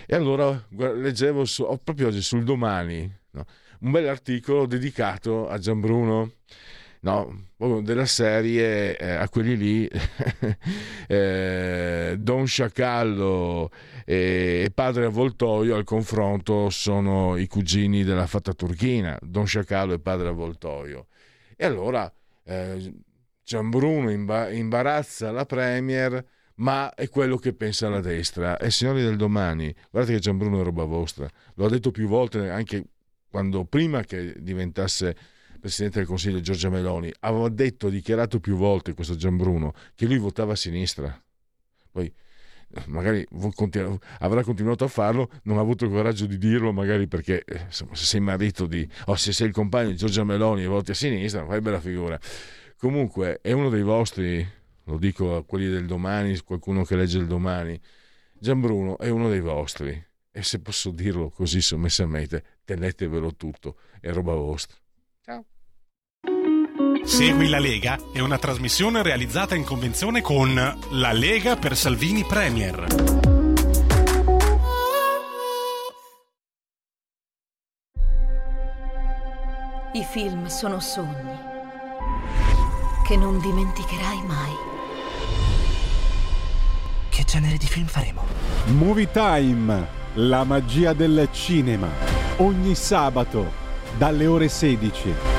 E 0.07 0.15
allora 0.15 0.67
leggevo 0.71 1.45
su, 1.45 1.67
proprio 1.83 2.09
oggi 2.09 2.23
sul 2.23 2.45
domani 2.45 3.13
no, 3.33 3.45
un 3.81 3.91
bell'articolo 3.91 4.67
dedicato 4.67 5.49
a 5.49 5.59
Gianbruno 5.59 6.33
no, 7.05 7.83
della 7.83 8.07
serie 8.07 8.97
eh, 8.97 9.11
a 9.11 9.29
quelli 9.29 9.57
lì 9.57 9.89
eh, 11.07 12.17
Don 12.19 12.47
Sciacallo 12.47 13.71
e 14.05 14.71
Padre 14.75 15.07
Avvoltoio 15.07 15.77
al 15.77 15.85
confronto 15.85 16.71
sono 16.71 17.37
i 17.37 17.47
cugini 17.47 18.05
della 18.05 18.27
fatta 18.27 18.53
turchina, 18.53 19.19
Don 19.23 19.47
Sciacallo 19.47 19.93
e 19.93 19.99
Padre 19.99 20.29
Avvoltoio. 20.29 21.07
E 21.57 21.65
allora 21.65 22.13
eh, 22.45 22.93
Gianbruno 23.43 24.11
imbarazza 24.11 25.31
la 25.31 25.45
Premier, 25.45 26.25
ma 26.57 26.95
è 26.95 27.09
quello 27.11 27.37
che 27.37 27.53
pensa 27.53 27.89
la 27.91 28.01
destra. 28.01 28.57
E 28.57 28.71
signori 28.71 29.03
del 29.03 29.17
domani, 29.17 29.75
guardate 29.91 30.15
che 30.15 30.23
Gianbruno 30.23 30.61
è 30.61 30.65
roba 30.65 30.85
vostra, 30.85 31.29
lo 31.55 31.67
ha 31.67 31.69
detto 31.69 31.91
più 31.91 32.09
volte 32.09 32.49
anche 32.49 32.85
quando 33.29 33.65
prima 33.65 34.03
che 34.05 34.35
diventasse 34.39 35.17
Presidente 35.65 36.01
del 36.01 36.07
Consiglio 36.07 36.41
Giorgia 36.41 36.69
Meloni, 36.69 37.11
aveva 37.21 37.49
detto, 37.49 37.89
dichiarato 37.89 38.39
più 38.39 38.55
volte 38.55 38.93
questo 38.93 39.17
Gianbruno, 39.17 39.73
che 39.95 40.05
lui 40.05 40.19
votava 40.19 40.53
a 40.53 40.57
sinistra. 40.57 41.19
Poi 41.91 42.13
magari 42.89 43.27
avrà 44.19 44.43
continuato 44.43 44.85
a 44.85 44.89
farlo, 44.89 45.31
non 45.45 45.57
ha 45.57 45.63
avuto 45.63 45.87
il 45.87 45.91
coraggio 45.91 46.27
di 46.27 46.37
dirlo, 46.37 46.71
magari 46.71 47.09
perché 47.09 47.47
insomma, 47.49 47.95
se 47.95 48.05
sei 48.05 48.21
marito 48.21 48.67
di, 48.67 48.87
o 49.07 49.17
se 49.17 49.33
sei 49.33 49.47
il 49.47 49.55
compagno 49.55 49.89
di 49.89 49.97
Giorgia 49.97 50.23
Meloni 50.23 50.65
e 50.65 50.67
voti 50.67 50.91
a 50.91 50.95
sinistra, 50.95 51.47
fai 51.47 51.63
bella 51.63 51.81
figura. 51.81 52.21
Comunque 52.77 53.39
è 53.41 53.53
uno 53.53 53.71
dei 53.71 53.81
vostri, 53.81 54.47
lo 54.85 54.99
dico 54.99 55.35
a 55.35 55.45
quelli 55.47 55.71
del 55.71 55.87
domani, 55.87 56.39
qualcuno 56.41 56.85
che 56.85 56.95
legge 56.95 57.17
il 57.17 57.27
domani, 57.27 57.81
Gianbruno 58.39 58.99
è 58.99 59.09
uno 59.09 59.31
dei 59.31 59.41
vostri. 59.41 60.09
E 60.31 60.43
se 60.43 60.61
posso 60.61 60.91
dirlo 60.91 61.31
così 61.31 61.63
sommessamente, 61.63 62.59
tenetevelo 62.67 63.35
tutto, 63.35 63.79
è 63.99 64.13
roba 64.13 64.35
vostra. 64.35 64.77
Segui 67.05 67.49
la 67.51 67.59
Lega 67.59 67.99
è 68.13 68.21
una 68.21 68.39
trasmissione 68.39 69.03
realizzata 69.03 69.55
in 69.55 69.63
convenzione 69.63 70.23
con 70.23 70.55
La 70.91 71.13
Lega 71.13 71.55
per 71.55 71.77
Salvini 71.77 72.25
Premier. 72.25 72.87
I 79.93 80.05
film 80.11 80.47
sono 80.47 80.81
sogni 80.81 81.39
che 83.07 83.17
non 83.17 83.39
dimenticherai 83.39 84.23
mai. 84.27 84.53
Che 87.11 87.25
genere 87.25 87.59
di 87.59 87.67
film 87.67 87.87
faremo? 87.87 88.25
Movie 88.69 89.11
Time, 89.11 89.87
la 90.15 90.43
magia 90.45 90.95
del 90.95 91.29
cinema. 91.33 91.89
Ogni 92.39 92.75
sabato 92.75 93.53
dalle 93.99 94.27
ore 94.27 94.49
16 94.49 95.34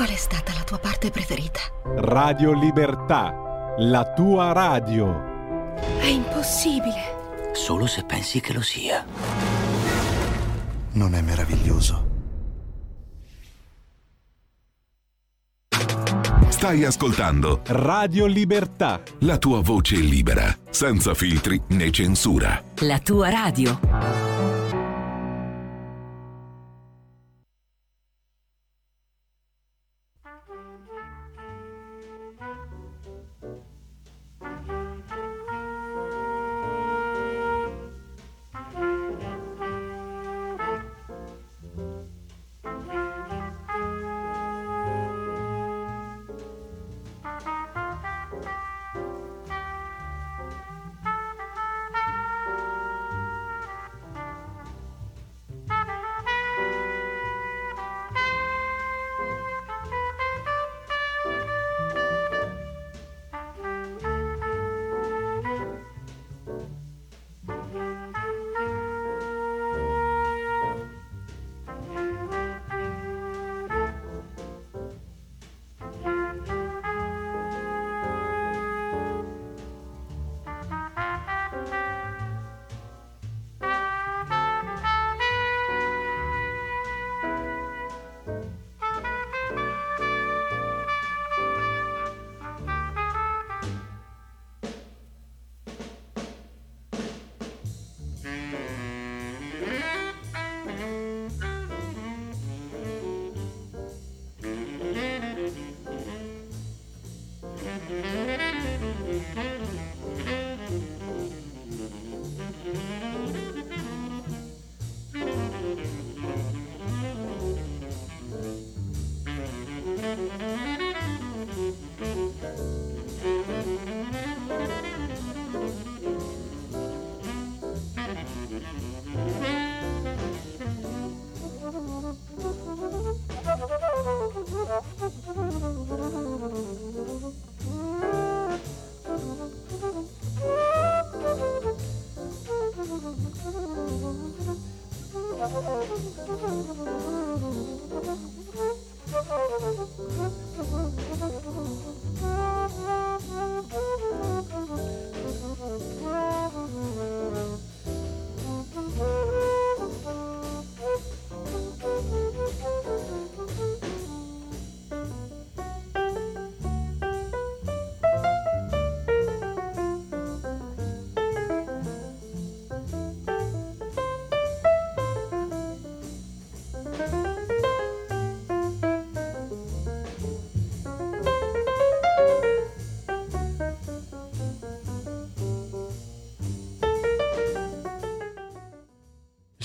Qual 0.00 0.12
è 0.12 0.16
stata 0.16 0.54
la 0.54 0.62
tua 0.62 0.78
parte 0.78 1.10
preferita? 1.10 1.60
Radio 1.84 2.58
Libertà, 2.58 3.74
la 3.80 4.14
tua 4.14 4.50
radio. 4.52 5.74
È 5.98 6.06
impossibile. 6.06 7.52
Solo 7.52 7.86
se 7.86 8.04
pensi 8.04 8.40
che 8.40 8.54
lo 8.54 8.62
sia. 8.62 9.04
Non 10.92 11.14
è 11.14 11.20
meraviglioso? 11.20 12.08
Stai 16.48 16.82
ascoltando 16.84 17.60
Radio 17.66 18.24
Libertà. 18.24 19.02
La 19.18 19.36
tua 19.36 19.60
voce 19.60 19.96
libera, 19.96 20.50
senza 20.70 21.12
filtri 21.12 21.60
né 21.68 21.90
censura. 21.90 22.58
La 22.76 23.00
tua 23.00 23.28
radio. 23.28 24.29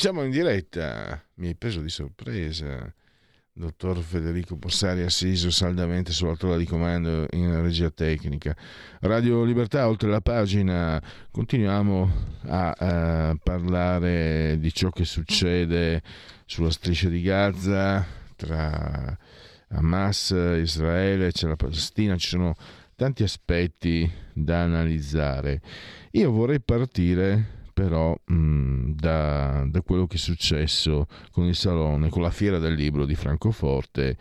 Siamo 0.05 0.21
in 0.21 0.29
diretta, 0.29 1.19
mi 1.37 1.47
hai 1.47 1.55
preso 1.55 1.81
di 1.81 1.89
sorpresa, 1.89 2.93
dottor 3.51 3.97
Federico 4.03 4.55
Borsari 4.55 5.01
assiso 5.01 5.49
saldamente 5.49 6.11
sulla 6.11 6.35
tolla 6.35 6.57
di 6.57 6.65
comando 6.65 7.25
in 7.31 7.59
regia 7.63 7.89
tecnica. 7.89 8.55
Radio 8.99 9.43
Libertà, 9.43 9.87
oltre 9.87 10.11
la 10.11 10.21
pagina, 10.21 11.01
continuiamo 11.31 12.11
a, 12.43 12.69
a 12.69 13.35
parlare 13.41 14.59
di 14.59 14.71
ciò 14.71 14.91
che 14.91 15.05
succede 15.05 16.03
sulla 16.45 16.69
striscia 16.69 17.09
di 17.09 17.23
Gaza 17.23 18.05
tra 18.35 19.17
Hamas, 19.69 20.29
Israele, 20.29 21.31
c'è 21.31 21.47
la 21.47 21.55
Palestina, 21.55 22.15
ci 22.15 22.27
sono 22.27 22.53
tanti 22.95 23.23
aspetti 23.23 24.07
da 24.33 24.61
analizzare. 24.61 25.61
Io 26.11 26.29
vorrei 26.29 26.61
partire 26.61 27.54
però 27.75 28.17
mh, 28.23 28.91
da, 28.91 29.65
da, 29.67 29.81
quello 29.81 30.07
che 30.07 30.15
è 30.15 30.17
successo 30.17 31.07
con 31.29 31.43
il 31.43 31.55
Salone, 31.55 32.07
con 32.07 32.21
la 32.21 32.31
fiera 32.31 32.57
del 32.57 32.73
libro 32.73 33.05
di 33.05 33.15
Francoforte, 33.15 34.17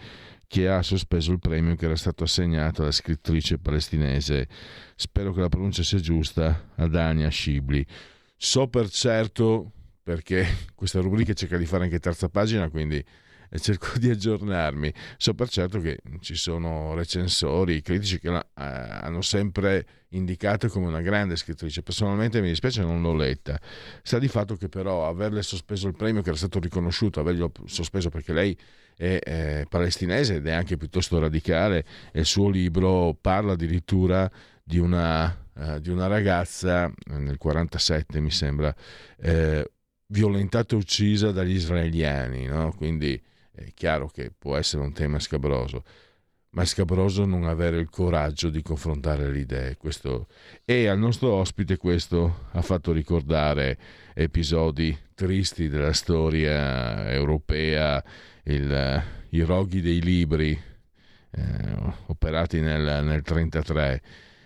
che 0.48 0.68
ha 0.68 0.82
sospeso 0.82 1.30
il 1.30 1.38
premio 1.38 1.76
che 1.76 1.84
era 1.84 1.94
stato 1.94 2.24
assegnato 2.24 2.82
alla 2.82 2.90
scrittrice 2.90 3.58
palestinese, 3.58 4.48
spero 4.96 5.32
che 5.32 5.40
la 5.40 5.48
pronuncia 5.48 5.84
sia 5.84 6.00
giusta, 6.00 6.70
ad 6.74 6.96
Ania 6.96 7.28
Scibli. 7.28 7.86
So 8.36 8.66
per 8.66 8.90
certo, 8.90 9.70
perché 10.02 10.44
questa 10.74 10.98
rubrica 10.98 11.32
cerca 11.32 11.56
di 11.56 11.64
fare 11.64 11.84
anche 11.84 12.00
terza 12.00 12.28
pagina, 12.28 12.68
quindi 12.70 13.02
cerco 13.58 13.86
di 13.98 14.10
aggiornarmi. 14.10 14.92
So 15.16 15.34
per 15.34 15.48
certo 15.48 15.80
che 15.80 15.98
ci 16.20 16.34
sono 16.34 16.94
recensori, 16.94 17.80
critici 17.82 18.18
che 18.18 18.30
la, 18.30 18.40
eh, 18.42 18.62
hanno 18.62 19.22
sempre 19.22 19.86
indicato 20.10 20.68
come 20.68 20.86
una 20.86 21.00
grande 21.00 21.36
scrittrice. 21.36 21.82
Personalmente 21.82 22.40
mi 22.40 22.48
dispiace, 22.48 22.82
non 22.82 23.02
l'ho 23.02 23.14
letta. 23.14 23.60
Sta 24.02 24.18
di 24.18 24.28
fatto 24.28 24.56
che 24.56 24.68
però 24.68 25.06
averle 25.06 25.42
sospeso 25.42 25.88
il 25.88 25.96
premio 25.96 26.22
che 26.22 26.28
era 26.28 26.38
stato 26.38 26.58
riconosciuto, 26.58 27.20
averglielo 27.20 27.52
sospeso 27.66 28.08
perché 28.10 28.32
lei 28.32 28.56
è 28.96 29.18
eh, 29.22 29.66
palestinese 29.68 30.36
ed 30.36 30.46
è 30.46 30.52
anche 30.52 30.76
piuttosto 30.76 31.18
radicale 31.18 31.84
e 32.12 32.20
il 32.20 32.26
suo 32.26 32.48
libro 32.48 33.16
parla 33.20 33.52
addirittura 33.52 34.30
di 34.62 34.78
una, 34.78 35.26
uh, 35.54 35.78
di 35.78 35.90
una 35.90 36.06
ragazza 36.06 36.90
nel 37.06 37.36
47 37.36 38.20
mi 38.20 38.30
sembra 38.30 38.74
eh, 39.18 39.70
violentata 40.06 40.74
e 40.74 40.78
uccisa 40.78 41.32
dagli 41.32 41.54
israeliani, 41.54 42.46
no? 42.46 42.72
quindi 42.76 43.20
è 43.54 43.72
chiaro 43.74 44.08
che 44.08 44.32
può 44.36 44.56
essere 44.56 44.82
un 44.82 44.92
tema 44.92 45.18
scabroso, 45.18 45.84
ma 46.50 46.62
è 46.62 46.66
scabroso 46.66 47.24
non 47.24 47.44
avere 47.44 47.78
il 47.78 47.88
coraggio 47.88 48.48
di 48.48 48.62
confrontare 48.62 49.30
le 49.30 49.38
idee. 49.38 49.76
Questo... 49.76 50.28
E 50.64 50.86
al 50.86 50.98
nostro 50.98 51.32
ospite 51.32 51.76
questo 51.76 52.46
ha 52.52 52.62
fatto 52.62 52.92
ricordare 52.92 53.78
episodi 54.14 54.96
tristi 55.14 55.68
della 55.68 55.92
storia 55.92 57.10
europea, 57.10 58.02
il, 58.44 59.02
i 59.30 59.40
roghi 59.42 59.80
dei 59.80 60.00
libri 60.00 60.60
eh, 61.30 61.76
operati 62.06 62.60
nel 62.60 62.82
1933. 62.82 64.02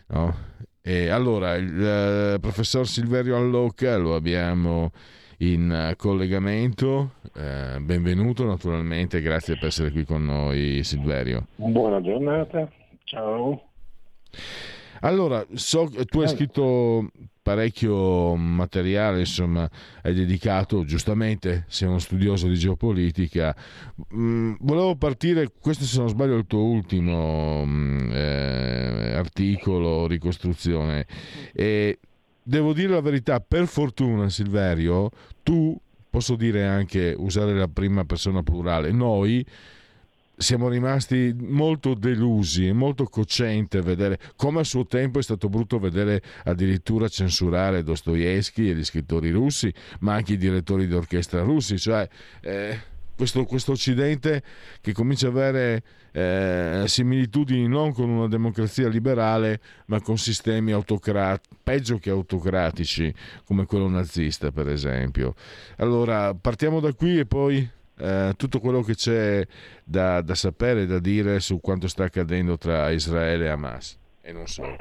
No? 0.08 0.46
E 0.80 1.08
allora 1.08 1.54
il 1.56 1.84
eh, 1.84 2.38
professor 2.40 2.88
Silverio 2.88 3.36
Allocca 3.36 3.96
lo 3.96 4.14
abbiamo 4.14 4.90
in 5.38 5.70
eh, 5.70 5.96
collegamento. 5.96 7.12
Eh, 7.34 7.78
benvenuto 7.80 8.44
naturalmente, 8.44 9.20
grazie 9.20 9.56
per 9.56 9.68
essere 9.68 9.90
qui 9.90 10.04
con 10.04 10.24
noi 10.24 10.82
Silverio. 10.82 11.46
Buona 11.56 12.00
giornata, 12.00 12.68
ciao. 13.04 13.62
Allora, 15.00 15.46
so 15.54 15.86
che 15.86 16.04
tu 16.06 16.20
hai 16.20 16.24
eh. 16.24 16.28
scritto 16.28 17.10
parecchio 17.48 18.34
materiale, 18.34 19.20
insomma, 19.20 19.68
hai 20.02 20.12
dedicato, 20.12 20.84
giustamente, 20.84 21.64
sei 21.68 21.88
uno 21.88 21.98
studioso 21.98 22.48
di 22.48 22.56
geopolitica. 22.56 23.54
Mm, 24.14 24.54
volevo 24.60 24.96
partire, 24.96 25.50
questo 25.58 25.84
se 25.84 25.98
non 25.98 26.08
sbaglio 26.08 26.34
è 26.34 26.38
il 26.38 26.46
tuo 26.46 26.64
ultimo 26.64 27.64
mm, 27.64 28.10
eh, 28.12 29.12
articolo, 29.14 30.06
ricostruzione, 30.06 31.06
e 31.54 32.00
devo 32.48 32.72
dire 32.72 32.94
la 32.94 33.02
verità, 33.02 33.40
per 33.40 33.66
fortuna 33.66 34.30
Silverio, 34.30 35.10
tu, 35.42 35.78
posso 36.08 36.34
dire 36.34 36.66
anche, 36.66 37.14
usare 37.16 37.54
la 37.54 37.68
prima 37.68 38.04
persona 38.04 38.42
plurale, 38.42 38.90
noi 38.90 39.44
siamo 40.34 40.68
rimasti 40.68 41.34
molto 41.36 41.94
delusi 41.94 42.68
e 42.68 42.72
molto 42.72 43.04
cocente 43.06 43.82
vedere 43.82 44.20
come 44.36 44.60
a 44.60 44.64
suo 44.64 44.86
tempo 44.86 45.18
è 45.18 45.22
stato 45.22 45.48
brutto 45.48 45.80
vedere 45.80 46.22
addirittura 46.44 47.08
censurare 47.08 47.82
Dostoevsky 47.82 48.70
e 48.70 48.74
gli 48.74 48.84
scrittori 48.84 49.30
russi, 49.30 49.72
ma 50.00 50.14
anche 50.14 50.34
i 50.34 50.36
direttori 50.38 50.86
di 50.86 50.94
orchestra 50.94 51.42
russi, 51.42 51.76
cioè 51.76 52.08
eh, 52.40 52.80
questo, 53.18 53.44
questo, 53.44 53.72
Occidente 53.72 54.44
che 54.80 54.92
comincia 54.92 55.26
ad 55.26 55.36
avere 55.36 55.82
eh, 56.12 56.84
similitudini 56.86 57.66
non 57.66 57.92
con 57.92 58.08
una 58.08 58.28
democrazia 58.28 58.88
liberale, 58.88 59.60
ma 59.86 60.00
con 60.00 60.16
sistemi 60.16 60.70
autocratici, 60.70 61.56
peggio 61.60 61.98
che 61.98 62.10
autocratici, 62.10 63.12
come 63.44 63.66
quello 63.66 63.88
nazista, 63.88 64.52
per 64.52 64.68
esempio. 64.68 65.34
Allora, 65.78 66.32
partiamo 66.32 66.78
da 66.78 66.92
qui 66.92 67.18
e 67.18 67.26
poi 67.26 67.68
eh, 67.98 68.34
tutto 68.36 68.60
quello 68.60 68.82
che 68.82 68.94
c'è 68.94 69.44
da, 69.82 70.20
da 70.20 70.36
sapere, 70.36 70.86
da 70.86 71.00
dire 71.00 71.40
su 71.40 71.58
quanto 71.60 71.88
sta 71.88 72.04
accadendo 72.04 72.56
tra 72.56 72.88
Israele 72.90 73.46
e 73.46 73.48
Hamas, 73.48 73.98
e 74.20 74.30
non 74.30 74.46
solo. 74.46 74.76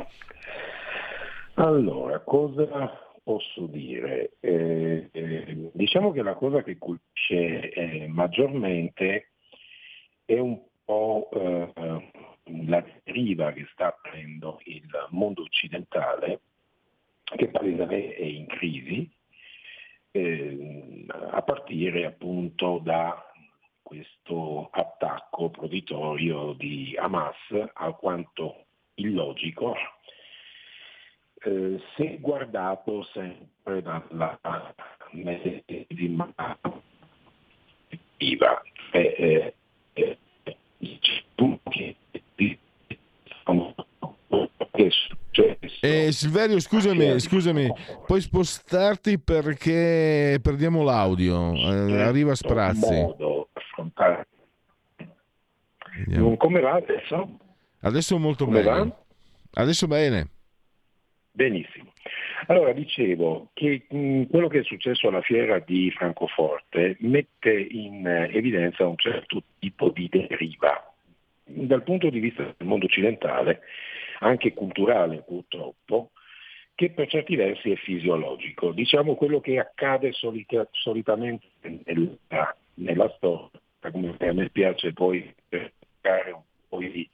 Allora, 1.55 2.19
cosa 2.19 3.06
posso 3.27 3.65
dire? 3.65 4.37
Eh, 4.39 5.09
eh, 5.11 5.69
diciamo 5.73 6.13
che 6.13 6.21
la 6.21 6.35
cosa 6.35 6.63
che 6.63 6.77
colpisce 6.77 7.71
eh, 7.71 8.07
maggiormente 8.07 9.31
è 10.23 10.39
un 10.39 10.57
po' 10.85 11.29
eh, 11.33 11.73
la 12.65 12.85
deriva 13.03 13.51
che 13.51 13.67
sta 13.73 13.91
prendendo 14.01 14.61
il 14.63 14.87
mondo 15.09 15.41
occidentale, 15.41 16.39
che 17.25 17.49
palesemente 17.49 18.15
è 18.15 18.23
in 18.23 18.47
crisi, 18.47 19.11
eh, 20.11 21.05
a 21.09 21.41
partire 21.41 22.05
appunto 22.05 22.79
da 22.81 23.29
questo 23.81 24.69
attacco 24.71 25.49
proditorio 25.49 26.53
di 26.53 26.95
Hamas 26.97 27.35
alquanto 27.73 28.67
illogico 28.93 29.75
eh, 31.47 31.79
se 31.95 32.17
guardato 32.19 33.03
sempre 33.13 33.81
dalla 33.81 34.37
medesima 35.11 36.33
perspectiva, 37.87 38.61
eh, 38.91 39.53
eh, 39.93 40.17
eh, 45.79 46.11
Silverio, 46.11 46.59
scusami, 46.59 47.19
scusami, 47.19 47.71
puoi 48.05 48.19
spostarti 48.19 49.19
perché 49.19 50.39
perdiamo 50.41 50.83
l'audio, 50.83 51.53
eh, 51.53 52.01
arriva 52.01 52.35
sprazzi. 52.35 53.15
Come 56.37 56.59
va 56.59 56.73
adesso? 56.73 57.37
Adesso 57.79 58.17
molto 58.17 58.45
come 58.45 58.63
bene. 58.63 58.79
Va? 58.79 58.95
Adesso 59.61 59.87
bene. 59.87 60.35
Benissimo. 61.37 61.93
Allora, 62.47 62.73
dicevo 62.73 63.49
che 63.53 63.85
mh, 63.87 64.23
quello 64.23 64.47
che 64.47 64.61
è 64.61 64.63
successo 64.63 65.07
alla 65.07 65.21
fiera 65.21 65.59
di 65.59 65.91
Francoforte 65.91 66.97
mette 67.01 67.51
in 67.51 68.07
evidenza 68.07 68.87
un 68.87 68.97
certo 68.97 69.43
tipo 69.59 69.89
di 69.89 70.09
deriva. 70.09 70.95
Dal 71.43 71.83
punto 71.83 72.09
di 72.09 72.17
vista 72.19 72.41
del 72.41 72.67
mondo 72.67 72.85
occidentale, 72.85 73.61
anche 74.21 74.51
culturale 74.53 75.21
purtroppo, 75.21 76.09
che 76.73 76.89
per 76.89 77.07
certi 77.07 77.35
versi 77.35 77.69
è 77.69 77.75
fisiologico. 77.75 78.71
Diciamo 78.71 79.13
quello 79.13 79.39
che 79.39 79.59
accade 79.59 80.13
solita, 80.13 80.67
solitamente 80.71 81.45
nella, 81.61 82.55
nella 82.73 83.13
storia, 83.15 83.59
come 83.91 84.15
a 84.17 84.33
me 84.33 84.49
piace 84.49 84.91
poi 84.91 85.31
cercare 85.49 86.31
un 86.31 86.41
po' 86.67 86.79
di 86.79 87.07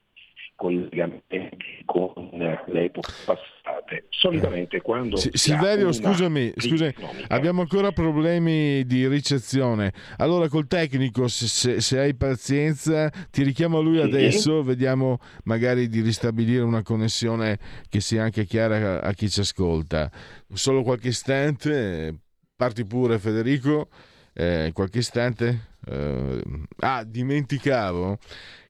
collegamenti 0.64 1.52
con 1.84 2.14
le 2.32 2.84
epoche 2.86 3.12
passate. 3.26 4.06
Solitamente 4.10 4.80
quando... 4.82 5.18
S- 5.18 5.32
Silverio, 5.34 5.92
scusami, 5.92 6.54
scusami 6.56 6.94
abbiamo 7.28 7.62
ancora 7.62 7.92
problemi 7.92 8.86
di 8.86 9.06
ricezione. 9.08 9.92
Allora 10.18 10.48
col 10.48 10.68
tecnico, 10.68 11.28
se, 11.28 11.82
se 11.82 12.00
hai 12.00 12.16
pazienza, 12.16 13.10
ti 13.30 13.44
richiamo 13.44 13.80
a 13.80 13.82
lui 13.82 13.98
sì. 13.98 14.04
adesso, 14.04 14.64
vediamo 14.64 15.18
magari 15.44 15.90
di 15.90 16.00
ristabilire 16.00 16.64
una 16.64 16.82
connessione 16.82 17.60
che 17.90 18.00
sia 18.00 18.24
anche 18.24 18.46
chiara 18.46 19.02
a, 19.02 19.10
a 19.10 19.12
chi 19.12 19.30
ci 19.30 19.42
ascolta. 19.42 20.10
Solo 20.54 20.82
qualche 20.82 21.10
istante, 21.10 22.16
parti 22.56 22.86
pure 22.86 23.20
Federico, 23.20 23.90
eh, 24.34 24.72
qualche 24.74 25.00
istante. 25.00 25.72
Eh, 25.86 26.42
ah, 26.80 27.04
dimenticavo 27.04 28.18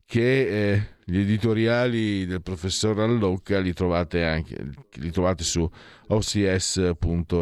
che 0.05 0.71
eh, 0.73 0.92
gli 1.05 1.19
editoriali 1.19 2.25
del 2.25 2.41
professor 2.41 2.99
Allocca 2.99 3.59
li 3.59 3.73
trovate, 3.73 4.23
anche, 4.23 4.69
li 4.93 5.11
trovate 5.11 5.43
su 5.43 5.69
ocs.report 6.07 7.41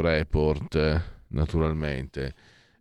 naturalmente. 1.28 2.34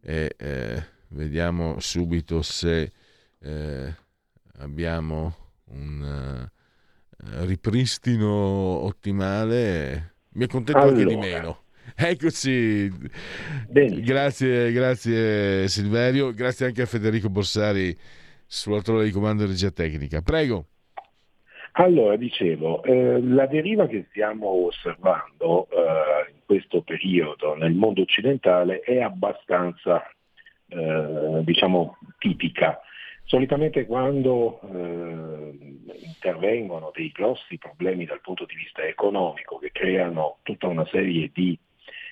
E 0.03 0.35
eh, 0.37 0.83
vediamo 1.09 1.79
subito 1.81 2.43
se 2.43 2.93
eh, 3.41 3.95
abbiamo 4.59 5.37
un 5.71 6.51
uh, 7.23 7.45
ripristino 7.45 8.29
ottimale. 8.29 10.15
Mi 10.33 10.45
accontento 10.45 10.81
allora. 10.81 10.97
anche 10.99 11.09
di 11.09 11.17
meno. 11.17 11.65
Eccoci, 11.95 12.93
Bene. 13.69 14.01
grazie, 14.01 14.71
grazie 14.73 15.67
Silverio, 15.67 16.33
grazie 16.33 16.67
anche 16.67 16.83
a 16.83 16.87
Federico 16.87 17.29
Borsari 17.29 17.97
sulla 18.53 18.83
torre 18.83 19.05
di 19.05 19.13
comando 19.13 19.45
di 19.45 19.51
regia 19.51 19.71
tecnica. 19.71 20.23
Prego. 20.23 20.65
Allora, 21.75 22.17
dicevo, 22.17 22.83
eh, 22.83 23.23
la 23.23 23.47
deriva 23.47 23.87
che 23.87 24.07
stiamo 24.09 24.49
osservando 24.67 25.69
eh, 25.71 26.33
in 26.33 26.41
questo 26.45 26.83
periodo 26.83 27.55
nel 27.55 27.75
mondo 27.75 28.03
occidentale 28.03 28.81
è 28.81 29.01
abbastanza, 29.01 30.03
eh, 30.67 31.43
diciamo, 31.45 31.97
tipica. 32.19 32.81
Solitamente 33.25 33.87
quando 33.87 34.61
eh, 34.63 35.59
intervengono 36.05 36.91
dei 36.93 37.13
grossi 37.13 37.57
problemi 37.57 38.05
dal 38.05 38.21
punto 38.21 38.47
di 38.47 38.57
vista 38.57 38.83
economico 38.83 39.59
che 39.59 39.71
creano 39.71 40.39
tutta 40.43 40.67
una 40.67 40.85
serie 40.87 41.31
di 41.33 41.57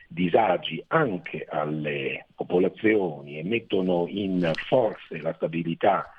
disagi 0.07 0.83
anche 0.87 1.45
alle 1.49 2.27
popolazioni 2.37 3.41
e 3.41 3.43
mettono 3.43 4.07
in 4.07 4.53
forze 4.69 5.21
la 5.21 5.35
stabilità 5.35 6.13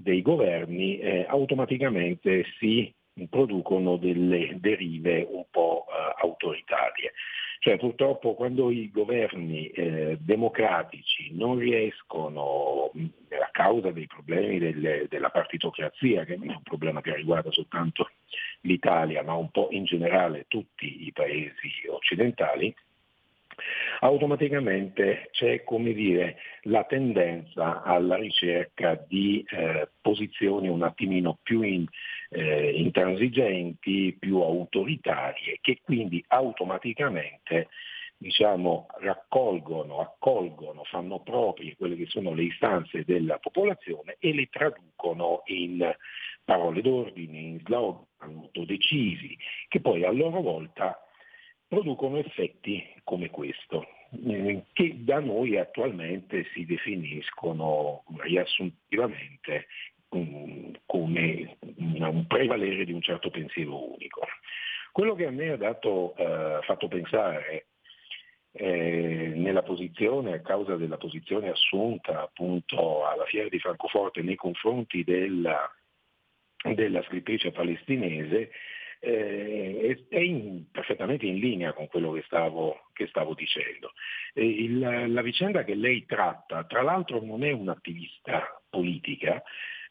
dei 0.00 0.22
governi, 0.22 0.98
eh, 1.00 1.26
automaticamente 1.28 2.44
si 2.58 2.94
producono 3.28 3.96
delle 3.96 4.56
derive 4.60 5.26
un 5.28 5.44
po' 5.50 5.86
eh, 5.88 6.22
autoritarie. 6.22 7.12
Cioè 7.58 7.76
purtroppo 7.76 8.34
quando 8.34 8.70
i 8.70 8.88
governi 8.92 9.66
eh, 9.66 10.16
democratici 10.20 11.34
non 11.34 11.58
riescono, 11.58 12.92
a 12.92 13.48
causa 13.50 13.90
dei 13.90 14.06
problemi 14.06 14.60
delle, 14.60 15.06
della 15.08 15.30
partitocrazia, 15.30 16.24
che 16.24 16.36
non 16.36 16.50
è 16.50 16.54
un 16.54 16.62
problema 16.62 17.00
che 17.00 17.16
riguarda 17.16 17.50
soltanto 17.50 18.10
l'Italia, 18.60 19.24
ma 19.24 19.34
un 19.34 19.50
po' 19.50 19.68
in 19.72 19.84
generale 19.84 20.44
tutti 20.46 21.06
i 21.06 21.12
paesi 21.12 21.88
occidentali, 21.88 22.72
automaticamente 24.00 25.28
c'è 25.32 25.64
come 25.64 25.92
dire, 25.92 26.36
la 26.62 26.84
tendenza 26.84 27.82
alla 27.82 28.16
ricerca 28.16 29.02
di 29.06 29.44
eh, 29.48 29.88
posizioni 30.00 30.68
un 30.68 30.82
attimino 30.82 31.38
più 31.42 31.62
in, 31.62 31.86
eh, 32.30 32.70
intransigenti, 32.70 34.16
più 34.18 34.40
autoritarie, 34.40 35.58
che 35.60 35.80
quindi 35.82 36.22
automaticamente 36.28 37.68
diciamo, 38.18 38.86
raccolgono, 38.98 40.00
accolgono, 40.00 40.82
fanno 40.84 41.20
proprie 41.20 41.76
quelle 41.76 41.96
che 41.96 42.06
sono 42.06 42.34
le 42.34 42.44
istanze 42.44 43.04
della 43.04 43.38
popolazione 43.38 44.16
e 44.18 44.34
le 44.34 44.48
traducono 44.50 45.42
in 45.46 45.94
parole 46.44 46.82
d'ordine, 46.82 47.38
in 47.38 47.60
slogan 47.64 48.34
molto 48.34 48.64
decisi, 48.64 49.36
che 49.68 49.80
poi 49.80 50.04
a 50.04 50.10
loro 50.10 50.40
volta 50.40 51.00
producono 51.68 52.16
effetti 52.16 52.82
come 53.04 53.30
questo, 53.30 53.86
eh, 54.26 54.64
che 54.72 54.96
da 55.04 55.20
noi 55.20 55.58
attualmente 55.58 56.46
si 56.54 56.64
definiscono 56.64 58.04
riassuntivamente 58.22 59.66
um, 60.08 60.72
come 60.86 61.58
un 61.76 62.24
prevalere 62.26 62.84
di 62.84 62.92
un 62.92 63.02
certo 63.02 63.30
pensiero 63.30 63.92
unico. 63.92 64.26
Quello 64.92 65.14
che 65.14 65.26
a 65.26 65.30
me 65.30 65.50
ha 65.50 65.56
dato, 65.56 66.14
uh, 66.16 66.62
fatto 66.62 66.88
pensare 66.88 67.66
eh, 68.52 69.32
nella 69.36 69.62
posizione, 69.62 70.32
a 70.32 70.40
causa 70.40 70.76
della 70.76 70.96
posizione 70.96 71.50
assunta 71.50 72.22
appunto 72.22 73.06
alla 73.06 73.24
fiera 73.26 73.48
di 73.48 73.58
Francoforte 73.58 74.22
nei 74.22 74.36
confronti 74.36 75.04
della, 75.04 75.70
della 76.74 77.02
scrittrice 77.02 77.52
palestinese, 77.52 78.50
eh, 79.00 80.04
è 80.08 80.18
in, 80.18 80.70
perfettamente 80.70 81.26
in 81.26 81.36
linea 81.36 81.72
con 81.72 81.86
quello 81.88 82.12
che 82.12 82.22
stavo, 82.26 82.88
che 82.92 83.06
stavo 83.06 83.34
dicendo. 83.34 83.92
Il, 84.34 84.78
la 85.12 85.22
vicenda 85.22 85.64
che 85.64 85.74
lei 85.74 86.04
tratta, 86.06 86.64
tra 86.64 86.82
l'altro 86.82 87.22
non 87.22 87.44
è 87.44 87.52
un'attivista 87.52 88.62
politica, 88.68 89.42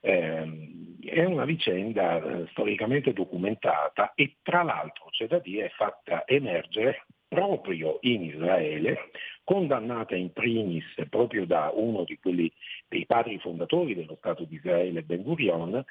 ehm, 0.01 0.99
è 1.03 1.23
una 1.23 1.45
vicenda 1.45 2.21
eh, 2.21 2.47
storicamente 2.51 3.13
documentata 3.13 4.13
e 4.15 4.37
tra 4.41 4.63
l'altro 4.63 5.07
c'è 5.09 5.27
da 5.27 5.39
dire 5.39 5.65
è 5.65 5.69
fatta 5.69 6.27
emergere 6.27 7.05
proprio 7.27 7.97
in 8.01 8.23
Israele, 8.23 9.09
condannata 9.43 10.15
in 10.15 10.31
primis 10.31 10.85
proprio 11.09 11.45
da 11.45 11.71
uno 11.73 12.03
di 12.05 12.17
quelli 12.19 12.51
dei 12.87 13.05
padri 13.05 13.37
fondatori 13.39 13.95
dello 13.95 14.15
Stato 14.15 14.45
di 14.45 14.55
Israele, 14.55 15.03
Ben 15.03 15.23
Gurion, 15.23 15.83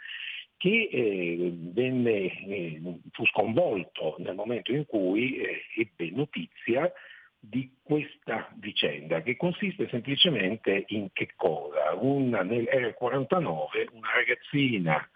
che 0.57 0.89
eh, 0.91 1.53
venne, 1.55 2.33
eh, 2.47 2.81
fu 3.13 3.25
sconvolto 3.27 4.17
nel 4.19 4.35
momento 4.35 4.73
in 4.73 4.87
cui 4.87 5.37
eh, 5.37 5.63
ebbe 5.77 6.11
notizia 6.11 6.91
di 7.39 7.71
questa 7.83 8.51
vicenda, 8.57 9.23
che 9.23 9.37
consiste 9.37 9.89
semplicemente 9.89 10.85
in 10.89 11.09
che 11.13 11.31
cosa? 11.37 11.95
Una, 11.95 12.43
nel 12.43 12.95
49 12.95 13.89
una 13.93 14.09
ragazzina 14.15 15.09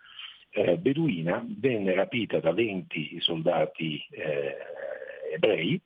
eh, 0.50 0.76
beduina 0.76 1.44
venne 1.48 1.94
rapita 1.94 2.38
da 2.38 2.52
20 2.52 3.20
soldati 3.20 4.04
eh, 4.10 4.56
ebrei 5.32 5.80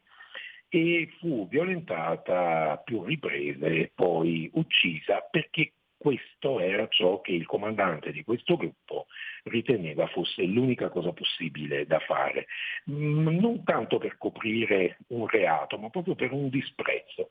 e 0.69 1.09
fu 1.19 1.47
violentata 1.49 2.73
a 2.73 2.77
più 2.79 3.05
riprese 3.05 3.67
e 3.67 3.93
poi 3.95 4.51
uccisa 4.55 5.21
perché 5.31 5.73
questo 6.05 6.61
era 6.61 6.87
ciò 6.89 7.23
che 7.23 7.33
il 7.33 7.47
comandante 7.47 8.13
di 8.13 8.23
questo 8.25 8.59
gruppo 8.59 9.07
riteneva 9.45 10.07
fosse 10.09 10.43
l'unica 10.43 10.91
cosa 10.91 11.15
possibile 11.15 11.87
da 11.87 11.99
fare, 12.01 12.45
mm, 12.91 13.29
non 13.39 13.65
tanto 13.65 13.97
per 13.97 14.19
coprire 14.19 14.99
un 15.09 15.27
reato, 15.27 15.79
ma 15.79 15.89
proprio 15.89 16.15
per 16.15 16.33
un 16.33 16.51
disprezzo. 16.51 17.31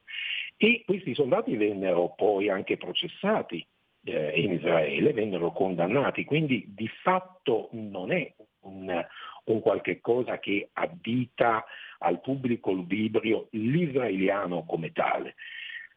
E 0.58 0.82
questi 0.88 1.14
soldati 1.14 1.56
vennero 1.56 2.16
poi 2.16 2.50
anche 2.50 2.78
processati 2.78 3.64
eh, 4.06 4.42
in 4.42 4.54
Israele, 4.54 5.14
vennero 5.14 5.52
condannati, 5.52 6.26
quindi 6.26 6.66
di 6.70 6.88
fatto 7.04 7.70
non 7.74 8.12
è 8.12 8.34
un, 8.62 9.06
un 9.44 9.60
qualche 9.62 10.02
cosa 10.02 10.40
che 10.40 10.70
addita 10.74 11.64
al 12.00 12.22
pubblico 12.22 12.72
ludibrio 12.72 13.50
l'israeliano 13.52 14.66
come 14.66 14.92
tale 14.92 15.36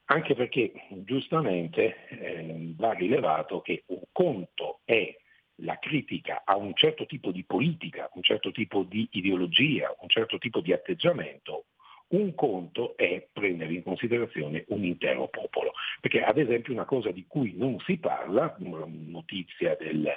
anche 0.07 0.35
perché 0.35 0.73
giustamente 1.05 2.07
eh, 2.09 2.73
va 2.77 2.92
rilevato 2.92 3.61
che 3.61 3.85
un 3.87 4.03
conto 4.12 4.81
è 4.85 5.16
la 5.61 5.79
critica 5.79 6.42
a 6.45 6.57
un 6.57 6.75
certo 6.75 7.07
tipo 7.07 7.31
di 7.31 7.45
politica, 7.45 8.11
un 8.14 8.23
certo 8.23 8.51
tipo 8.53 8.83
di 8.83 9.09
ideologia, 9.12 9.95
un 10.01 10.09
certo 10.09 10.38
tipo 10.38 10.61
di 10.61 10.73
atteggiamento, 10.73 11.66
un 12.09 12.35
conto 12.35 12.97
è 12.97 13.27
prendere 13.33 13.73
in 13.73 13.83
considerazione 13.83 14.64
un 14.69 14.85
intero 14.85 15.29
popolo. 15.29 15.73
Perché 16.01 16.23
ad 16.23 16.38
esempio 16.38 16.73
una 16.73 16.85
cosa 16.85 17.11
di 17.11 17.25
cui 17.27 17.55
non 17.57 17.79
si 17.81 17.97
parla, 17.97 18.55
notizia 18.59 19.77
del, 19.77 20.14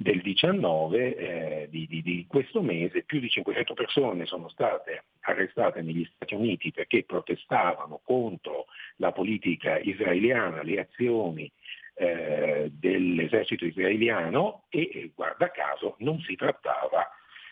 del 0.00 0.20
19 0.20 1.16
eh, 1.16 1.68
di, 1.70 1.88
di, 1.88 2.02
di, 2.02 2.24
questo 2.28 2.62
mese, 2.62 3.02
più 3.02 3.18
di 3.18 3.28
500 3.28 3.74
persone 3.74 4.26
sono 4.26 4.48
state 4.48 5.06
arrestate 5.22 5.82
negli 5.82 6.08
Stati 6.14 6.34
Uniti 6.34 6.70
perché 6.70 7.02
protestavano 7.02 8.00
contro 8.04 8.66
la 8.98 9.10
politica 9.10 9.76
israeliana, 9.80 10.62
le 10.62 10.78
azioni 10.78 11.50
eh, 11.94 12.70
dell'esercito 12.70 13.64
israeliano 13.64 14.66
e 14.68 15.10
guarda 15.16 15.50
caso 15.50 15.96
non 15.98 16.20
si 16.20 16.36
trattava 16.36 17.10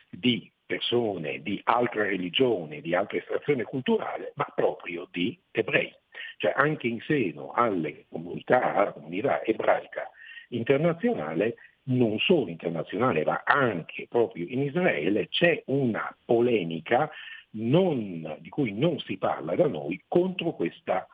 di 0.09 0.49
persone 0.65 1.43
di 1.43 1.61
altre 1.65 2.11
religioni, 2.11 2.81
di 2.81 2.95
altra 2.95 3.19
estrazione 3.19 3.65
culturale, 3.65 4.33
ma 4.37 4.47
proprio 4.55 5.09
di 5.11 5.37
ebrei. 5.51 5.93
Cioè 6.37 6.53
anche 6.55 6.87
in 6.87 7.01
seno 7.01 7.51
alle 7.51 8.05
comunità, 8.09 8.73
alla 8.73 8.93
comunità 8.93 9.45
ebraica 9.45 10.09
internazionale 10.51 11.57
non 11.89 12.19
solo 12.19 12.49
internazionale 12.49 13.25
ma 13.25 13.43
anche 13.45 14.07
proprio 14.09 14.47
in 14.49 14.63
Israele 14.63 15.29
c'è 15.29 15.63
una 15.67 16.15
polemica 16.25 17.11
non, 17.53 18.37
di 18.41 18.49
cui 18.49 18.73
non 18.73 18.99
si 19.01 19.17
parla 19.17 19.55
da 19.55 19.67
noi 19.67 20.03
contro 20.09 20.53
questa 20.53 21.07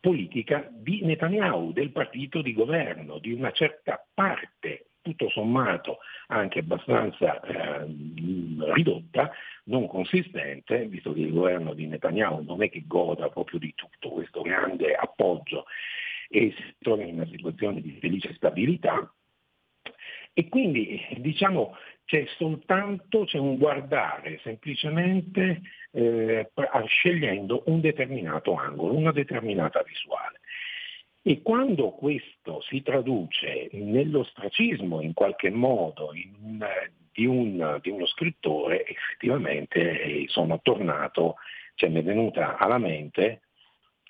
politica 0.00 0.68
di 0.72 1.02
Netanyahu, 1.02 1.72
del 1.72 1.90
partito 1.90 2.42
di 2.42 2.54
governo, 2.54 3.18
di 3.18 3.32
una 3.32 3.50
certa 3.50 4.04
parte 4.14 4.86
tutto 5.02 5.30
sommato 5.30 5.98
anche 6.28 6.60
abbastanza 6.60 7.40
eh, 7.40 7.86
ridotta, 8.74 9.30
non 9.64 9.86
consistente, 9.86 10.86
visto 10.86 11.12
che 11.12 11.20
il 11.20 11.32
governo 11.32 11.74
di 11.74 11.86
Netanyahu 11.86 12.42
non 12.42 12.62
è 12.62 12.68
che 12.70 12.84
goda 12.86 13.28
proprio 13.28 13.58
di 13.58 13.72
tutto 13.74 14.10
questo 14.10 14.42
grande 14.42 14.94
appoggio 14.94 15.64
e 16.28 16.54
si 16.56 16.74
trova 16.78 17.02
in 17.02 17.14
una 17.14 17.26
situazione 17.26 17.80
di 17.80 17.96
felice 18.00 18.34
stabilità, 18.34 19.12
e 20.32 20.48
quindi 20.48 21.04
diciamo 21.18 21.76
c'è 22.04 22.24
soltanto 22.36 23.24
c'è 23.24 23.38
un 23.38 23.56
guardare 23.56 24.40
semplicemente 24.42 25.60
eh, 25.92 26.50
scegliendo 26.86 27.62
un 27.66 27.80
determinato 27.80 28.54
angolo, 28.54 28.96
una 28.96 29.12
determinata 29.12 29.82
visuale. 29.82 30.40
E 31.22 31.42
quando 31.42 31.90
questo 31.90 32.62
si 32.62 32.82
traduce 32.82 33.68
nell'ostracismo 33.72 35.02
in 35.02 35.12
qualche 35.12 35.50
modo 35.50 36.12
in, 36.14 36.66
di, 37.12 37.26
un, 37.26 37.78
di, 37.82 37.90
uno 37.90 38.06
scrittore, 38.06 38.86
effettivamente 38.86 40.02
eh, 40.02 40.24
sono 40.28 40.60
tornato, 40.62 41.36
cioè 41.74 41.90
mi 41.90 42.00
è 42.00 42.02
venuta 42.02 42.56
alla 42.56 42.78
mente 42.78 43.42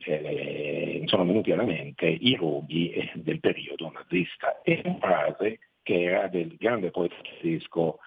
eh, 0.05 1.03
sono 1.07 1.27
venuti 1.27 1.53
alla 1.53 1.65
mente 1.65 2.07
i 2.07 2.35
roghi 2.35 2.91
eh, 2.93 3.11
del 3.17 3.41
periodo 3.41 3.91
nazista. 3.91 4.63
È 4.63 4.81
una 4.85 4.99
frase 4.99 5.59
che 5.83 6.03
era 6.03 6.29
del 6.29 6.57
grande 6.57 6.91
poeta 6.91 7.17
tedesco 7.23 7.99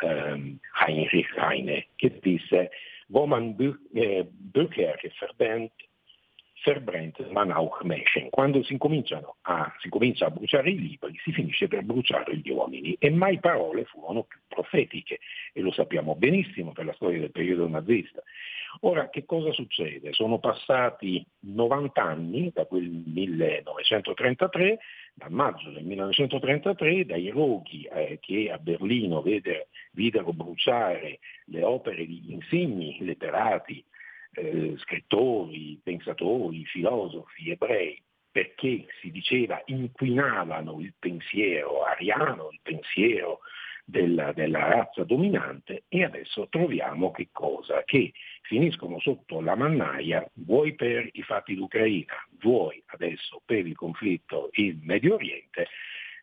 ehm, 0.00 0.58
Heinrich 0.86 1.36
Heine, 1.36 1.88
che 1.96 2.18
disse 2.20 2.70
wo 3.08 3.26
man 3.26 3.54
eh, 3.92 4.26
Bücher 6.62 6.80
verbrennt, 6.80 7.18
verbrennt 7.18 7.32
man 7.32 7.52
auch 7.52 7.82
Menschen. 7.82 8.30
Quando 8.30 8.62
si, 8.62 8.78
a, 9.42 9.72
si 9.80 9.88
comincia 9.88 10.26
a 10.26 10.30
bruciare 10.30 10.70
i 10.70 10.78
libri, 10.78 11.18
si 11.22 11.32
finisce 11.32 11.68
per 11.68 11.82
bruciare 11.82 12.36
gli 12.36 12.50
uomini. 12.50 12.96
E 12.98 13.10
mai 13.10 13.38
parole 13.38 13.84
furono 13.84 14.24
più 14.24 14.38
profetiche, 14.48 15.18
e 15.52 15.60
lo 15.60 15.72
sappiamo 15.72 16.14
benissimo 16.14 16.72
per 16.72 16.86
la 16.86 16.92
storia 16.94 17.20
del 17.20 17.30
periodo 17.30 17.68
nazista. 17.68 18.22
Ora, 18.80 19.10
che 19.10 19.26
cosa 19.26 19.52
succede? 19.52 20.12
Sono 20.12 20.38
passati 20.38 21.24
90 21.40 22.02
anni 22.02 22.50
da 22.54 22.64
quel 22.64 22.88
1933, 22.88 24.78
dal 25.14 25.30
maggio 25.30 25.70
del 25.70 25.84
1933, 25.84 27.04
dai 27.04 27.28
roghi 27.28 27.82
eh, 27.84 28.18
che 28.20 28.50
a 28.50 28.56
Berlino 28.56 29.20
vede, 29.20 29.68
videro 29.92 30.32
bruciare 30.32 31.18
le 31.46 31.62
opere 31.62 32.06
di 32.06 32.32
insigni 32.32 32.96
letterati, 33.00 33.84
eh, 34.34 34.74
scrittori, 34.78 35.78
pensatori, 35.82 36.64
filosofi, 36.64 37.50
ebrei, 37.50 38.00
perché 38.30 38.86
si 39.00 39.10
diceva 39.10 39.60
inquinavano 39.66 40.80
il 40.80 40.94
pensiero 40.98 41.82
ariano, 41.82 42.48
il 42.50 42.60
pensiero 42.62 43.40
della, 43.84 44.32
della, 44.32 44.68
razza 44.68 45.04
dominante 45.04 45.84
e 45.88 46.04
adesso 46.04 46.48
troviamo 46.48 47.10
che 47.10 47.28
cosa? 47.30 47.82
Che 47.84 48.12
finiscono 48.42 48.98
sotto 49.00 49.40
la 49.40 49.54
mannaia 49.54 50.26
vuoi 50.34 50.74
per 50.74 51.08
i 51.12 51.22
fatti 51.22 51.54
d'Ucraina, 51.54 52.14
vuoi 52.40 52.82
adesso 52.86 53.42
per 53.44 53.66
il 53.66 53.76
conflitto 53.76 54.48
in 54.52 54.80
Medio 54.82 55.14
Oriente, 55.14 55.66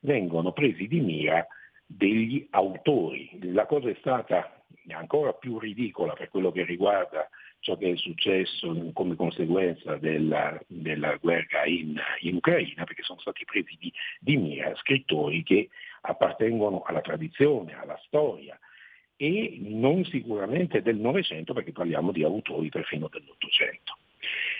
vengono 0.01 0.51
presi 0.51 0.87
di 0.87 0.99
mira 0.99 1.45
degli 1.85 2.47
autori. 2.51 3.37
La 3.53 3.65
cosa 3.65 3.89
è 3.89 3.95
stata 3.99 4.63
ancora 4.91 5.33
più 5.33 5.59
ridicola 5.59 6.13
per 6.13 6.29
quello 6.29 6.51
che 6.51 6.63
riguarda 6.63 7.29
ciò 7.59 7.77
che 7.77 7.91
è 7.91 7.95
successo 7.97 8.91
come 8.93 9.15
conseguenza 9.15 9.95
della, 9.97 10.59
della 10.67 11.15
guerra 11.17 11.65
in, 11.65 11.99
in, 12.21 12.35
Ucraina, 12.35 12.83
perché 12.83 13.03
sono 13.03 13.19
stati 13.19 13.45
presi 13.45 13.75
di, 13.79 13.91
di 14.19 14.37
mira 14.37 14.75
scrittori 14.75 15.43
che 15.43 15.69
appartengono 16.01 16.81
alla 16.83 17.01
tradizione, 17.01 17.77
alla 17.77 17.99
storia 18.05 18.57
e 19.21 19.57
non 19.59 20.05
sicuramente 20.05 20.81
del 20.81 20.97
Novecento 20.97 21.53
perché 21.53 21.73
parliamo 21.73 22.11
di 22.11 22.23
autori 22.23 22.69
perfino 22.69 23.09
dell'Ottocento. 23.11 23.97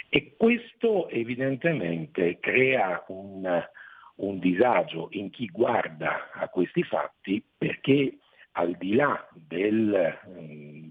E 0.10 0.36
questo 0.36 1.08
evidentemente 1.10 2.40
crea 2.40 3.06
un, 3.08 3.68
un 4.16 4.40
disagio 4.40 5.08
in 5.12 5.30
chi 5.30 5.48
guarda 5.48 6.32
a 6.34 6.50
questi 6.50 6.84
fatti 6.84 7.42
perché 7.58 8.18
al 8.60 8.76
di 8.78 8.94
là 8.94 9.28
del, 9.34 10.20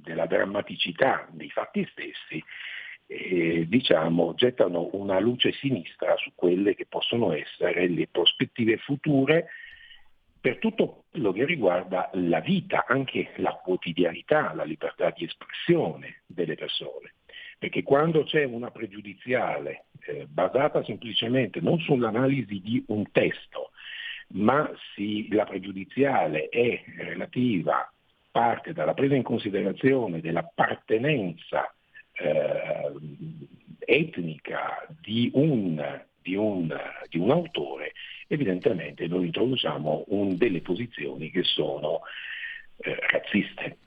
della 0.03 0.27
drammaticità 0.27 1.29
dei 1.31 1.51
fatti 1.51 1.87
stessi, 1.91 2.43
eh, 3.07 3.67
diciamo, 3.69 4.35
gettano 4.35 4.89
una 4.93 5.19
luce 5.19 5.53
sinistra 5.53 6.17
su 6.17 6.33
quelle 6.35 6.75
che 6.75 6.87
possono 6.87 7.33
essere 7.33 7.89
le 7.89 8.09
prospettive 8.11 8.79
future 8.79 9.49
per 10.41 10.59
tutto 10.59 11.05
quello 11.11 11.33
che 11.33 11.45
riguarda 11.45 12.11
la 12.15 12.41
vita, 12.41 12.85
anche 12.87 13.33
la 13.37 13.53
quotidianità, 13.63 14.55
la 14.55 14.65
libertà 14.65 15.11
di 15.11 15.25
espressione 15.25 16.23
delle 16.27 16.55
persone. 16.55 17.15
Perché 17.59 17.83
quando 17.83 18.23
c'è 18.23 18.45
una 18.45 18.71
pregiudiziale 18.71 19.87
eh, 20.07 20.27
basata 20.27 20.83
semplicemente 20.85 21.61
non 21.61 21.79
sull'analisi 21.81 22.61
di 22.61 22.83
un 22.89 23.11
testo, 23.11 23.73
ma 24.35 24.71
si, 24.95 25.29
la 25.31 25.45
pregiudiziale 25.45 26.49
è 26.49 26.83
relativa, 26.97 27.91
parte 28.31 28.73
dalla 28.73 28.95
presa 28.95 29.15
in 29.15 29.23
considerazione 29.23 30.21
dell'appartenenza 30.21 31.73
eh, 32.13 32.93
etnica 33.79 34.87
di 35.01 35.31
un, 35.35 36.03
di, 36.21 36.35
un, 36.35 36.79
di 37.09 37.19
un 37.19 37.31
autore, 37.31 37.93
evidentemente 38.27 39.07
noi 39.07 39.27
introduciamo 39.27 40.05
un, 40.09 40.37
delle 40.37 40.61
posizioni 40.61 41.31
che 41.31 41.43
sono 41.43 42.01
eh, 42.79 42.97
razziste. 43.11 43.79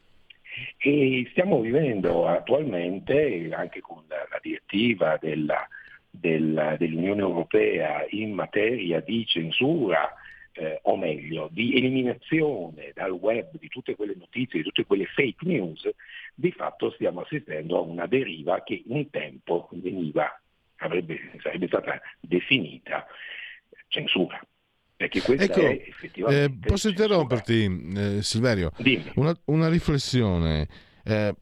E 0.77 1.27
stiamo 1.31 1.61
vivendo 1.61 2.27
attualmente, 2.27 3.49
anche 3.53 3.79
con 3.79 4.03
la, 4.07 4.27
la 4.29 4.39
direttiva 4.41 5.17
della, 5.17 5.65
della, 6.09 6.75
dell'Unione 6.77 7.21
Europea 7.21 8.05
in 8.09 8.33
materia 8.33 8.99
di 8.99 9.25
censura, 9.25 10.13
eh, 10.53 10.79
o 10.83 10.97
meglio, 10.97 11.49
di 11.51 11.75
eliminazione 11.75 12.91
dal 12.93 13.11
web 13.11 13.57
di 13.57 13.67
tutte 13.67 13.95
quelle 13.95 14.15
notizie, 14.17 14.59
di 14.59 14.65
tutte 14.65 14.85
quelle 14.85 15.05
fake 15.05 15.45
news, 15.45 15.89
di 16.33 16.51
fatto 16.51 16.91
stiamo 16.91 17.21
assistendo 17.21 17.77
a 17.77 17.81
una 17.81 18.05
deriva 18.05 18.61
che 18.63 18.83
un 18.87 19.09
tempo 19.09 19.69
veniva, 19.71 20.39
avrebbe, 20.77 21.31
sarebbe 21.41 21.67
stata 21.67 22.01
definita 22.19 23.05
censura. 23.87 24.39
Perché 24.95 25.21
questa 25.21 25.45
ecco, 25.45 25.61
è 25.61 25.83
effettivamente. 25.87 26.43
Eh, 26.43 26.69
posso 26.69 26.89
interromperti, 26.89 27.91
eh, 27.95 28.21
Silverio? 28.21 28.71
Una, 29.15 29.35
una, 29.45 29.67
riflessione. 29.67 30.67
Eh, 31.03 31.33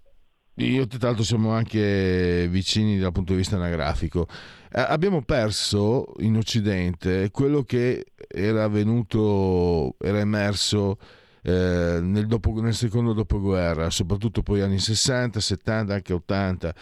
io 0.66 0.88
tra 0.88 1.08
l'altro 1.08 1.24
siamo 1.24 1.52
anche 1.52 2.48
vicini 2.50 2.98
dal 2.98 3.12
punto 3.12 3.32
di 3.32 3.40
vista 3.40 3.56
anagrafico. 3.56 4.28
Eh, 4.72 4.82
abbiamo 4.82 5.22
perso 5.22 6.14
in 6.20 6.36
Occidente 6.36 7.32
quello 7.32 7.64
che 7.64 8.08
era 8.28 8.68
venuto, 8.68 9.96
era 10.00 10.20
emerso 10.20 10.98
eh, 11.44 12.00
nel, 12.02 12.28
dopo, 12.28 12.60
nel, 12.62 12.74
secondo 12.74 13.14
dopoguerra, 13.14 13.90
soprattutto 13.90 14.42
poi 14.44 14.62
anni 14.62 14.80
60, 14.80 15.40
70, 15.40 15.94
anche 15.94 16.14
80. 16.14 16.76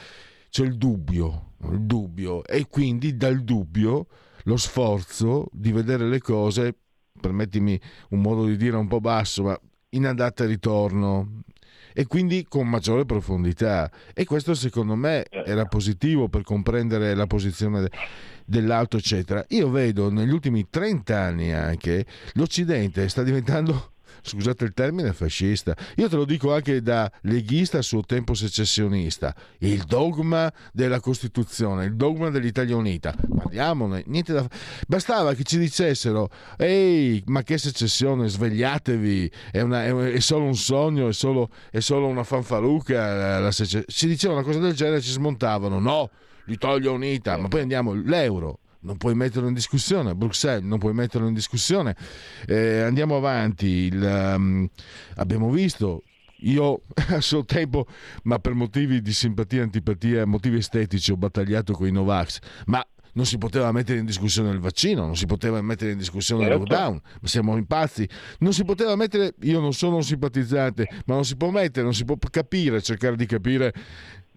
C'è 0.49 0.63
il 0.63 0.75
dubbio, 0.75 1.53
il 1.69 1.81
dubbio 1.81 2.43
e 2.45 2.67
quindi 2.67 3.15
dal 3.15 3.43
dubbio 3.43 4.07
lo 4.43 4.57
sforzo 4.57 5.49
di 5.51 5.71
vedere 5.71 6.07
le 6.07 6.19
cose, 6.19 6.75
permettimi 7.19 7.79
un 8.09 8.21
modo 8.21 8.45
di 8.45 8.57
dire 8.57 8.75
un 8.75 8.87
po' 8.87 9.01
basso, 9.01 9.43
ma 9.43 9.59
in 9.89 10.05
andata 10.05 10.43
e 10.43 10.47
ritorno, 10.47 11.43
e 11.99 12.05
quindi 12.05 12.45
con 12.47 12.69
maggiore 12.69 13.05
profondità. 13.05 13.89
E 14.13 14.23
questo 14.23 14.53
secondo 14.53 14.93
me 14.93 15.25
era 15.31 15.65
positivo 15.65 16.29
per 16.29 16.43
comprendere 16.43 17.15
la 17.15 17.25
posizione 17.25 17.89
dell'alto, 18.45 18.97
eccetera. 18.97 19.43
Io 19.49 19.71
vedo 19.71 20.11
negli 20.11 20.31
ultimi 20.31 20.67
30 20.69 21.19
anni 21.19 21.51
anche 21.51 22.05
l'Occidente 22.33 23.09
sta 23.09 23.23
diventando 23.23 23.93
scusate 24.27 24.65
il 24.65 24.73
termine, 24.73 25.13
fascista. 25.13 25.75
Io 25.95 26.09
te 26.09 26.15
lo 26.15 26.25
dico 26.25 26.53
anche 26.53 26.81
da 26.81 27.09
leghista 27.21 27.79
a 27.79 27.81
suo 27.81 28.01
tempo 28.01 28.33
secessionista. 28.33 29.33
Il 29.59 29.83
dogma 29.83 30.51
della 30.73 30.99
Costituzione, 30.99 31.85
il 31.85 31.95
dogma 31.95 32.29
dell'Italia 32.29 32.75
Unita. 32.75 33.15
Parliamone, 33.35 34.03
niente 34.07 34.33
da 34.33 34.47
Bastava 34.87 35.33
che 35.33 35.43
ci 35.43 35.57
dicessero, 35.57 36.29
ehi, 36.57 37.23
ma 37.27 37.43
che 37.43 37.57
secessione, 37.57 38.27
svegliatevi, 38.27 39.31
è, 39.51 39.61
una, 39.61 39.85
è, 39.85 39.93
è 39.93 40.19
solo 40.19 40.45
un 40.45 40.55
sogno, 40.55 41.07
è 41.07 41.13
solo, 41.13 41.49
è 41.71 41.79
solo 41.79 42.07
una 42.07 42.23
fanfaluca. 42.23 43.39
La 43.39 43.51
secess... 43.51 43.83
Ci 43.87 44.07
dicevano 44.07 44.39
una 44.39 44.47
cosa 44.47 44.59
del 44.59 44.73
genere 44.73 44.97
e 44.97 45.01
ci 45.01 45.11
smontavano. 45.11 45.79
No, 45.79 46.09
l'Italia 46.45 46.91
Unita, 46.91 47.37
ma 47.37 47.47
poi 47.47 47.61
andiamo, 47.61 47.93
l'euro, 47.93 48.59
non 48.87 48.97
puoi 48.97 49.13
metterlo 49.15 49.49
in 49.49 49.53
discussione, 49.53 50.15
Bruxelles 50.15 50.63
non 50.63 50.79
puoi 50.79 50.93
metterlo 50.93 51.27
in 51.27 51.33
discussione. 51.33 51.95
Eh, 52.47 52.79
andiamo 52.79 53.17
avanti, 53.17 53.67
Il, 53.67 54.01
um, 54.01 54.67
abbiamo 55.15 55.51
visto 55.51 56.03
io 56.41 56.83
a 57.09 57.19
suo 57.19 57.43
tempo, 57.43 57.85
ma 58.23 58.39
per 58.39 58.53
motivi 58.53 59.01
di 59.01 59.11
simpatia 59.11 59.61
antipatia, 59.63 60.25
motivi 60.25 60.57
estetici, 60.57 61.11
ho 61.11 61.17
battagliato 61.17 61.73
con 61.73 61.87
i 61.87 61.91
Novax, 61.91 62.39
ma 62.67 62.85
non 63.13 63.25
si 63.25 63.37
poteva 63.37 63.71
mettere 63.71 63.99
in 63.99 64.05
discussione 64.05 64.51
il 64.51 64.59
vaccino, 64.59 65.03
non 65.05 65.17
si 65.17 65.25
poteva 65.25 65.59
mettere 65.61 65.91
in 65.91 65.97
discussione 65.97 66.43
il 66.43 66.49
certo. 66.49 66.63
lockdown, 66.63 67.01
ma 67.19 67.27
siamo 67.27 67.57
impazzi. 67.57 68.07
Non 68.39 68.53
si 68.53 68.63
poteva 68.63 68.95
mettere, 68.95 69.33
io 69.41 69.59
non 69.59 69.73
sono 69.73 69.95
un 69.95 70.03
simpatizzante, 70.03 70.87
ma 71.07 71.15
non 71.15 71.25
si 71.25 71.35
può 71.35 71.49
mettere, 71.49 71.83
non 71.83 71.95
si 71.95 72.05
può 72.05 72.15
capire, 72.29 72.81
cercare 72.81 73.15
di 73.15 73.25
capire 73.25 73.73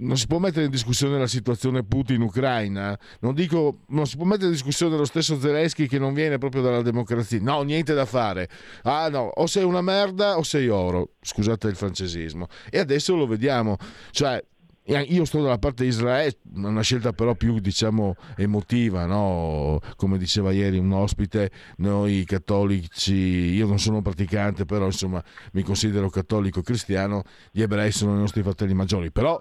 non 0.00 0.16
si 0.16 0.26
può 0.26 0.38
mettere 0.38 0.64
in 0.64 0.70
discussione 0.70 1.18
la 1.18 1.26
situazione 1.26 1.84
Putin-Ucraina, 1.84 2.98
non 3.20 3.34
dico, 3.34 3.80
non 3.88 4.06
si 4.06 4.16
può 4.16 4.24
mettere 4.24 4.46
in 4.46 4.52
discussione 4.52 4.96
lo 4.96 5.04
stesso 5.04 5.38
Zelensky 5.38 5.86
che 5.86 5.98
non 5.98 6.14
viene 6.14 6.38
proprio 6.38 6.62
dalla 6.62 6.82
democrazia, 6.82 7.40
no, 7.40 7.62
niente 7.62 7.94
da 7.94 8.04
fare. 8.06 8.48
Ah 8.82 9.08
no, 9.08 9.30
o 9.34 9.46
sei 9.46 9.64
una 9.64 9.80
merda 9.80 10.36
o 10.38 10.42
sei 10.42 10.68
oro, 10.68 11.12
scusate 11.20 11.68
il 11.68 11.76
francesismo. 11.76 12.46
E 12.70 12.78
adesso 12.78 13.14
lo 13.14 13.26
vediamo, 13.26 13.76
cioè 14.10 14.42
io 14.86 15.24
sto 15.24 15.40
dalla 15.42 15.58
parte 15.58 15.84
di 15.84 15.90
Israele, 15.90 16.36
una 16.54 16.80
scelta 16.80 17.12
però 17.12 17.34
più 17.34 17.60
diciamo 17.60 18.16
emotiva, 18.36 19.06
no? 19.06 19.78
come 19.94 20.18
diceva 20.18 20.50
ieri 20.50 20.78
un 20.78 20.90
ospite, 20.92 21.50
noi 21.76 22.24
cattolici, 22.24 23.14
io 23.14 23.66
non 23.66 23.78
sono 23.78 24.02
praticante, 24.02 24.64
però 24.64 24.86
insomma 24.86 25.22
mi 25.52 25.62
considero 25.62 26.08
cattolico 26.08 26.62
cristiano, 26.62 27.22
gli 27.52 27.62
ebrei 27.62 27.92
sono 27.92 28.16
i 28.16 28.18
nostri 28.18 28.42
fratelli 28.42 28.74
maggiori, 28.74 29.12
però 29.12 29.40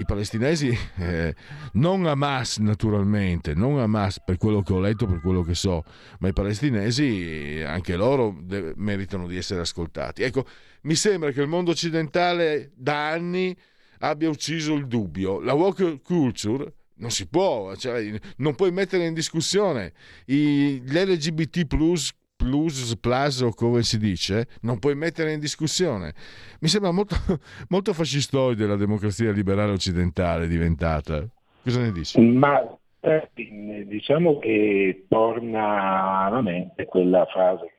i 0.00 0.04
palestinesi, 0.04 0.76
eh, 0.98 1.34
non 1.74 2.06
Hamas 2.06 2.58
naturalmente, 2.58 3.54
non 3.54 3.78
Hamas 3.78 4.20
per 4.24 4.36
quello 4.36 4.62
che 4.62 4.72
ho 4.72 4.80
letto, 4.80 5.06
per 5.06 5.20
quello 5.20 5.42
che 5.42 5.54
so, 5.54 5.84
ma 6.18 6.28
i 6.28 6.32
palestinesi 6.32 7.62
anche 7.64 7.96
loro 7.96 8.36
de- 8.42 8.72
meritano 8.76 9.26
di 9.26 9.36
essere 9.36 9.60
ascoltati. 9.60 10.22
Ecco, 10.22 10.46
mi 10.82 10.94
sembra 10.94 11.30
che 11.30 11.40
il 11.40 11.48
mondo 11.48 11.70
occidentale 11.70 12.72
da 12.74 13.10
anni 13.10 13.56
abbia 13.98 14.28
ucciso 14.28 14.74
il 14.74 14.86
dubbio. 14.86 15.40
La 15.40 15.54
woke 15.54 16.00
culture 16.02 16.74
non 16.94 17.10
si 17.10 17.26
può, 17.26 17.74
cioè, 17.76 18.12
non 18.36 18.54
puoi 18.54 18.72
mettere 18.72 19.06
in 19.06 19.14
discussione 19.14 19.92
I, 20.26 20.82
l'LGBT 20.84 21.66
plus 21.66 22.12
plus, 22.40 22.96
plus 22.96 23.42
o 23.42 23.52
come 23.52 23.82
si 23.82 23.98
dice, 23.98 24.46
non 24.62 24.78
puoi 24.78 24.94
mettere 24.94 25.32
in 25.32 25.40
discussione. 25.40 26.14
Mi 26.60 26.68
sembra 26.68 26.90
molto, 26.90 27.14
molto 27.68 27.92
fascistoide 27.92 28.66
la 28.66 28.76
democrazia 28.76 29.30
liberale 29.30 29.72
occidentale 29.72 30.48
diventata. 30.48 31.22
Cosa 31.62 31.82
ne 31.82 31.92
dici? 31.92 32.18
Ma 32.18 32.62
eh, 33.00 33.28
diciamo 33.86 34.38
che 34.38 35.04
torna 35.08 36.24
alla 36.24 36.40
mente 36.40 36.86
quella 36.86 37.26
frase 37.26 37.74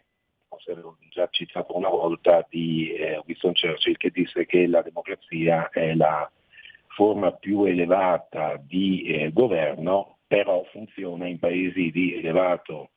che 0.64 0.74
ho 0.74 0.98
già 1.10 1.28
citato 1.32 1.76
una 1.76 1.90
volta 1.90 2.46
di 2.48 2.94
eh, 2.94 3.20
Winston 3.26 3.54
Churchill 3.54 3.98
che 3.98 4.12
disse 4.12 4.46
che 4.46 4.68
la 4.68 4.84
democrazia 4.84 5.70
è 5.70 5.96
la 5.96 6.30
forma 6.90 7.32
più 7.32 7.64
elevata 7.64 8.62
di 8.64 9.02
eh, 9.04 9.32
governo, 9.32 10.18
però 10.28 10.64
funziona 10.72 11.26
in 11.26 11.40
paesi 11.40 11.90
di 11.90 12.16
elevato 12.16 12.92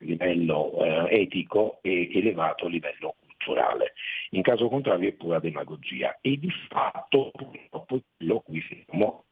livello 0.00 0.84
eh, 0.84 1.20
etico 1.22 1.78
e 1.82 2.10
elevato 2.14 2.66
livello 2.66 3.14
culturale. 3.20 3.92
In 4.30 4.42
caso 4.42 4.68
contrario 4.68 5.08
è 5.08 5.12
pura 5.12 5.38
demagogia 5.38 6.18
e 6.20 6.38
di 6.38 6.50
fatto 6.68 7.30
purtroppo 7.32 8.00
quello 8.16 8.40
cui 8.40 8.62
siamo 8.62 9.24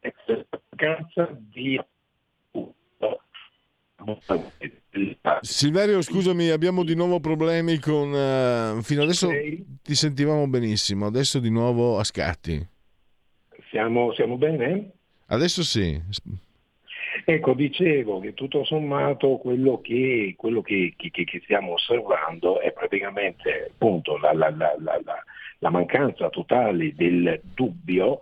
è 0.00 0.12
mancanza 0.80 1.28
di 1.38 1.78
Silverio, 5.42 6.00
scusami, 6.00 6.48
abbiamo 6.48 6.84
di 6.84 6.94
nuovo 6.94 7.20
problemi 7.20 7.78
con... 7.78 8.10
Uh, 8.10 8.82
fino 8.82 9.02
adesso 9.02 9.28
ti 9.82 9.94
sentivamo 9.94 10.48
benissimo, 10.48 11.06
adesso 11.06 11.38
di 11.38 11.50
nuovo 11.50 11.98
a 11.98 12.04
scatti. 12.04 12.66
Siamo, 13.68 14.12
siamo 14.14 14.36
bene? 14.36 14.92
Adesso 15.26 15.62
sì. 15.62 16.00
Ecco, 17.24 17.54
dicevo 17.54 18.20
che 18.20 18.34
tutto 18.34 18.64
sommato 18.64 19.36
quello 19.38 19.80
che, 19.80 20.34
quello 20.36 20.62
che, 20.62 20.94
che, 20.96 21.10
che 21.10 21.40
stiamo 21.42 21.72
osservando 21.72 22.60
è 22.60 22.72
praticamente 22.72 23.70
appunto 23.70 24.16
la, 24.18 24.32
la, 24.32 24.50
la, 24.50 24.76
la 25.58 25.70
mancanza 25.70 26.28
totale 26.30 26.94
del 26.94 27.40
dubbio, 27.54 28.20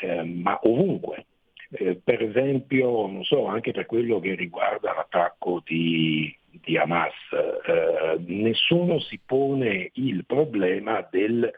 eh, 0.00 0.22
ma 0.22 0.58
ovunque. 0.62 1.26
Eh, 1.72 2.00
per 2.02 2.22
esempio, 2.22 3.06
non 3.06 3.22
so, 3.22 3.46
anche 3.46 3.70
per 3.70 3.86
quello 3.86 4.18
che 4.18 4.34
riguarda 4.34 4.92
l'attacco 4.92 5.62
di, 5.64 6.36
di 6.50 6.76
Hamas, 6.76 7.14
eh, 7.32 8.18
nessuno 8.26 8.98
si 8.98 9.20
pone 9.24 9.90
il 9.94 10.24
problema 10.24 11.06
del 11.10 11.52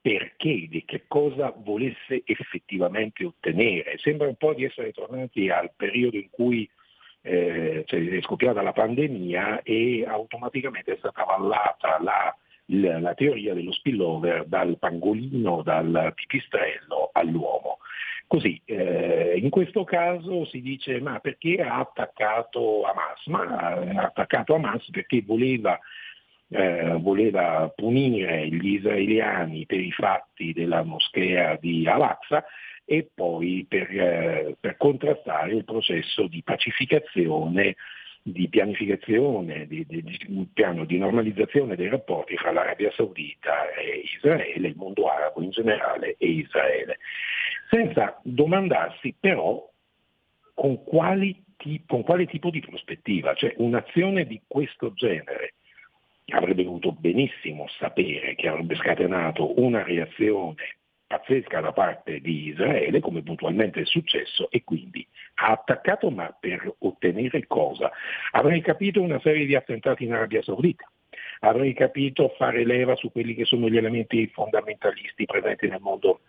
perché, 0.00 0.66
di 0.68 0.84
che 0.84 1.04
cosa 1.06 1.52
volesse 1.56 2.22
effettivamente 2.24 3.24
ottenere. 3.24 3.98
Sembra 3.98 4.28
un 4.28 4.36
po' 4.36 4.54
di 4.54 4.64
essere 4.64 4.92
tornati 4.92 5.50
al 5.50 5.72
periodo 5.76 6.16
in 6.16 6.30
cui 6.30 6.68
eh, 7.22 7.82
cioè, 7.86 8.08
è 8.08 8.20
scoppiata 8.22 8.62
la 8.62 8.72
pandemia 8.72 9.62
e 9.62 10.04
automaticamente 10.06 10.94
è 10.94 10.96
stata 10.98 11.26
avallata 11.26 11.98
la, 12.00 12.34
la, 12.66 13.00
la 13.00 13.14
teoria 13.14 13.54
dello 13.54 13.72
spillover 13.72 14.46
dal 14.46 14.78
pangolino, 14.78 15.62
dal 15.62 16.12
pipistrello 16.14 17.10
all'uomo. 17.12 17.78
Così, 18.26 18.60
eh, 18.66 19.38
in 19.42 19.48
questo 19.48 19.84
caso 19.84 20.44
si 20.44 20.60
dice 20.60 21.00
ma 21.00 21.18
perché 21.18 21.62
ha 21.62 21.78
attaccato 21.78 22.82
Hamas? 22.82 23.26
Ma 23.26 23.40
ha 23.40 24.02
attaccato 24.04 24.54
Hamas 24.54 24.88
perché 24.90 25.22
voleva 25.22 25.78
eh, 26.50 26.96
voleva 26.98 27.72
punire 27.74 28.48
gli 28.48 28.74
israeliani 28.74 29.66
per 29.66 29.80
i 29.80 29.92
fatti 29.92 30.52
della 30.52 30.82
moschea 30.82 31.56
di 31.60 31.86
Al-Aqsa 31.86 32.44
e 32.84 33.08
poi 33.14 33.66
per, 33.68 33.90
eh, 33.90 34.56
per 34.58 34.76
contrastare 34.76 35.54
il 35.54 35.64
processo 35.64 36.26
di 36.26 36.42
pacificazione 36.42 37.76
di 38.22 38.48
pianificazione, 38.48 39.66
di, 39.66 39.86
di, 39.86 40.02
di, 40.02 40.48
piano 40.52 40.84
di 40.84 40.98
normalizzazione 40.98 41.76
dei 41.76 41.88
rapporti 41.88 42.36
fra 42.36 42.52
l'Arabia 42.52 42.92
Saudita 42.92 43.72
e 43.72 44.02
Israele, 44.16 44.68
il 44.68 44.76
mondo 44.76 45.08
arabo 45.08 45.42
in 45.42 45.50
generale 45.50 46.16
e 46.18 46.26
Israele, 46.26 46.98
senza 47.70 48.18
domandarsi 48.22 49.14
però 49.18 49.66
con, 50.54 50.82
quali, 50.84 51.42
con 51.86 52.02
quale 52.02 52.26
tipo 52.26 52.50
di 52.50 52.60
prospettiva, 52.60 53.34
cioè 53.34 53.54
un'azione 53.58 54.26
di 54.26 54.40
questo 54.46 54.92
genere 54.92 55.54
avrebbe 56.30 56.64
dovuto 56.64 56.92
benissimo 56.92 57.66
sapere 57.78 58.34
che 58.34 58.48
avrebbe 58.48 58.76
scatenato 58.76 59.60
una 59.60 59.82
reazione 59.82 60.76
pazzesca 61.08 61.60
da 61.60 61.72
parte 61.72 62.20
di 62.20 62.48
Israele, 62.48 63.00
come 63.00 63.22
puntualmente 63.22 63.80
è 63.80 63.84
successo, 63.86 64.50
e 64.50 64.62
quindi 64.62 65.06
ha 65.36 65.52
attaccato 65.52 66.10
ma 66.10 66.36
per 66.38 66.74
ottenere 66.80 67.46
cosa? 67.46 67.90
Avrei 68.32 68.60
capito 68.60 69.00
una 69.00 69.18
serie 69.20 69.46
di 69.46 69.54
attentati 69.54 70.04
in 70.04 70.12
Arabia 70.12 70.42
Saudita, 70.42 70.84
avrei 71.40 71.72
capito 71.72 72.34
fare 72.36 72.64
leva 72.64 72.94
su 72.96 73.10
quelli 73.10 73.34
che 73.34 73.46
sono 73.46 73.70
gli 73.70 73.78
elementi 73.78 74.26
fondamentalisti 74.28 75.24
presenti 75.24 75.66
nel 75.66 75.80
mondo 75.80 76.20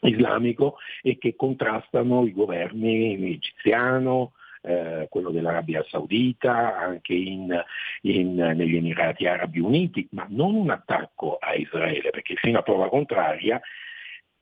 islamico 0.00 0.76
e 1.02 1.18
che 1.18 1.36
contrastano 1.36 2.24
i 2.26 2.32
governi 2.32 3.34
egiziano, 3.34 4.32
eh, 4.64 5.06
quello 5.10 5.30
dell'Arabia 5.30 5.84
Saudita, 5.88 6.76
anche 6.78 7.14
in, 7.14 7.62
in, 8.02 8.34
negli 8.34 8.76
Emirati 8.76 9.26
Arabi 9.26 9.60
Uniti, 9.60 10.08
ma 10.12 10.26
non 10.28 10.54
un 10.54 10.70
attacco 10.70 11.36
a 11.38 11.54
Israele, 11.54 12.10
perché 12.10 12.34
fino 12.36 12.58
a 12.58 12.62
prova 12.62 12.88
contraria 12.88 13.60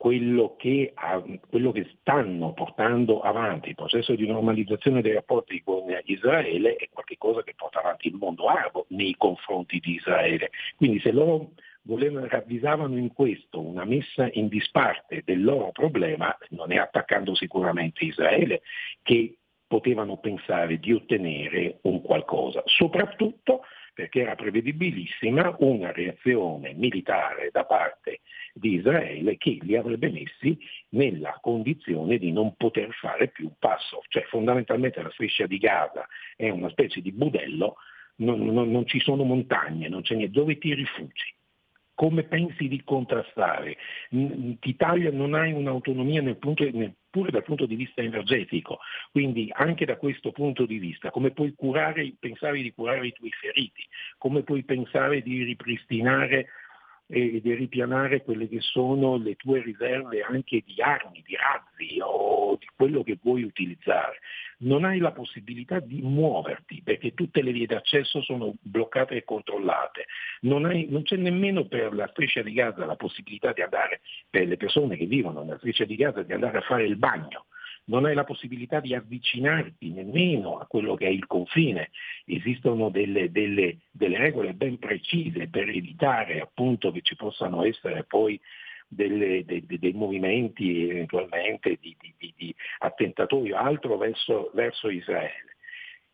quello 0.03 0.55
che, 0.57 0.93
quello 1.49 1.71
che, 1.71 1.89
stanno 1.99 2.51
portando 2.51 3.21
avanti 3.21 3.69
il 3.69 3.75
processo 3.75 4.15
di 4.15 4.27
normalizzazione 4.27 5.01
dei 5.01 5.13
rapporti 5.13 5.63
con 5.63 5.85
Israele 6.03 6.75
è 6.75 6.89
qualcosa 6.91 7.41
che 7.41 7.53
porta 7.55 7.79
avanti 7.79 8.09
il 8.09 8.15
mondo 8.15 8.47
arabo 8.47 8.85
nei 8.89 9.15
confronti 9.17 9.79
di 9.79 9.93
Israele. 9.93 10.49
Quindi 10.75 10.99
se 10.99 11.13
loro 11.13 11.51
volevano, 11.83 12.27
ravvisavano 12.27 12.97
in 12.97 13.13
questo 13.13 13.61
una 13.61 13.85
messa 13.85 14.27
in 14.33 14.49
disparte 14.49 15.21
del 15.23 15.41
loro 15.41 15.71
problema, 15.71 16.35
non 16.49 16.73
è 16.73 16.77
attaccando 16.77 17.33
sicuramente 17.33 18.03
Israele, 18.03 18.61
che 19.03 19.37
potevano 19.67 20.17
pensare 20.17 20.79
di 20.79 20.93
ottenere 20.93 21.79
un 21.83 22.01
qualcosa, 22.01 22.61
soprattutto 22.65 23.61
perché 23.93 24.21
era 24.21 24.35
prevedibilissima 24.35 25.55
una 25.59 25.91
reazione 25.91 26.73
militare 26.73 27.49
da 27.51 27.63
parte 27.63 28.21
di 28.53 28.75
Israele 28.75 29.37
che 29.37 29.59
li 29.61 29.75
avrebbe 29.75 30.09
messi 30.09 30.57
nella 30.89 31.37
condizione 31.39 32.17
di 32.17 32.31
non 32.31 32.55
poter 32.55 32.91
fare 32.93 33.27
più 33.27 33.45
un 33.45 33.53
passo. 33.59 34.01
Cioè 34.07 34.23
fondamentalmente 34.23 35.01
la 35.01 35.11
striscia 35.11 35.45
di 35.45 35.57
Gaza 35.57 36.07
è 36.35 36.49
una 36.49 36.69
specie 36.69 37.01
di 37.01 37.11
budello, 37.11 37.75
non, 38.15 38.43
non, 38.45 38.71
non 38.71 38.87
ci 38.87 38.99
sono 38.99 39.23
montagne, 39.23 39.87
non 39.89 40.01
c'è 40.01 40.15
niente, 40.15 40.33
dove 40.33 40.57
ti 40.57 40.73
rifugi? 40.73 41.35
Come 41.95 42.23
pensi 42.23 42.67
di 42.67 42.81
contrastare? 42.83 43.77
L'Italia 44.09 45.11
non 45.11 45.33
ha 45.33 45.45
un'autonomia 45.45 46.21
neppure 46.21 46.71
dal 47.31 47.43
punto 47.43 47.65
di 47.65 47.75
vista 47.75 48.01
energetico, 48.01 48.79
quindi 49.11 49.49
anche 49.51 49.85
da 49.85 49.97
questo 49.97 50.31
punto 50.31 50.65
di 50.65 50.79
vista, 50.79 51.11
come 51.11 51.31
puoi 51.31 51.53
curare, 51.55 52.13
pensare 52.19 52.61
di 52.61 52.73
curare 52.73 53.07
i 53.07 53.13
tuoi 53.13 53.31
feriti, 53.31 53.85
come 54.17 54.41
puoi 54.43 54.63
pensare 54.63 55.21
di 55.21 55.43
ripristinare 55.43 56.47
e 57.13 57.41
di 57.41 57.53
ripianare 57.53 58.23
quelle 58.23 58.49
che 58.49 58.59
sono 58.59 59.17
le 59.17 59.35
tue 59.35 59.61
riserve 59.61 60.23
anche 60.23 60.63
di 60.65 60.81
armi, 60.81 61.21
di 61.23 61.35
razzi 61.35 61.99
o 62.01 62.57
di 62.59 62.67
quello 62.75 63.03
che 63.03 63.19
vuoi 63.21 63.43
utilizzare. 63.43 64.17
Non 64.59 64.83
hai 64.83 64.97
la 64.97 65.11
possibilità 65.11 65.79
di 65.79 66.01
muoverti 66.01 66.81
perché 66.83 67.13
tutte 67.13 67.43
le 67.43 67.51
vie 67.51 67.67
d'accesso 67.67 68.23
sono 68.23 68.55
bloccate 68.59 69.15
e 69.15 69.23
controllate. 69.23 70.07
Non, 70.41 70.65
hai, 70.65 70.87
non 70.89 71.03
c'è 71.03 71.17
nemmeno 71.17 71.65
per 71.65 71.93
la 71.93 72.07
striscia 72.07 72.41
di 72.41 72.51
Gaza 72.51 72.83
la 72.83 72.95
possibilità 72.95 73.53
di 73.53 73.61
andare, 73.61 74.01
per 74.27 74.47
le 74.47 74.57
persone 74.57 74.97
che 74.97 75.05
vivono 75.05 75.43
nella 75.43 75.57
striscia 75.57 75.85
di 75.85 75.95
Gaza, 75.95 76.23
di 76.23 76.33
andare 76.33 76.57
a 76.57 76.61
fare 76.61 76.85
il 76.85 76.95
bagno 76.95 77.45
non 77.85 78.05
hai 78.05 78.13
la 78.13 78.23
possibilità 78.23 78.79
di 78.79 78.93
avvicinarti 78.93 79.91
nemmeno 79.91 80.57
a 80.57 80.65
quello 80.67 80.95
che 80.95 81.05
è 81.07 81.09
il 81.09 81.27
confine. 81.27 81.89
Esistono 82.25 82.89
delle, 82.89 83.31
delle, 83.31 83.79
delle 83.91 84.17
regole 84.17 84.53
ben 84.53 84.79
precise 84.79 85.47
per 85.49 85.67
evitare 85.67 86.39
appunto 86.39 86.91
che 86.91 87.01
ci 87.01 87.15
possano 87.15 87.63
essere 87.63 88.03
poi 88.03 88.39
delle, 88.87 89.43
dei, 89.45 89.65
dei, 89.65 89.93
movimenti 89.93 90.89
eventualmente 90.89 91.77
di, 91.81 91.95
di, 91.99 92.13
di, 92.17 92.33
di 92.37 92.55
attentatorio 92.79 93.57
altro 93.57 93.97
verso, 93.97 94.51
verso 94.53 94.89
Israele. 94.89 95.51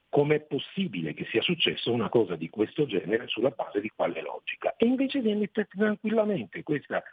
Com'è 0.09 0.39
possibile 0.39 1.13
che 1.13 1.25
sia 1.25 1.41
successo 1.41 1.91
una 1.91 2.09
cosa 2.09 2.35
di 2.35 2.49
questo 2.49 2.87
genere 2.87 3.27
sulla 3.27 3.51
base 3.51 3.79
di 3.79 3.91
quale 3.95 4.21
logica? 4.21 4.73
E 4.75 4.87
invece 4.87 5.19
viene 5.19 5.51
tranquillamente 5.51 6.63
questa 6.63 7.03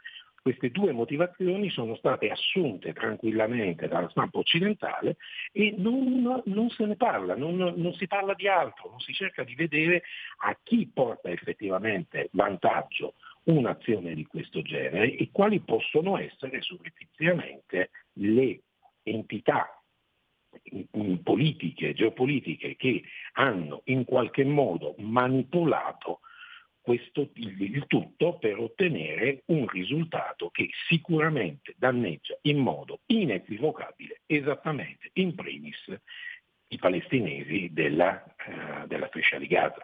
Queste 0.41 0.71
due 0.71 0.93
motivazioni 0.93 1.69
sono 1.69 1.95
state 1.95 2.29
assunte 2.29 2.93
tranquillamente 2.93 3.87
dalla 3.87 4.09
stampa 4.09 4.39
occidentale 4.39 5.17
e 5.51 5.73
non, 5.77 6.41
non 6.45 6.69
se 6.69 6.85
ne 6.85 6.95
parla, 6.95 7.35
non, 7.35 7.55
non, 7.55 7.93
si 7.93 8.07
parla 8.07 8.33
di 8.33 8.47
altro, 8.47 8.89
non 8.89 8.99
si 8.99 9.13
cerca 9.13 9.43
di 9.43 9.55
vedere 9.55 10.03
a 10.43 10.57
chi 10.63 10.89
porta 10.93 11.29
effettivamente 11.29 12.29
vantaggio 12.31 13.15
un'azione 13.43 14.13
di 14.13 14.25
questo 14.25 14.61
genere 14.61 15.15
e 15.15 15.29
quali 15.31 15.59
possono 15.59 16.17
essere 16.17 16.61
surrettiziamente 16.61 17.89
le 18.13 18.61
entità 19.03 19.77
politiche, 21.23 21.93
geopolitiche 21.93 22.75
che 22.75 23.03
hanno 23.33 23.81
in 23.85 24.05
qualche 24.05 24.43
modo 24.43 24.95
manipolato 24.97 26.21
questo, 26.87 27.31
il, 27.33 27.61
il, 27.61 27.83
tutto 27.85 28.37
per 28.37 28.57
ottenere 28.57 29.41
un 29.47 29.67
risultato 29.67 30.49
che 30.49 30.69
sicuramente 30.87 31.73
danneggia 31.75 32.37
in 32.43 32.59
modo 32.59 33.01
inequivocabile 33.07 34.21
esattamente 34.25 35.09
in 35.15 35.35
primis 35.35 35.83
i 36.69 36.77
palestinesi 36.77 37.71
della, 37.73 38.23
uh, 38.23 38.87
della 38.87 39.07
striscia 39.07 39.37
di 39.37 39.47
Gaza. 39.47 39.83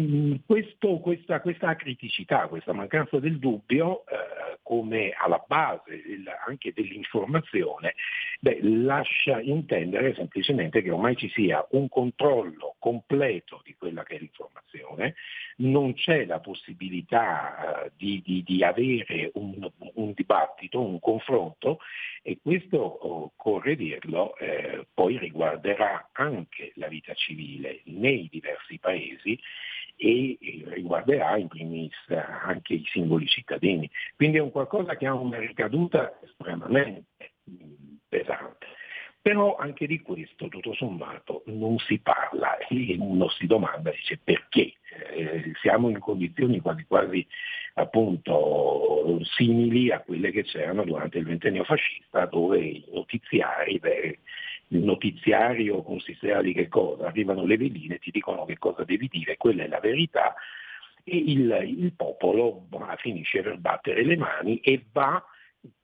Mm, 0.00 0.36
questo, 0.46 1.00
questa, 1.00 1.42
questa, 1.42 1.76
criticità, 1.76 2.48
questa 2.48 2.72
mancanza 2.72 3.18
del 3.18 3.38
dubbio 3.38 4.06
eh, 4.06 4.58
come 4.62 5.10
alla 5.10 5.44
base 5.46 6.02
del, 6.06 6.24
anche 6.46 6.72
dell'informazione 6.72 7.94
beh, 8.40 8.60
lascia 8.62 9.38
intendere 9.42 10.14
semplicemente 10.14 10.80
che 10.80 10.90
ormai 10.90 11.14
ci 11.16 11.28
sia 11.28 11.62
un 11.72 11.90
controllo 11.90 12.76
completo 12.78 13.60
di 13.64 13.74
quella 13.76 14.02
che 14.02 14.16
è 14.16 14.18
l'informazione, 14.18 15.14
non 15.56 15.92
c'è 15.92 16.24
la 16.24 16.40
possibilità 16.40 17.84
eh, 17.84 17.92
di, 17.94 18.22
di, 18.24 18.42
di, 18.42 18.64
avere 18.64 19.30
un, 19.34 19.70
un, 19.94 20.12
dibattito, 20.14 20.80
un 20.80 21.00
confronto 21.00 21.80
e 22.22 22.38
questo, 22.40 22.78
oh, 22.78 23.32
corre 23.36 23.76
dirlo, 23.76 24.36
eh, 24.38 24.86
poi 24.94 25.18
riguarderà 25.18 26.08
anche 26.12 26.72
la 26.76 26.88
vita 26.88 27.12
civile 27.12 27.82
nei 27.84 28.26
diversi 28.30 28.78
paesi 28.78 29.38
e 30.02 30.64
riguarderà 30.66 31.36
in 31.36 31.46
primis 31.46 31.94
anche 32.08 32.74
i 32.74 32.84
singoli 32.90 33.26
cittadini. 33.26 33.88
Quindi 34.16 34.38
è 34.38 34.40
un 34.40 34.50
qualcosa 34.50 34.96
che 34.96 35.06
ha 35.06 35.14
una 35.14 35.38
ricaduta 35.38 36.18
estremamente 36.22 37.04
pesante. 38.08 38.66
Però 39.22 39.54
anche 39.54 39.86
di 39.86 40.00
questo, 40.00 40.48
tutto 40.48 40.74
sommato, 40.74 41.44
non 41.46 41.78
si 41.78 42.00
parla 42.00 42.58
e 42.58 42.96
uno 42.98 43.28
si 43.28 43.46
domanda, 43.46 43.92
dice 43.92 44.18
perché? 44.22 44.74
Eh, 45.14 45.52
siamo 45.60 45.88
in 45.88 46.00
condizioni 46.00 46.58
quasi 46.58 46.84
quasi 46.84 47.24
appunto 47.74 49.20
simili 49.36 49.92
a 49.92 50.00
quelle 50.00 50.32
che 50.32 50.42
c'erano 50.42 50.84
durante 50.84 51.18
il 51.18 51.24
ventennio 51.24 51.62
fascista, 51.62 52.26
dove 52.26 52.58
i 52.58 52.84
notiziari, 52.92 53.80
notiziario 54.78 55.82
consisteva 55.82 56.42
di 56.42 56.52
che 56.52 56.68
cosa? 56.68 57.06
Arrivano 57.06 57.44
le 57.44 57.56
veline, 57.56 57.98
ti 57.98 58.10
dicono 58.10 58.44
che 58.44 58.58
cosa 58.58 58.84
devi 58.84 59.08
dire, 59.08 59.36
quella 59.36 59.64
è 59.64 59.68
la 59.68 59.80
verità 59.80 60.34
e 61.04 61.16
il, 61.16 61.64
il 61.66 61.92
popolo 61.94 62.64
bah, 62.68 62.96
finisce 62.98 63.42
per 63.42 63.58
battere 63.58 64.04
le 64.04 64.16
mani 64.16 64.60
e 64.60 64.84
va 64.92 65.22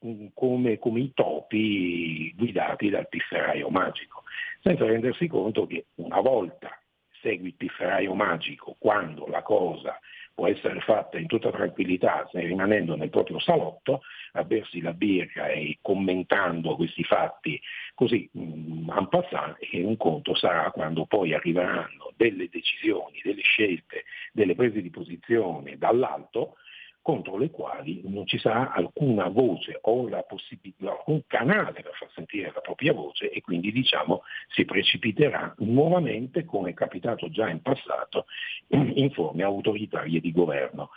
mm, 0.05 0.29
come, 0.35 0.79
come, 0.79 1.01
i 1.01 1.13
topi 1.13 2.33
guidati 2.35 2.89
dal 2.89 3.09
pifferaio 3.09 3.69
magico, 3.69 4.23
senza 4.61 4.85
rendersi 4.85 5.27
conto 5.27 5.67
che 5.67 5.87
una 5.97 6.21
volta 6.21 6.81
segui 7.21 7.49
il 7.49 7.55
pifferaio 7.55 8.15
magico, 8.15 8.77
quando 8.79 9.27
la 9.27 9.43
cosa 9.43 9.99
può 10.39 10.47
essere 10.47 10.79
fatta 10.79 11.19
in 11.19 11.27
tutta 11.27 11.51
tranquillità, 11.51 12.29
rimanendo 12.33 12.95
nel 12.95 13.11
proprio 13.11 13.41
salotto, 13.41 14.03
a 14.35 14.45
bersi 14.45 14.81
la 14.81 14.93
birra 14.93 15.49
e 15.49 15.79
commentando 15.83 16.77
questi 16.77 17.03
fatti 17.03 17.61
così 17.93 18.31
mm, 18.39 18.89
en 18.89 19.09
passant, 19.09 19.57
e 19.59 19.83
un 19.83 19.97
conto 19.97 20.37
sarà 20.37 20.71
quando 20.71 21.07
poi 21.07 21.35
arriveranno 21.35 22.13
delle 22.17 22.49
decisioni, 22.49 23.21
delle 23.25 23.41
scelte, 23.41 24.05
delle 24.31 24.55
prese 24.55 24.81
di 24.81 24.91
posizione 24.91 25.77
dall'alto, 25.77 26.55
contro 27.09 27.39
le 27.39 27.51
quali 27.51 28.03
non 28.05 28.27
ci 28.27 28.39
sarà 28.39 28.71
alcuna 28.71 29.29
voce 29.29 29.79
o 29.81 30.07
alcun 30.11 31.23
canale 31.27 31.81
per 31.81 31.93
far 31.95 32.11
sentire 32.13 32.53
la 32.55 32.61
propria 32.61 32.93
voce 32.93 33.31
e 33.31 33.41
quindi 33.41 33.73
diciamo 33.73 34.25
si 34.49 34.67
precipiterà 34.67 35.55
nuovamente, 35.61 36.45
come 36.45 36.71
è 36.71 36.75
capitato 36.75 37.31
già 37.31 37.49
in 37.49 37.63
passato, 37.63 38.27
in 38.69 39.11
forme 39.13 39.43
autoritarie 39.43 40.21
di 40.21 40.33
governo 40.33 40.91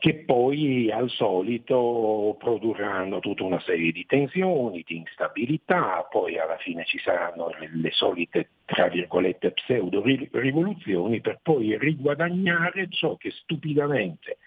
che 0.00 0.24
poi 0.24 0.90
al 0.90 1.08
solito 1.08 2.36
produrranno 2.38 3.20
tutta 3.20 3.44
una 3.44 3.60
serie 3.60 3.92
di 3.92 4.04
tensioni, 4.06 4.84
di 4.84 4.96
instabilità, 4.96 6.06
poi 6.10 6.36
alla 6.36 6.56
fine 6.56 6.84
ci 6.84 6.98
saranno 6.98 7.52
le 7.58 7.90
solite, 7.92 8.50
tra 8.64 8.88
virgolette, 8.88 9.52
pseudo 9.52 10.02
rivoluzioni 10.04 11.20
per 11.20 11.38
poi 11.42 11.78
riguadagnare 11.78 12.88
ciò 12.90 13.16
che 13.16 13.30
stupidamente 13.30 14.38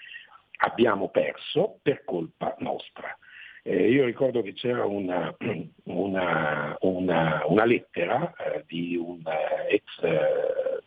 abbiamo 0.61 1.09
perso 1.09 1.79
per 1.81 2.03
colpa 2.03 2.55
nostra. 2.59 3.15
Eh, 3.63 3.91
io 3.91 4.05
ricordo 4.05 4.41
che 4.41 4.53
c'era 4.53 4.85
una, 4.85 5.35
una, 5.85 6.75
una, 6.79 7.43
una 7.45 7.65
lettera 7.65 8.33
eh, 8.35 8.63
di 8.67 8.95
un 8.95 9.21
eh, 9.25 9.75
ex 9.75 10.03
eh, 10.03 10.83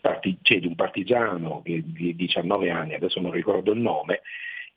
parti, 0.00 0.38
cioè, 0.42 0.60
di 0.60 0.66
un 0.66 0.74
partigiano 0.74 1.62
che, 1.62 1.82
di 1.84 2.14
19 2.14 2.70
anni, 2.70 2.94
adesso 2.94 3.20
non 3.20 3.32
ricordo 3.32 3.72
il 3.72 3.80
nome, 3.80 4.22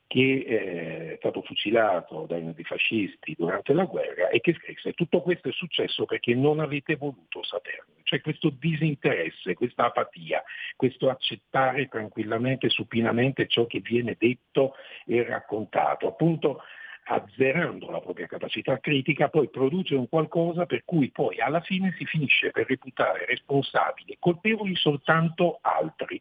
che 0.06 0.44
eh, 0.46 1.12
è 1.14 1.16
stato 1.18 1.42
fucilato 1.42 2.26
dai 2.28 2.44
nazifascisti 2.44 3.34
durante 3.36 3.72
la 3.72 3.84
guerra 3.84 4.28
e 4.28 4.40
che 4.40 4.54
scrisse 4.54 4.92
tutto 4.92 5.20
questo 5.20 5.48
è 5.48 5.52
successo 5.52 6.04
perché 6.04 6.34
non 6.34 6.60
avete 6.60 6.96
voluto 6.96 7.42
saperlo. 7.42 7.94
Cioè 8.02 8.20
questo 8.20 8.50
disinteresse, 8.50 9.54
questa 9.54 9.86
apatia, 9.86 10.42
questo 10.76 11.10
accettare 11.10 11.88
tranquillamente, 11.88 12.68
supinamente 12.68 13.48
ciò 13.48 13.66
che 13.66 13.80
viene 13.80 14.16
detto 14.16 14.74
e 15.06 15.24
raccontato. 15.24 16.06
Appunto 16.06 16.62
azzerando 17.08 17.90
la 17.90 18.00
propria 18.00 18.26
capacità 18.26 18.78
critica, 18.78 19.28
poi 19.28 19.48
produce 19.48 19.94
un 19.94 20.08
qualcosa 20.08 20.66
per 20.66 20.82
cui 20.84 21.10
poi 21.10 21.40
alla 21.40 21.60
fine 21.60 21.94
si 21.96 22.04
finisce 22.04 22.50
per 22.50 22.66
reputare 22.66 23.26
responsabili, 23.26 24.16
colpevoli 24.18 24.74
soltanto 24.74 25.58
altri 25.62 26.20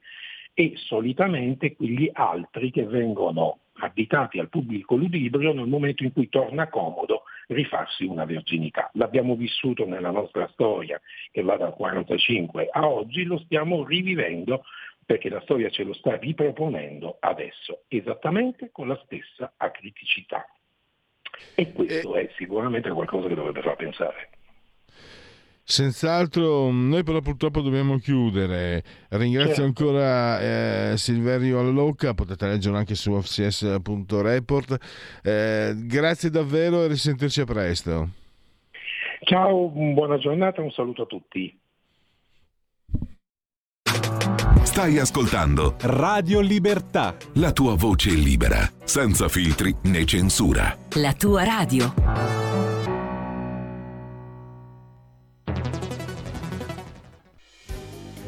e 0.54 0.74
solitamente 0.76 1.76
quegli 1.76 2.10
altri 2.14 2.72
che 2.72 2.86
vengono 2.86 3.60
additati 3.78 4.40
al 4.40 4.50
pubblico 4.50 4.96
ludibrio 4.96 5.54
nel 5.54 5.68
momento 5.68 6.04
in 6.04 6.14
cui 6.14 6.30
torna 6.30 6.68
comodo 6.70 7.24
rifarsi 7.48 8.06
una 8.06 8.26
virginità. 8.26 8.90
L'abbiamo 8.94 9.36
vissuto 9.36 9.86
nella 9.86 10.12
nostra 10.12 10.48
storia 10.54 11.00
che 11.32 11.42
va 11.42 11.58
dal 11.58 11.74
45 11.74 12.70
a 12.72 12.88
oggi, 12.88 13.24
lo 13.24 13.38
stiamo 13.40 13.84
rivivendo 13.84 14.64
perché 15.06 15.30
la 15.30 15.42
storia 15.42 15.70
ce 15.70 15.84
lo 15.84 15.94
sta 15.94 16.18
riproponendo 16.18 17.18
adesso, 17.20 17.84
esattamente 17.88 18.70
con 18.72 18.88
la 18.88 19.00
stessa 19.06 19.54
acriticità. 19.58 20.48
E 21.54 21.72
questo 21.74 22.16
è 22.16 22.30
sicuramente 22.38 22.90
qualcosa 22.90 23.28
che 23.28 23.36
dovrebbe 23.36 23.62
far 23.62 23.76
pensare. 23.76 24.30
Senz'altro, 25.68 26.70
noi 26.70 27.04
però 27.04 27.22
purtroppo 27.22 27.62
dobbiamo 27.62 27.98
chiudere. 27.98 28.84
Ringrazio 29.10 29.56
certo. 29.56 29.64
ancora 29.64 30.40
eh, 30.40 30.94
Silverio 30.96 31.60
Allocca, 31.60 32.14
potete 32.14 32.46
leggerlo 32.46 32.78
anche 32.78 32.94
su 32.94 33.20
fcs.report. 33.20 34.78
Eh, 35.24 35.74
grazie 35.76 36.30
davvero 36.30 36.84
e 36.84 36.88
risentirci 36.88 37.42
a 37.42 37.46
presto. 37.46 38.10
Ciao, 39.24 39.70
buona 39.70 40.20
giornata, 40.20 40.62
un 40.62 40.70
saluto 40.70 41.02
a 41.02 41.06
tutti. 41.08 41.60
Stai 44.62 45.00
ascoltando 45.00 45.78
Radio 45.82 46.42
Libertà. 46.42 47.16
La 47.36 47.52
tua 47.52 47.74
voce 47.76 48.12
libera, 48.12 48.70
senza 48.84 49.28
filtri 49.30 49.74
né 49.86 50.06
censura. 50.06 50.78
La 50.98 51.14
tua 51.14 51.44
radio. 51.44 52.45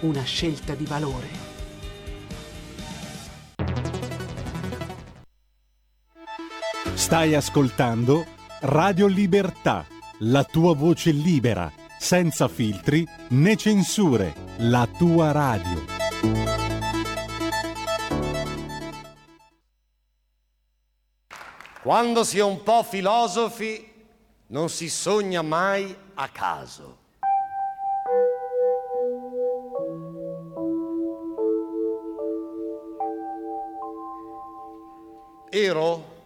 una 0.00 0.22
scelta 0.22 0.74
di 0.74 0.84
valore. 0.84 1.28
Stai 6.94 7.34
ascoltando 7.34 8.26
Radio 8.60 9.06
Libertà, 9.06 9.86
la 10.20 10.44
tua 10.44 10.74
voce 10.74 11.10
libera, 11.10 11.72
senza 11.98 12.48
filtri 12.48 13.06
né 13.30 13.56
censure, 13.56 14.34
la 14.58 14.88
tua 14.98 15.32
radio. 15.32 15.84
Quando 21.82 22.24
si 22.24 22.38
è 22.38 22.42
un 22.42 22.62
po' 22.62 22.82
filosofi 22.82 23.90
non 24.48 24.68
si 24.68 24.90
sogna 24.90 25.42
mai 25.42 25.96
a 26.14 26.28
caso. 26.28 27.06
Ero 35.50 36.16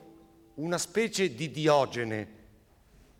una 0.54 0.78
specie 0.78 1.32
di 1.34 1.50
Diogene 1.50 2.40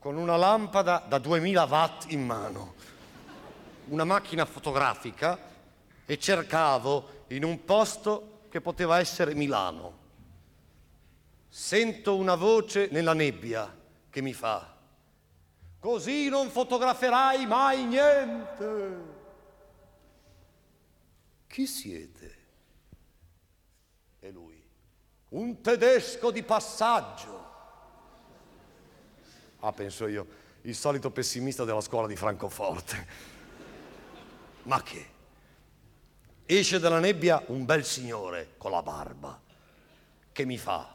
con 0.01 0.17
una 0.17 0.37
lampada 0.37 1.05
da 1.07 1.19
2000 1.19 1.63
watt 1.65 2.11
in 2.11 2.27
mano, 2.27 2.75
una 3.87 4.03
macchina 4.03 4.45
fotografica 4.45 5.39
e 6.05 6.19
cercavo 6.19 7.27
in 7.29 7.45
un 7.45 7.65
posto 7.65 8.47
che 8.51 8.61
poteva 8.61 8.99
essere 8.99 9.35
Milano. 9.35 10.01
Sento 11.49 12.17
una 12.17 12.35
voce 12.35 12.89
nella 12.91 13.15
nebbia 13.15 13.73
che 14.11 14.21
mi 14.23 14.33
fa, 14.33 14.77
così 15.79 16.29
non 16.29 16.51
fotograferai 16.51 17.47
mai 17.47 17.85
niente. 17.85 19.11
Chi 21.47 21.67
siete? 21.67 22.42
Un 25.33 25.61
tedesco 25.61 26.31
di 26.31 26.43
passaggio. 26.43 27.51
Ah, 29.61 29.73
penso 29.73 30.07
io, 30.07 30.27
il 30.63 30.75
solito 30.75 31.11
pessimista 31.11 31.65
della 31.65 31.81
scuola 31.81 32.07
di 32.07 32.17
Francoforte. 32.17 33.07
Ma 34.65 34.83
che? 34.83 35.11
Esce 36.45 36.79
dalla 36.79 36.99
nebbia 36.99 37.43
un 37.47 37.65
bel 37.65 37.85
signore 37.85 38.55
con 38.59 38.71
la 38.73 38.83
barba 38.83 39.41
che 40.33 40.45
mi 40.45 40.59
fa. 40.59 40.95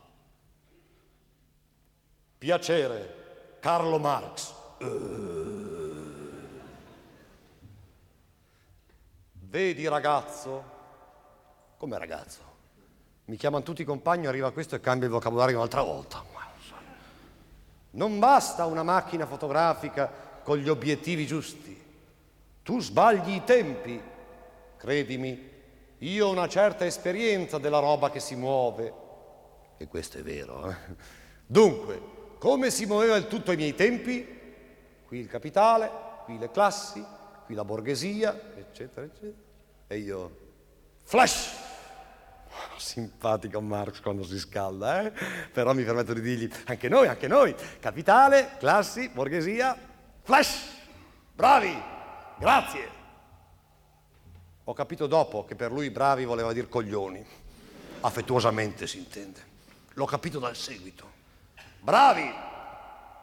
Piacere, 2.37 3.57
Carlo 3.59 3.97
Marx. 3.97 4.53
Vedi 9.31 9.87
ragazzo? 9.87 10.75
Come 11.77 11.97
ragazzo? 11.97 12.46
Mi 13.27 13.35
chiamano 13.35 13.63
tutti 13.63 13.81
i 13.81 13.85
compagni, 13.85 14.25
arriva 14.25 14.51
questo 14.51 14.75
e 14.75 14.79
cambia 14.79 15.07
il 15.07 15.13
vocabolario 15.13 15.57
un'altra 15.57 15.81
volta. 15.81 16.23
Non 17.91 18.19
basta 18.19 18.65
una 18.65 18.83
macchina 18.83 19.25
fotografica 19.25 20.09
con 20.43 20.57
gli 20.57 20.69
obiettivi 20.69 21.25
giusti. 21.25 21.77
Tu 22.63 22.79
sbagli 22.79 23.33
i 23.33 23.43
tempi. 23.43 24.01
Credimi, 24.77 25.49
io 25.97 26.27
ho 26.27 26.31
una 26.31 26.47
certa 26.47 26.85
esperienza 26.85 27.57
della 27.57 27.79
roba 27.79 28.09
che 28.09 28.21
si 28.21 28.35
muove. 28.35 28.93
E 29.75 29.87
questo 29.87 30.19
è 30.19 30.21
vero. 30.21 30.69
Eh? 30.69 30.75
Dunque, 31.45 32.01
come 32.37 32.69
si 32.69 32.85
muoveva 32.85 33.17
il 33.17 33.27
tutto 33.27 33.51
ai 33.51 33.57
miei 33.57 33.75
tempi? 33.75 34.25
Qui 35.05 35.17
il 35.19 35.27
capitale, 35.27 35.91
qui 36.23 36.37
le 36.37 36.49
classi, 36.49 37.03
qui 37.45 37.55
la 37.55 37.65
borghesia, 37.65 38.53
eccetera, 38.55 39.05
eccetera. 39.05 39.33
E 39.87 39.97
io, 39.97 40.37
flash! 41.03 41.56
Simpatico 42.77 43.59
Marx 43.61 43.99
quando 43.99 44.23
si 44.23 44.37
scalda, 44.37 45.01
eh? 45.01 45.11
Però 45.51 45.73
mi 45.73 45.83
permetto 45.83 46.13
di 46.13 46.21
dirgli, 46.21 46.51
anche 46.65 46.87
noi, 46.89 47.07
anche 47.07 47.27
noi, 47.27 47.55
capitale, 47.79 48.55
classi, 48.59 49.09
borghesia, 49.09 49.77
flash! 50.21 50.75
Bravi! 51.33 51.75
Grazie! 52.39 52.89
Ho 54.65 54.73
capito 54.73 55.07
dopo 55.07 55.45
che 55.45 55.55
per 55.55 55.71
lui 55.71 55.89
bravi 55.89 56.25
voleva 56.25 56.53
dire 56.53 56.67
coglioni, 56.67 57.25
affettuosamente 58.01 58.85
si 58.85 58.97
intende. 58.97 59.45
L'ho 59.93 60.05
capito 60.05 60.39
dal 60.39 60.55
seguito. 60.55 61.09
Bravi! 61.79 62.31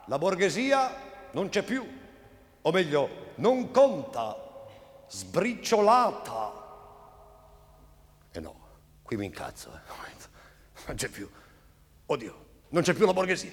La 0.06 0.18
borghesia 0.18 0.94
non 1.32 1.48
c'è 1.48 1.62
più, 1.62 1.86
o 2.62 2.70
meglio, 2.70 3.32
non 3.36 3.70
conta, 3.70 4.36
sbriciolata. 5.08 6.62
E 8.32 8.40
no, 8.40 8.63
qui 9.04 9.16
mi 9.16 9.26
incazzo, 9.26 9.70
eh. 9.70 10.86
non 10.86 10.96
c'è 10.96 11.08
più. 11.08 11.30
Oddio, 12.06 12.46
non 12.70 12.82
c'è 12.82 12.94
più 12.94 13.06
la 13.06 13.12
borghesia. 13.12 13.52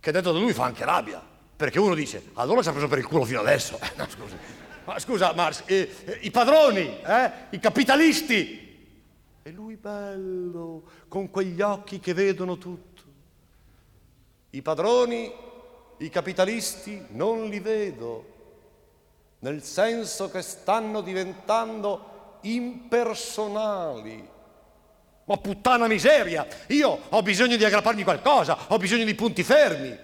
Che 0.00 0.10
detto 0.12 0.32
da 0.32 0.38
lui 0.38 0.52
fa 0.52 0.64
anche 0.64 0.84
rabbia, 0.84 1.22
perché 1.56 1.78
uno 1.78 1.94
dice, 1.94 2.30
allora 2.34 2.60
ci 2.60 2.68
ha 2.68 2.72
preso 2.72 2.88
per 2.88 2.98
il 2.98 3.06
culo 3.06 3.24
fino 3.24 3.40
adesso. 3.40 3.78
Eh, 3.80 3.92
no, 3.96 4.06
scusi. 4.08 4.36
Ma 4.84 4.98
scusa, 4.98 5.32
Marx, 5.32 5.62
eh, 5.66 5.90
eh, 6.04 6.18
i 6.22 6.30
padroni, 6.30 7.00
eh, 7.00 7.32
i 7.50 7.58
capitalisti. 7.58 8.62
E 9.42 9.50
lui 9.50 9.76
bello, 9.76 10.82
con 11.08 11.30
quegli 11.30 11.60
occhi 11.62 12.00
che 12.00 12.12
vedono 12.12 12.58
tutto. 12.58 13.02
I 14.50 14.62
padroni, 14.62 15.32
i 15.98 16.08
capitalisti 16.10 17.06
non 17.10 17.48
li 17.48 17.60
vedo, 17.60 18.32
nel 19.38 19.62
senso 19.62 20.28
che 20.28 20.42
stanno 20.42 21.00
diventando 21.00 22.13
impersonali. 22.44 24.32
Ma 25.26 25.36
puttana 25.38 25.86
miseria, 25.86 26.46
io 26.68 26.98
ho 27.08 27.22
bisogno 27.22 27.56
di 27.56 27.64
aggrapparmi 27.64 28.02
qualcosa, 28.02 28.58
ho 28.68 28.76
bisogno 28.76 29.04
di 29.04 29.14
punti 29.14 29.42
fermi. 29.42 29.98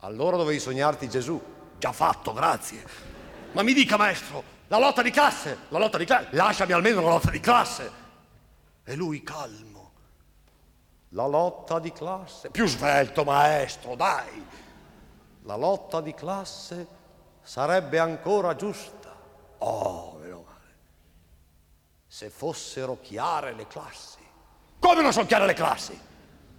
Allora 0.00 0.36
dovevi 0.36 0.60
sognarti 0.60 1.08
Gesù. 1.08 1.40
Già 1.78 1.92
fatto, 1.92 2.32
grazie. 2.32 2.84
Ma 3.52 3.62
mi 3.62 3.72
dica, 3.72 3.96
maestro, 3.96 4.42
la 4.68 4.78
lotta 4.78 5.02
di 5.02 5.10
classe, 5.10 5.58
la 5.68 5.78
lotta 5.78 5.98
di 5.98 6.04
classe, 6.04 6.28
lasciami 6.30 6.72
almeno 6.72 7.00
la 7.00 7.08
lotta 7.08 7.30
di 7.30 7.40
classe. 7.40 7.90
E 8.84 8.94
lui 8.94 9.22
calmo. 9.22 9.66
La 11.10 11.26
lotta 11.26 11.78
di 11.78 11.90
classe, 11.90 12.50
più 12.50 12.66
svelto, 12.66 13.24
maestro, 13.24 13.96
dai. 13.96 14.44
La 15.42 15.56
lotta 15.56 16.00
di 16.00 16.14
classe 16.14 16.86
sarebbe 17.42 17.98
ancora 17.98 18.54
giusta. 18.54 19.16
Oh. 19.58 20.17
Se 22.18 22.30
fossero 22.30 22.98
chiare 23.00 23.52
le 23.52 23.68
classi. 23.68 24.18
Come 24.80 25.02
non 25.02 25.12
sono 25.12 25.26
chiare 25.26 25.46
le 25.46 25.52
classi? 25.52 25.96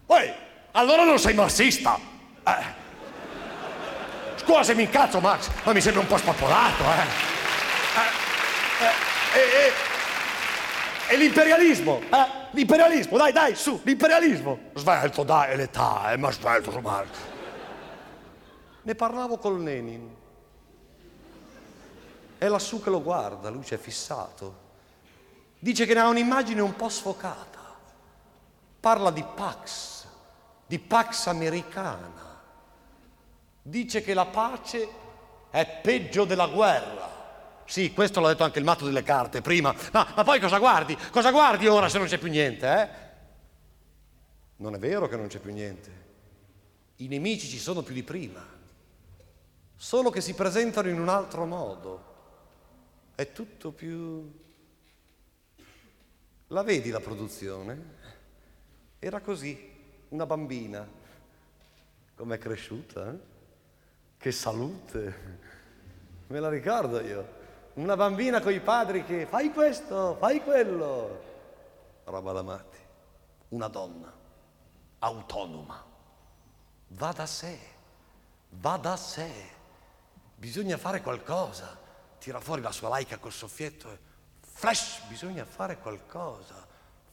Poi, 0.06 0.34
allora 0.72 1.04
non 1.04 1.20
sei 1.20 1.34
marxista. 1.34 2.00
Eh. 2.48 2.64
Scusa 4.38 4.64
se 4.64 4.74
mi 4.74 4.84
incazzo, 4.84 5.20
Max, 5.20 5.50
ma 5.66 5.74
mi 5.74 5.82
sembra 5.82 6.00
un 6.00 6.08
po' 6.08 6.16
spappolato, 6.16 6.84
eh. 6.84 7.08
eh, 8.80 9.38
eh, 9.38 9.74
eh, 11.10 11.14
e 11.14 11.18
l'imperialismo, 11.18 12.04
eh? 12.10 12.28
L'imperialismo, 12.52 13.18
dai, 13.18 13.34
dai, 13.34 13.54
su, 13.56 13.82
l'imperialismo. 13.84 14.60
Svelto, 14.76 15.24
dai, 15.24 15.52
è 15.52 15.56
l'età, 15.58 16.14
eh, 16.14 16.16
ma 16.16 16.32
svelto, 16.32 16.72
su 16.72 16.80
Marx. 16.80 17.10
Ne 18.84 18.96
parlavo 18.96 19.38
col 19.38 19.62
Lenin. 19.62 20.16
È 22.38 22.48
lassù 22.48 22.82
che 22.82 22.90
lo 22.90 23.02
guarda, 23.02 23.50
lui 23.50 23.66
ci 23.66 23.74
è 23.74 23.78
fissato. 23.78 24.68
Dice 25.60 25.86
che 25.86 25.94
ne 25.94 26.00
ha 26.00 26.08
un'immagine 26.08 26.62
un 26.62 26.76
po' 26.76 26.90
sfocata. 26.90 27.60
Parla 28.80 29.12
di 29.12 29.24
Pax, 29.24 30.06
di 30.66 30.80
Pax 30.80 31.28
americana. 31.28 32.42
Dice 33.62 34.02
che 34.02 34.14
la 34.14 34.26
pace 34.26 34.88
è 35.50 35.80
peggio 35.82 36.24
della 36.24 36.48
guerra. 36.48 37.18
Sì, 37.66 37.94
questo 37.94 38.20
l'ha 38.20 38.30
detto 38.30 38.44
anche 38.44 38.60
il 38.60 38.66
matto 38.66 38.86
delle 38.86 39.04
carte 39.04 39.42
prima. 39.42 39.76
Ma, 39.92 40.08
ma 40.16 40.24
poi 40.24 40.40
cosa 40.40 40.58
guardi? 40.58 40.98
Cosa 41.12 41.30
guardi 41.32 41.68
ora 41.68 41.90
se 41.90 41.98
non 41.98 42.08
c'è 42.08 42.18
più 42.18 42.30
niente, 42.30 42.68
eh? 42.68 43.08
Non 44.58 44.76
è 44.76 44.80
vero 44.80 45.08
che 45.08 45.18
non 45.18 45.28
c'è 45.28 45.40
più 45.40 45.52
niente. 45.52 46.08
I 46.98 47.08
nemici 47.08 47.48
ci 47.48 47.60
sono 47.60 47.82
più 47.82 47.94
di 47.94 48.04
prima, 48.04 48.46
solo 49.76 50.10
che 50.10 50.22
si 50.22 50.34
presentano 50.34 50.90
in 50.90 51.00
un 51.00 51.10
altro 51.10 51.46
modo. 51.46 52.04
È 53.14 53.32
tutto 53.32 53.72
più... 53.72 54.48
La 56.52 56.64
vedi 56.64 56.90
la 56.90 57.00
produzione? 57.00 57.98
Era 58.98 59.22
così, 59.22 59.72
una 60.10 60.26
bambina. 60.26 60.88
Com'è 62.16 62.38
cresciuta? 62.40 63.12
Eh? 63.12 63.20
Che 64.18 64.32
salute! 64.32 65.38
Me 66.28 66.40
la 66.40 66.50
ricordo 66.50 67.02
io. 67.02 67.38
Una 67.76 67.96
bambina 67.96 68.42
con 68.42 68.52
i 68.52 68.60
padri 68.62 69.06
che 69.06 69.28
fai 69.28 69.54
questo, 69.54 70.16
fai 70.20 70.42
quello. 70.42 71.24
Roba 72.06 72.32
da 72.32 72.42
matti. 72.42 72.78
Una 73.50 73.68
donna 73.68 74.12
autonoma. 75.00 75.86
Va 76.88 77.12
da 77.12 77.26
sé, 77.28 77.60
va 78.50 78.78
da 78.78 78.98
sé. 78.98 79.32
Bisogna 80.36 80.78
fare 80.78 81.02
qualcosa. 81.02 81.78
Tira 82.18 82.40
fuori 82.40 82.62
la 82.62 82.72
sua 82.72 82.90
laica 82.90 83.18
col 83.20 83.32
soffietto 83.32 83.92
e 83.92 84.09
flash, 84.60 85.00
bisogna 85.08 85.46
fare 85.46 85.78
qualcosa. 85.78 86.68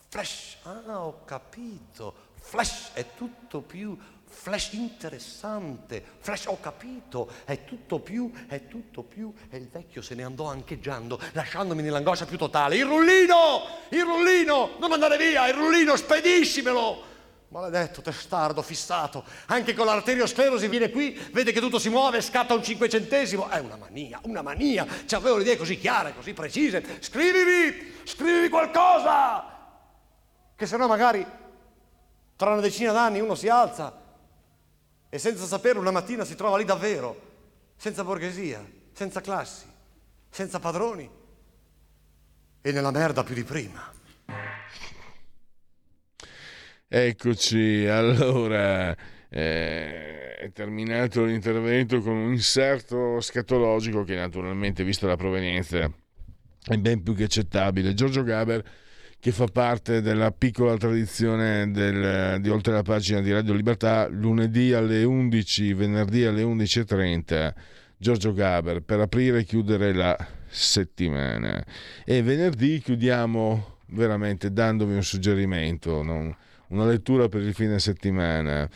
Flash, 0.09 0.57
ah, 0.65 0.99
ho 0.99 1.25
capito. 1.25 2.25
Flash 2.35 2.91
è 2.93 3.07
tutto 3.17 3.61
più 3.61 3.97
flash 4.29 4.73
interessante, 4.73 6.05
flash 6.19 6.47
ho 6.47 6.59
capito, 6.61 7.31
è 7.45 7.65
tutto 7.65 8.01
più, 8.01 8.31
è 8.49 8.67
tutto 8.67 9.03
più, 9.03 9.33
e 9.49 9.57
il 9.57 9.69
vecchio 9.69 10.03
se 10.03 10.15
ne 10.15 10.25
andò 10.25 10.47
ancheggiando, 10.47 11.19
lasciandomi 11.33 11.83
nell'angoscia 11.83 12.27
più 12.27 12.37
totale. 12.37 12.77
Il 12.77 12.85
rullino, 12.85 13.63
il 13.91 14.03
rullino, 14.03 14.77
non 14.79 14.93
andare 14.93 15.17
via, 15.17 15.47
il 15.47 15.55
rullino, 15.55 15.97
spediscimelo! 15.97 17.15
Maledetto, 17.49 18.03
testardo, 18.03 18.61
fissato, 18.61 19.25
anche 19.47 19.73
con 19.73 19.87
l'arteriosclerosi 19.87 20.67
viene 20.67 20.91
qui, 20.91 21.13
vede 21.33 21.53
che 21.53 21.61
tutto 21.61 21.79
si 21.79 21.89
muove, 21.89 22.21
scatta 22.21 22.55
un 22.55 22.63
cinquecentesimo. 22.63 23.49
È 23.49 23.61
una 23.61 23.77
mania, 23.77 24.19
una 24.25 24.43
mania. 24.43 24.87
Ci 25.07 25.15
avevo 25.15 25.37
le 25.37 25.43
idee 25.43 25.57
così 25.57 25.79
chiare, 25.79 26.13
così 26.15 26.33
precise. 26.33 26.99
Scrivimi, 27.01 27.95
scrivimi 28.05 28.49
qualcosa! 28.49 29.45
Che 30.57 30.67
se 30.67 30.77
no 30.77 30.89
magari 30.89 31.25
tra 32.35 32.51
una 32.51 32.61
decina 32.61 32.93
d'anni 32.93 33.21
uno 33.21 33.35
si 33.35 33.49
alza 33.49 34.03
e 35.09 35.19
senza 35.19 35.47
sapere 35.47 35.79
una 35.79 35.91
mattina 35.91 36.25
si 36.25 36.35
trova 36.35 36.59
lì 36.59 36.65
davvero, 36.65 37.21
senza 37.77 38.03
borghesia, 38.03 38.65
senza 38.93 39.21
classi, 39.21 39.67
senza 40.29 40.59
padroni 40.59 41.09
e 42.61 42.73
nella 42.73 42.91
merda 42.91 43.23
più 43.23 43.35
di 43.35 43.45
prima. 43.45 43.96
Eccoci, 46.89 47.85
allora 47.91 48.97
eh, 49.29 50.35
è 50.37 50.53
terminato 50.53 51.25
l'intervento 51.25 52.01
con 52.01 52.15
un 52.15 52.33
inserto 52.33 53.21
scatologico 53.21 54.05
che 54.05 54.15
naturalmente, 54.15 54.85
vista 54.85 55.07
la 55.07 55.17
provenienza, 55.17 55.91
è 56.69 56.77
ben 56.77 57.03
più 57.03 57.15
che 57.15 57.25
accettabile. 57.25 57.95
Giorgio 57.95 58.23
Gaber 58.23 58.63
che 59.19 59.33
fa 59.33 59.47
parte 59.47 60.03
della 60.03 60.31
piccola 60.31 60.77
tradizione 60.77 61.71
del, 61.73 62.41
di 62.41 62.49
Oltre 62.49 62.73
la 62.73 62.83
pagina 62.83 63.21
di 63.21 63.33
Radio 63.33 63.55
Libertà, 63.55 64.07
lunedì 64.07 64.73
alle 64.73 65.03
11, 65.03 65.73
venerdì 65.75 66.25
alle 66.25 66.45
11.30, 66.45 67.53
Giorgio 67.97 68.33
Gaber, 68.33 68.83
per 68.83 69.01
aprire 69.01 69.41
e 69.41 69.45
chiudere 69.45 69.93
la 69.93 70.17
settimana. 70.47 71.65
E 72.05 72.23
venerdì 72.23 72.79
chiudiamo 72.79 73.79
veramente 73.89 74.53
dandovi 74.53 74.95
un 74.95 75.03
suggerimento, 75.03 76.03
non? 76.05 76.33
Una 76.69 76.87
lettura 76.87 77.29
per 77.29 77.43
il 77.43 77.55
fine 77.55 77.79
settimana. 77.79 78.69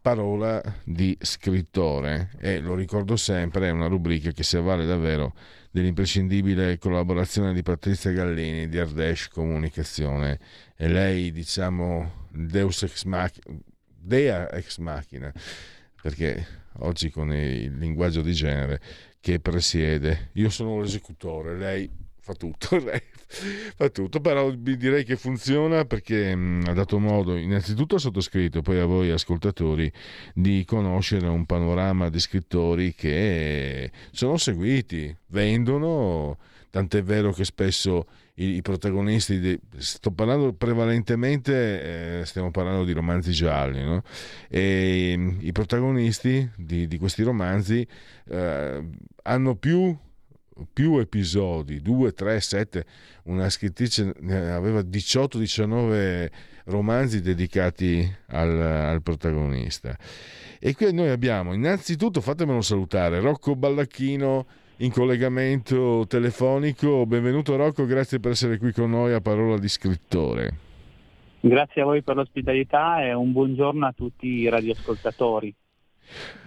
Parola 0.00 0.62
di 0.84 1.16
scrittore. 1.18 2.32
E 2.38 2.60
lo 2.60 2.74
ricordo 2.74 3.16
sempre, 3.16 3.68
è 3.68 3.70
una 3.70 3.86
rubrica 3.86 4.32
che 4.32 4.42
si 4.42 4.58
avvale 4.58 4.84
davvero 4.84 5.32
dell'imprescindibile 5.70 6.78
collaborazione 6.78 7.52
di 7.52 7.62
Patrizia 7.62 8.12
Gallini 8.12 8.68
di 8.68 8.78
Ardesh 8.78 9.28
Comunicazione 9.28 10.38
e 10.76 10.86
lei 10.86 11.32
diciamo 11.32 12.28
Deus 12.30 12.84
ex 12.84 13.02
machina, 13.04 13.56
Dea 13.84 14.48
ex 14.52 14.78
machina 14.78 15.32
perché 16.00 16.46
oggi 16.80 17.10
con 17.10 17.32
il 17.32 17.76
linguaggio 17.76 18.20
di 18.20 18.32
genere 18.34 18.80
che 19.18 19.40
presiede. 19.40 20.30
Io 20.34 20.48
sono 20.48 20.80
l'esecutore 20.80 21.56
lei 21.56 21.90
fa 22.20 22.34
tutto 22.34 22.76
lei 22.84 23.02
fa 23.76 23.88
tutto, 23.88 24.20
però 24.20 24.50
direi 24.50 25.04
che 25.04 25.16
funziona 25.16 25.84
perché 25.84 26.34
mh, 26.34 26.64
ha 26.68 26.72
dato 26.72 26.98
modo 26.98 27.36
innanzitutto 27.36 27.96
al 27.96 28.00
sottoscritto 28.00 28.58
e 28.58 28.62
poi 28.62 28.78
a 28.78 28.84
voi 28.84 29.10
ascoltatori 29.10 29.90
di 30.34 30.64
conoscere 30.64 31.26
un 31.26 31.44
panorama 31.46 32.08
di 32.08 32.20
scrittori 32.20 32.94
che 32.94 33.90
sono 34.12 34.36
seguiti, 34.36 35.14
vendono, 35.28 36.38
tant'è 36.70 37.02
vero 37.02 37.32
che 37.32 37.44
spesso 37.44 38.06
i, 38.36 38.56
i 38.56 38.62
protagonisti, 38.62 39.38
di, 39.38 39.58
sto 39.76 40.10
parlando 40.10 40.52
prevalentemente, 40.52 42.20
eh, 42.20 42.24
stiamo 42.24 42.50
parlando 42.50 42.84
di 42.84 42.92
romanzi 42.92 43.32
gialli, 43.32 43.82
no? 43.82 44.02
e 44.48 45.14
mh, 45.16 45.38
i 45.40 45.52
protagonisti 45.52 46.50
di, 46.56 46.86
di 46.88 46.98
questi 46.98 47.22
romanzi 47.22 47.86
eh, 48.28 48.88
hanno 49.22 49.54
più 49.56 49.96
più 50.72 50.98
episodi, 50.98 51.80
2, 51.80 52.12
3, 52.12 52.40
7, 52.40 52.84
una 53.24 53.48
scrittrice 53.48 54.14
aveva 54.20 54.80
18-19 54.80 56.30
romanzi 56.66 57.20
dedicati 57.20 58.08
al, 58.28 58.60
al, 58.60 59.02
protagonista. 59.02 59.96
E 60.60 60.74
qui 60.74 60.92
noi 60.92 61.08
abbiamo, 61.08 61.52
innanzitutto 61.52 62.20
fatemelo 62.20 62.60
salutare, 62.60 63.20
Rocco 63.20 63.54
Ballacchino 63.54 64.46
in 64.78 64.90
collegamento 64.90 66.04
telefonico. 66.08 67.06
Benvenuto 67.06 67.56
Rocco, 67.56 67.84
grazie 67.86 68.20
per 68.20 68.32
essere 68.32 68.58
qui 68.58 68.72
con 68.72 68.90
noi 68.90 69.12
a 69.12 69.20
parola 69.20 69.58
di 69.58 69.68
scrittore. 69.68 70.72
Grazie 71.40 71.82
a 71.82 71.84
voi 71.84 72.02
per 72.02 72.16
l'ospitalità 72.16 73.04
e 73.04 73.12
un 73.12 73.32
buongiorno 73.32 73.86
a 73.86 73.92
tutti 73.92 74.26
i 74.26 74.48
radioascoltatori. 74.48 75.54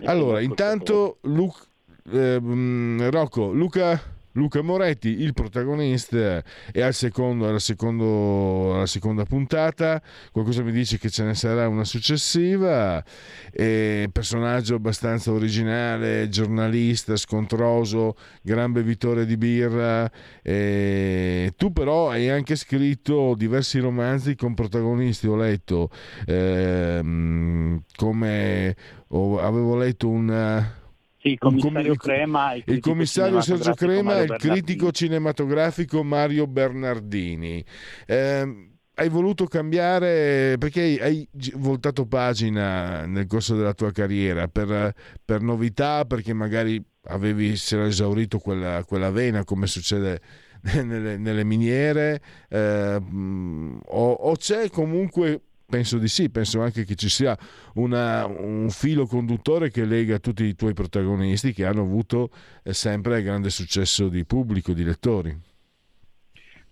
Allora, 0.06 0.42
intanto 0.42 1.18
Luca 1.22 1.66
eh, 2.12 3.10
Rocco, 3.10 3.52
Luca, 3.52 4.02
Luca 4.38 4.62
Moretti, 4.62 5.22
il 5.22 5.34
protagonista, 5.34 6.44
è 6.72 6.82
al 6.82 6.94
secondo, 6.94 7.48
alla, 7.48 7.60
secondo, 7.60 8.76
alla, 8.76 8.86
seconda 8.86 9.26
puntata. 9.26 10.02
Qualcosa 10.32 10.62
mi 10.62 10.72
dice 10.72 11.00
che 11.00 11.10
ce 11.10 11.24
ne 11.24 11.34
sarà 11.34 11.68
una 11.68 11.84
successiva. 11.84 13.04
È 13.52 14.08
personaggio 14.12 14.76
abbastanza 14.76 15.32
originale, 15.32 16.30
giornalista, 16.30 17.16
scontroso, 17.16 18.16
gran 18.44 18.72
bevitore 18.72 19.26
di 19.26 19.38
birra. 19.38 20.10
E 20.44 21.54
tu, 21.58 21.74
però, 21.74 22.12
hai 22.12 22.30
anche 22.30 22.56
scritto 22.56 23.34
diversi 23.36 23.80
romanzi 23.80 24.36
con 24.36 24.54
protagonisti. 24.54 25.26
Ho 25.26 25.36
letto 25.36 25.90
ehm, 26.28 27.82
come 27.96 28.76
oh, 29.08 29.40
avevo 29.40 29.76
letto 29.76 30.08
un 30.10 30.86
sì, 31.18 31.30
il 31.30 31.38
commissario 31.38 31.96
com- 31.96 31.96
Crema. 31.96 32.54
Il, 32.54 32.64
il 32.66 32.80
commissario 32.80 33.42
Sergio 33.42 33.74
Crema 33.74 34.20
e 34.20 34.24
il 34.24 34.36
critico 34.38 34.92
cinematografico 34.92 36.04
Mario 36.04 36.48
Bernardini. 36.48 37.64
Eh, 38.06 38.70
hai 39.00 39.10
voluto 39.10 39.46
cambiare 39.46 40.56
perché 40.58 40.98
hai 41.00 41.28
voltato 41.56 42.08
pagina 42.08 43.06
nel 43.06 43.28
corso 43.28 43.56
della 43.56 43.74
tua 43.74 43.92
carriera 43.92 44.48
per, 44.48 44.94
per 45.24 45.42
novità, 45.42 46.06
perché 46.06 46.34
magari 46.34 46.84
avevi, 47.10 47.56
si 47.56 47.76
era 47.76 47.86
esaurito 47.86 48.40
quella, 48.40 48.84
quella 48.86 49.12
vena 49.12 49.44
come 49.44 49.68
succede 49.68 50.20
nelle, 50.74 51.18
nelle 51.18 51.44
miniere 51.44 52.22
eh, 52.50 52.96
o, 52.96 54.12
o 54.12 54.36
c'è 54.36 54.70
comunque 54.70 55.42
Penso 55.70 55.98
di 55.98 56.08
sì, 56.08 56.30
penso 56.30 56.62
anche 56.62 56.86
che 56.86 56.96
ci 56.96 57.10
sia 57.10 57.38
una, 57.74 58.26
un 58.26 58.70
filo 58.70 59.06
conduttore 59.06 59.70
che 59.70 59.84
lega 59.84 60.18
tutti 60.18 60.46
i 60.46 60.56
tuoi 60.56 60.74
protagonisti 60.74 61.52
che 61.52 61.66
hanno 61.66 61.82
avuto 61.82 62.30
eh, 62.64 62.72
sempre 62.72 63.22
grande 63.22 63.50
successo 63.50 64.08
di 64.08 64.24
pubblico, 64.24 64.72
di 64.72 64.86
lettori. 64.86 65.38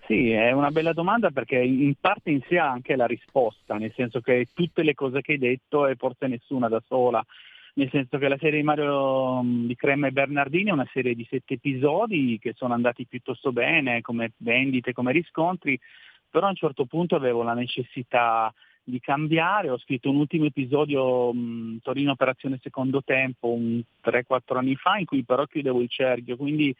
Sì, 0.07 0.31
è 0.31 0.51
una 0.53 0.71
bella 0.71 0.93
domanda 0.93 1.29
perché 1.31 1.57
in 1.57 1.93
parte 1.99 2.29
in 2.29 2.39
sé 2.47 2.57
ha 2.57 2.71
anche 2.71 2.95
la 2.95 3.05
risposta, 3.05 3.75
nel 3.75 3.91
senso 3.97 4.21
che 4.21 4.47
tutte 4.53 4.81
le 4.81 4.93
cose 4.93 5.19
che 5.19 5.33
hai 5.33 5.39
detto 5.39 5.87
e 5.87 5.95
forse 5.95 6.27
nessuna 6.27 6.69
da 6.69 6.81
sola, 6.87 7.21
nel 7.73 7.89
senso 7.89 8.17
che 8.17 8.29
la 8.29 8.37
serie 8.37 8.59
di 8.59 8.65
Mario 8.65 9.43
mm, 9.43 9.65
di 9.65 9.75
Crema 9.75 10.07
e 10.07 10.11
Bernardini 10.11 10.69
è 10.69 10.73
una 10.73 10.89
serie 10.93 11.15
di 11.15 11.27
sette 11.29 11.55
episodi 11.55 12.39
che 12.39 12.53
sono 12.55 12.73
andati 12.73 13.05
piuttosto 13.05 13.51
bene 13.51 13.99
come 13.99 14.31
vendite, 14.37 14.93
come 14.93 15.11
riscontri, 15.11 15.77
però 16.29 16.45
a 16.45 16.51
un 16.51 16.55
certo 16.55 16.85
punto 16.85 17.17
avevo 17.17 17.43
la 17.43 17.53
necessità 17.53 18.53
di 18.87 18.99
cambiare, 18.99 19.71
ho 19.71 19.79
scritto 19.79 20.11
un 20.11 20.17
ultimo 20.17 20.45
episodio 20.45 21.33
mh, 21.33 21.79
Torino 21.81 22.11
Operazione 22.11 22.59
Secondo 22.61 23.01
Tempo 23.03 23.51
un 23.51 23.81
3-4 24.03 24.57
anni 24.57 24.75
fa 24.75 24.97
in 24.97 25.05
cui 25.05 25.23
però 25.23 25.45
chiudevo 25.45 25.81
il 25.81 25.89
cerchio, 25.89 26.37
quindi 26.37 26.73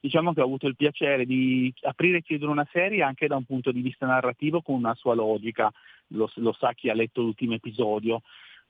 diciamo 0.00 0.34
che 0.34 0.40
ho 0.40 0.44
avuto 0.44 0.66
il 0.66 0.74
piacere 0.74 1.24
di 1.24 1.72
aprire 1.82 2.18
e 2.18 2.22
chiudere 2.22 2.50
una 2.50 2.66
serie 2.72 3.02
anche 3.04 3.28
da 3.28 3.36
un 3.36 3.44
punto 3.44 3.70
di 3.70 3.80
vista 3.80 4.06
narrativo 4.06 4.60
con 4.60 4.74
una 4.74 4.94
sua 4.94 5.14
logica, 5.14 5.72
lo, 6.08 6.28
lo 6.34 6.52
sa 6.52 6.72
chi 6.72 6.90
ha 6.90 6.94
letto 6.94 7.22
l'ultimo 7.22 7.54
episodio. 7.54 8.22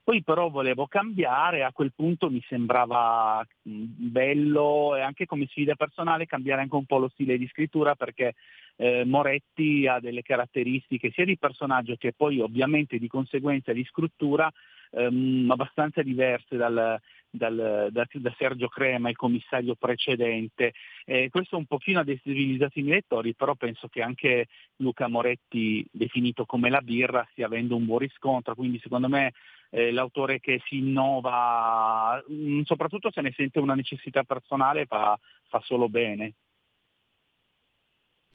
Poi 0.03 0.21
però 0.21 0.49
volevo 0.49 0.85
cambiare, 0.87 1.63
a 1.63 1.71
quel 1.71 1.93
punto 1.95 2.29
mi 2.29 2.43
sembrava 2.49 3.41
bello 3.61 4.97
e 4.97 5.01
anche 5.01 5.25
come 5.25 5.47
sfida 5.47 5.75
personale 5.75 6.25
cambiare 6.25 6.61
anche 6.61 6.75
un 6.75 6.85
po' 6.85 6.97
lo 6.97 7.07
stile 7.07 7.37
di 7.37 7.47
scrittura 7.47 7.95
perché 7.95 8.33
eh, 8.75 9.05
Moretti 9.05 9.87
ha 9.87 10.01
delle 10.01 10.21
caratteristiche 10.21 11.11
sia 11.11 11.23
di 11.23 11.37
personaggio 11.37 11.95
che 11.95 12.11
poi 12.11 12.41
ovviamente 12.41 12.97
di 12.97 13.07
conseguenza 13.07 13.71
di 13.71 13.85
scrittura 13.85 14.51
ehm, 14.91 15.49
abbastanza 15.49 16.01
diverse 16.01 16.57
dal, 16.57 16.99
dal, 17.33 17.89
da, 17.91 18.07
da, 18.11 18.35
Sergio 18.37 18.67
Crema, 18.67 19.09
il 19.09 19.15
commissario 19.15 19.75
precedente. 19.75 20.73
Eh, 21.03 21.29
questo 21.29 21.57
un 21.57 21.65
pochino 21.65 21.99
ha 21.99 22.03
destabilizzato 22.03 22.77
i 22.79 22.83
miei 22.83 22.95
lettori, 22.95 23.33
però 23.33 23.55
penso 23.55 23.87
che 23.87 24.03
anche 24.03 24.47
Luca 24.77 25.07
Moretti, 25.07 25.85
definito 25.91 26.45
come 26.45 26.69
la 26.69 26.81
birra, 26.81 27.27
stia 27.31 27.47
avendo 27.47 27.75
un 27.75 27.85
buon 27.85 27.99
riscontro, 27.99 28.53
quindi 28.53 28.79
secondo 28.79 29.09
me 29.09 29.33
eh, 29.71 29.91
l'autore 29.91 30.39
che 30.39 30.61
si 30.65 30.77
innova, 30.77 32.23
mh, 32.27 32.33
mm, 32.33 32.61
soprattutto 32.61 33.11
se 33.11 33.21
ne 33.21 33.33
sente 33.35 33.59
una 33.59 33.73
necessità 33.73 34.23
personale, 34.23 34.85
fa, 34.85 35.17
fa 35.47 35.59
solo 35.63 35.89
bene 35.89 36.33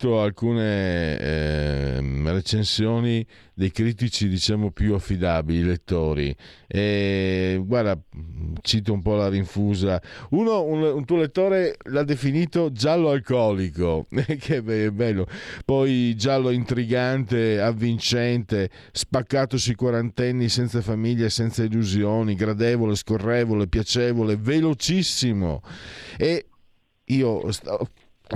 alcune 0.06 1.18
eh, 1.18 2.00
recensioni 2.24 3.26
dei 3.54 3.72
critici 3.72 4.28
diciamo 4.28 4.70
più 4.70 4.94
affidabili, 4.94 5.64
lettori. 5.64 6.34
E 6.66 7.60
guarda, 7.64 8.00
cito 8.62 8.92
un 8.92 9.02
po' 9.02 9.16
la 9.16 9.28
rinfusa. 9.28 10.00
Uno, 10.30 10.62
un, 10.62 10.82
un 10.82 11.04
tuo 11.04 11.16
lettore 11.16 11.76
l'ha 11.84 12.04
definito 12.04 12.70
giallo 12.70 13.10
alcolico, 13.10 14.06
che 14.38 14.56
è 14.56 14.90
bello. 14.90 15.26
Poi 15.64 16.14
giallo 16.16 16.50
intrigante, 16.50 17.60
avvincente, 17.60 18.70
spaccato 18.92 19.58
sui 19.58 19.74
quarantenni, 19.74 20.48
senza 20.48 20.80
famiglia 20.80 21.28
senza 21.28 21.64
illusioni, 21.64 22.34
gradevole, 22.34 22.94
scorrevole, 22.94 23.66
piacevole, 23.66 24.36
velocissimo. 24.36 25.62
E 26.16 26.46
io 27.06 27.50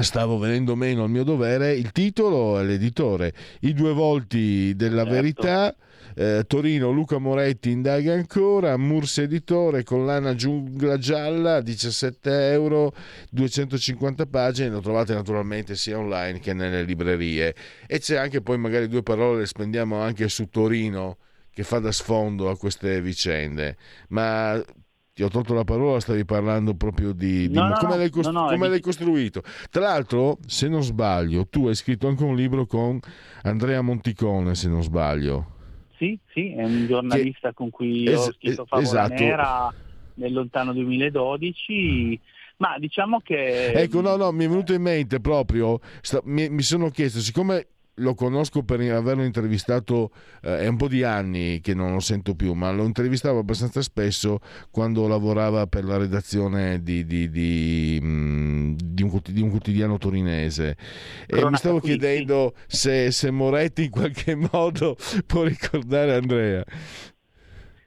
stavo 0.01 0.39
venendo 0.39 0.75
meno 0.75 1.05
al 1.05 1.11
mio 1.11 1.25
dovere, 1.25 1.75
il 1.75 1.93
titolo 1.93 2.59
è 2.59 2.65
l'editore, 2.65 3.33
I 3.61 3.75
due 3.75 3.93
volti 3.93 4.75
della 4.75 5.03
certo. 5.03 5.13
verità. 5.13 5.77
Eh, 6.15 6.45
Torino, 6.47 6.91
Luca 6.91 7.17
Moretti 7.17 7.71
indaga 7.71 8.13
ancora, 8.13 8.77
Mursi 8.77 9.23
Editore, 9.23 9.83
collana 9.83 10.35
Giungla 10.35 10.99
Gialla, 10.99 11.63
17 11.63 12.51
euro, 12.51 12.93
250 13.31 14.27
pagine, 14.27 14.69
lo 14.69 14.81
trovate 14.81 15.15
naturalmente 15.15 15.75
sia 15.75 15.97
online 15.97 16.39
che 16.39 16.53
nelle 16.53 16.83
librerie. 16.83 17.55
E 17.87 17.99
c'è 17.99 18.17
anche 18.17 18.43
poi 18.43 18.59
magari 18.59 18.89
due 18.89 19.03
parole 19.03 19.41
le 19.41 19.47
spendiamo 19.47 20.01
anche 20.01 20.29
su 20.29 20.51
Torino 20.51 21.17
che 21.51 21.63
fa 21.63 21.79
da 21.79 21.93
sfondo 21.93 22.51
a 22.51 22.57
queste 22.57 23.01
vicende. 23.01 23.77
Ma 24.09 24.63
ti 25.15 25.23
ho 25.23 25.29
tolto 25.29 25.53
la 25.53 25.65
parola, 25.65 26.01
stavi 26.01 26.25
parlando 26.25 26.75
proprio 26.75 27.13
di, 27.13 27.49
di 27.49 27.55
no, 27.55 27.69
no, 27.69 27.75
come, 27.77 27.93
no, 27.93 27.97
l'hai, 27.99 28.11
costru- 28.11 28.49
come 28.49 28.69
l'hai, 28.69 28.81
costruito. 28.81 29.43
Tra 29.71 29.83
l'altro, 29.83 30.39
se 30.47 30.69
non 30.69 30.83
sbaglio, 30.83 31.47
tu 31.47 31.67
hai 31.67 31.75
scritto 31.75 32.09
anche 32.09 32.25
un 32.25 32.35
libro 32.35 32.67
con 32.67 32.99
Andrea 33.43 33.83
Monticone, 33.83 34.55
se 34.55 34.69
non 34.69 34.83
sbaglio. 34.83 35.51
Sì, 35.99 36.19
sì, 36.33 36.53
è 36.53 36.65
un 36.65 36.87
giornalista 36.87 37.49
che, 37.49 37.55
con 37.55 37.71
cui 37.71 38.09
es- 38.09 38.27
ho 38.27 38.33
scritto 38.33 38.65
Favola 38.65 39.05
esatto. 39.05 39.23
Nera 39.23 39.75
nel 40.15 40.33
lontano 40.33 40.73
2012. 40.73 42.21
Ma 42.57 42.79
diciamo 42.79 43.21
che... 43.21 43.73
Ecco, 43.73 44.01
no, 44.01 44.17
no, 44.17 44.31
mi 44.33 44.45
è 44.45 44.49
venuto 44.49 44.73
in 44.73 44.83
mente 44.83 45.21
proprio, 45.21 45.81
sta, 46.01 46.21
mi, 46.25 46.49
mi 46.49 46.63
sono 46.63 46.91
chiesto, 46.91 47.19
siccome 47.21 47.67
lo 47.97 48.15
conosco 48.15 48.63
per 48.63 48.81
averlo 48.81 49.23
intervistato, 49.23 50.11
eh, 50.43 50.61
è 50.61 50.67
un 50.67 50.77
po' 50.77 50.89
di 50.89 51.03
anni 51.03 51.61
che 51.61 51.75
non 51.75 51.93
lo 51.93 52.01
sento 52.01 52.35
più, 52.35 52.55
ma 52.55 52.71
lo 52.71 52.85
intervistavo 52.85 53.41
abbastanza 53.41 53.83
spesso 53.83 54.39
quando 54.71 55.07
lavorava 55.07 55.67
per 55.67 55.85
la 55.85 55.99
redazione 55.99 56.83
di, 56.83 57.05
di, 57.05 57.29
di, 57.29 57.99
mm, 58.03 58.75
di 58.83 59.03
un, 59.03 59.11
un, 59.13 59.51
quotidiano 59.51 59.99
torinese. 59.99 60.77
E 61.27 61.45
mi 61.45 61.57
stavo 61.57 61.81
chiedendo 61.81 62.55
se, 62.67 63.11
se 63.11 63.31
Moretti 63.31 63.85
in 63.85 63.91
qualche 63.91 64.35
modo 64.51 64.97
può 65.27 65.43
ricordare 65.43 66.15
Andrea. 66.15 66.65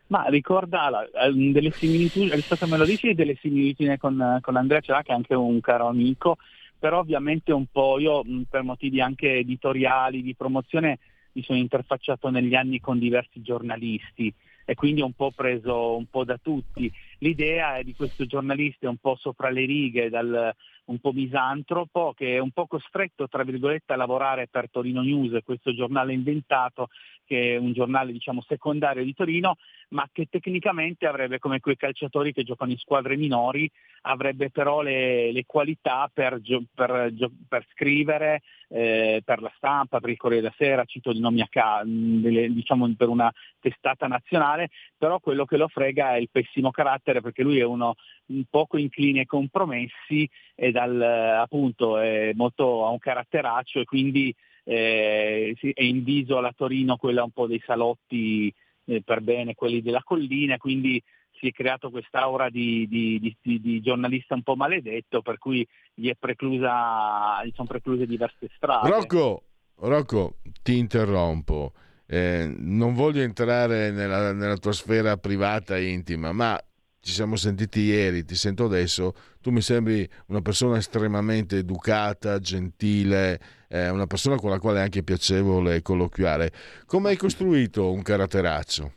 Ma 0.07 0.25
ricorda 0.27 1.09
ehm, 1.19 1.51
delle 1.51 1.71
similitudini, 1.71 2.35
rispetto 2.35 2.65
a 2.65 2.67
me 2.67 2.77
lo 2.77 2.85
dici, 2.85 3.15
delle 3.15 3.35
similitudini 3.41 3.97
con, 3.97 4.37
con 4.41 4.55
Andrea 4.55 4.79
Cerà, 4.79 5.01
che 5.01 5.11
è 5.11 5.15
anche 5.15 5.33
un 5.33 5.59
caro 5.61 5.87
amico, 5.87 6.37
però 6.85 6.99
ovviamente 6.99 7.51
un 7.51 7.65
po' 7.65 7.97
io 7.97 8.21
per 8.47 8.61
motivi 8.61 9.01
anche 9.01 9.37
editoriali, 9.37 10.21
di 10.21 10.35
promozione, 10.35 10.99
mi 11.31 11.41
sono 11.41 11.57
interfacciato 11.57 12.29
negli 12.29 12.53
anni 12.53 12.79
con 12.79 12.99
diversi 12.99 13.41
giornalisti 13.41 14.31
e 14.63 14.75
quindi 14.75 15.01
ho 15.01 15.05
un 15.05 15.13
po' 15.13 15.31
preso 15.31 15.97
un 15.97 16.05
po' 16.05 16.23
da 16.23 16.37
tutti. 16.37 16.91
L'idea 17.19 17.77
è 17.77 17.83
di 17.83 17.95
questo 17.95 18.27
giornalista 18.27 18.87
un 18.87 18.97
po' 18.97 19.15
sopra 19.15 19.49
le 19.49 19.65
righe, 19.65 20.11
dal, 20.11 20.55
un 20.85 20.99
po' 20.99 21.11
misantropo, 21.11 22.13
che 22.15 22.35
è 22.35 22.39
un 22.39 22.51
po' 22.51 22.67
costretto, 22.67 23.27
tra 23.27 23.43
virgolette, 23.43 23.93
a 23.93 23.95
lavorare 23.95 24.47
per 24.47 24.69
Torino 24.69 25.01
News, 25.01 25.43
questo 25.43 25.73
giornale 25.73 26.13
inventato, 26.13 26.89
che 27.25 27.53
è 27.53 27.57
un 27.57 27.73
giornale 27.73 28.11
diciamo 28.11 28.41
secondario 28.41 29.03
di 29.03 29.13
Torino, 29.13 29.55
ma 29.89 30.07
che 30.11 30.27
tecnicamente 30.29 31.07
avrebbe 31.07 31.39
come 31.39 31.59
quei 31.59 31.75
calciatori 31.75 32.33
che 32.33 32.43
giocano 32.43 32.71
in 32.71 32.77
squadre 32.77 33.15
minori, 33.15 33.69
avrebbe 34.01 34.51
però 34.51 34.81
le, 34.81 35.31
le 35.31 35.45
qualità 35.45 36.09
per, 36.13 36.39
per, 36.73 37.13
per 37.47 37.65
scrivere 37.71 38.41
eh, 38.69 39.21
per 39.23 39.41
la 39.41 39.51
stampa, 39.55 39.99
per 39.99 40.09
il 40.09 40.17
Corriere 40.17 40.43
della 40.43 40.55
Sera, 40.57 40.85
cito 40.85 41.11
di 41.11 41.19
nomi 41.19 41.41
a 41.41 41.47
caso, 41.49 41.85
diciamo 41.87 42.91
per 42.95 43.09
una 43.09 43.31
testata 43.59 44.07
nazionale, 44.07 44.69
però 44.97 45.19
quello 45.19 45.45
che 45.45 45.57
lo 45.57 45.67
frega 45.67 46.15
è 46.15 46.17
il 46.17 46.29
pessimo 46.31 46.71
carattere 46.71 47.21
perché 47.21 47.43
lui 47.43 47.59
è 47.59 47.63
uno 47.63 47.95
un 48.27 48.43
poco 48.49 48.77
incline 48.77 49.19
ai 49.19 49.25
compromessi 49.25 50.29
e 50.55 50.71
dal, 50.71 51.01
appunto 51.01 51.97
è 51.97 52.31
molto, 52.33 52.85
ha 52.85 52.89
un 52.89 52.97
caratteraccio 52.97 53.79
e 53.79 53.85
quindi 53.85 54.33
eh, 54.63 55.55
è 55.73 55.83
inviso 55.83 56.37
alla 56.37 56.53
Torino 56.55 56.97
quella 56.97 57.23
un 57.23 57.31
po' 57.31 57.47
dei 57.47 57.61
salotti 57.65 58.53
eh, 58.85 59.01
per 59.03 59.21
bene, 59.21 59.53
quelli 59.53 59.81
della 59.81 60.01
collina, 60.03 60.57
quindi 60.57 61.01
si 61.39 61.47
è 61.47 61.51
creato 61.51 61.89
quest'aura 61.89 62.49
di, 62.49 62.87
di, 62.87 63.35
di, 63.41 63.61
di, 63.61 63.81
giornalista 63.81 64.35
un 64.35 64.43
po' 64.43 64.55
maledetto, 64.55 65.21
per 65.21 65.37
cui 65.37 65.67
gli, 65.93 66.09
preclusa, 66.17 67.43
gli 67.43 67.51
sono 67.53 67.67
precluse 67.67 68.05
diverse 68.05 68.49
strade. 68.55 68.89
Rocco, 68.89 69.43
Rocco 69.75 70.37
ti 70.63 70.77
interrompo. 70.77 71.73
Eh, 72.07 72.53
non 72.57 72.93
voglio 72.93 73.21
entrare 73.21 73.91
nella, 73.91 74.31
nella 74.31 74.57
tua 74.57 74.71
sfera 74.71 75.17
privata 75.17 75.75
e 75.75 75.87
intima, 75.87 76.31
ma 76.31 76.59
ci 77.05 77.11
siamo 77.11 77.35
sentiti 77.35 77.81
ieri, 77.81 78.25
ti 78.25 78.33
sento 78.33 78.65
adesso, 78.65 79.13
tu 79.39 79.51
mi 79.51 79.61
sembri 79.61 80.09
una 80.29 80.41
persona 80.41 80.77
estremamente 80.77 81.57
educata, 81.57 82.39
gentile, 82.39 83.39
eh, 83.69 83.89
una 83.89 84.07
persona 84.07 84.37
con 84.37 84.49
la 84.49 84.57
quale 84.57 84.79
è 84.79 84.81
anche 84.81 85.03
piacevole 85.03 85.83
colloquiare. 85.83 86.51
Come 86.87 87.09
hai 87.09 87.15
costruito 87.15 87.91
un 87.91 88.01
caratteraccio? 88.01 88.91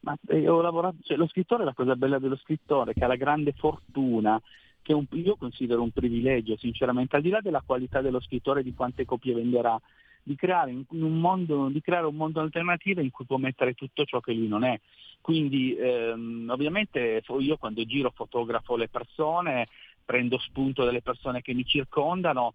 Ma 0.00 0.16
eh, 0.28 0.48
ho 0.48 0.62
lavorato, 0.62 0.96
cioè, 1.02 1.18
lo 1.18 1.26
scrittore, 1.26 1.64
la 1.64 1.74
cosa 1.74 1.96
bella 1.96 2.18
dello 2.18 2.36
scrittore, 2.36 2.94
che 2.94 3.04
ha 3.04 3.08
la 3.08 3.16
grande 3.16 3.52
fortuna, 3.52 4.40
che 4.80 4.94
un, 4.94 5.04
io 5.10 5.36
considero 5.36 5.82
un 5.82 5.90
privilegio, 5.90 6.56
sinceramente, 6.56 7.16
al 7.16 7.22
di 7.22 7.28
là 7.28 7.42
della 7.42 7.62
qualità 7.64 8.00
dello 8.00 8.20
scrittore 8.20 8.60
e 8.60 8.62
di 8.62 8.72
quante 8.72 9.04
copie 9.04 9.34
venderà, 9.34 9.78
di 10.22 10.34
creare, 10.34 10.72
un 10.72 11.20
mondo, 11.20 11.68
di 11.68 11.82
creare 11.82 12.06
un 12.06 12.16
mondo 12.16 12.40
alternativo 12.40 13.02
in 13.02 13.10
cui 13.10 13.26
può 13.26 13.36
mettere 13.36 13.74
tutto 13.74 14.06
ciò 14.06 14.20
che 14.20 14.32
lui 14.32 14.48
non 14.48 14.64
è. 14.64 14.80
Quindi 15.24 15.74
ehm, 15.74 16.50
ovviamente 16.50 17.22
io 17.38 17.56
quando 17.56 17.86
giro 17.86 18.12
fotografo 18.14 18.76
le 18.76 18.90
persone, 18.90 19.68
prendo 20.04 20.36
spunto 20.36 20.84
dalle 20.84 21.00
persone 21.00 21.40
che 21.40 21.54
mi 21.54 21.64
circondano 21.64 22.52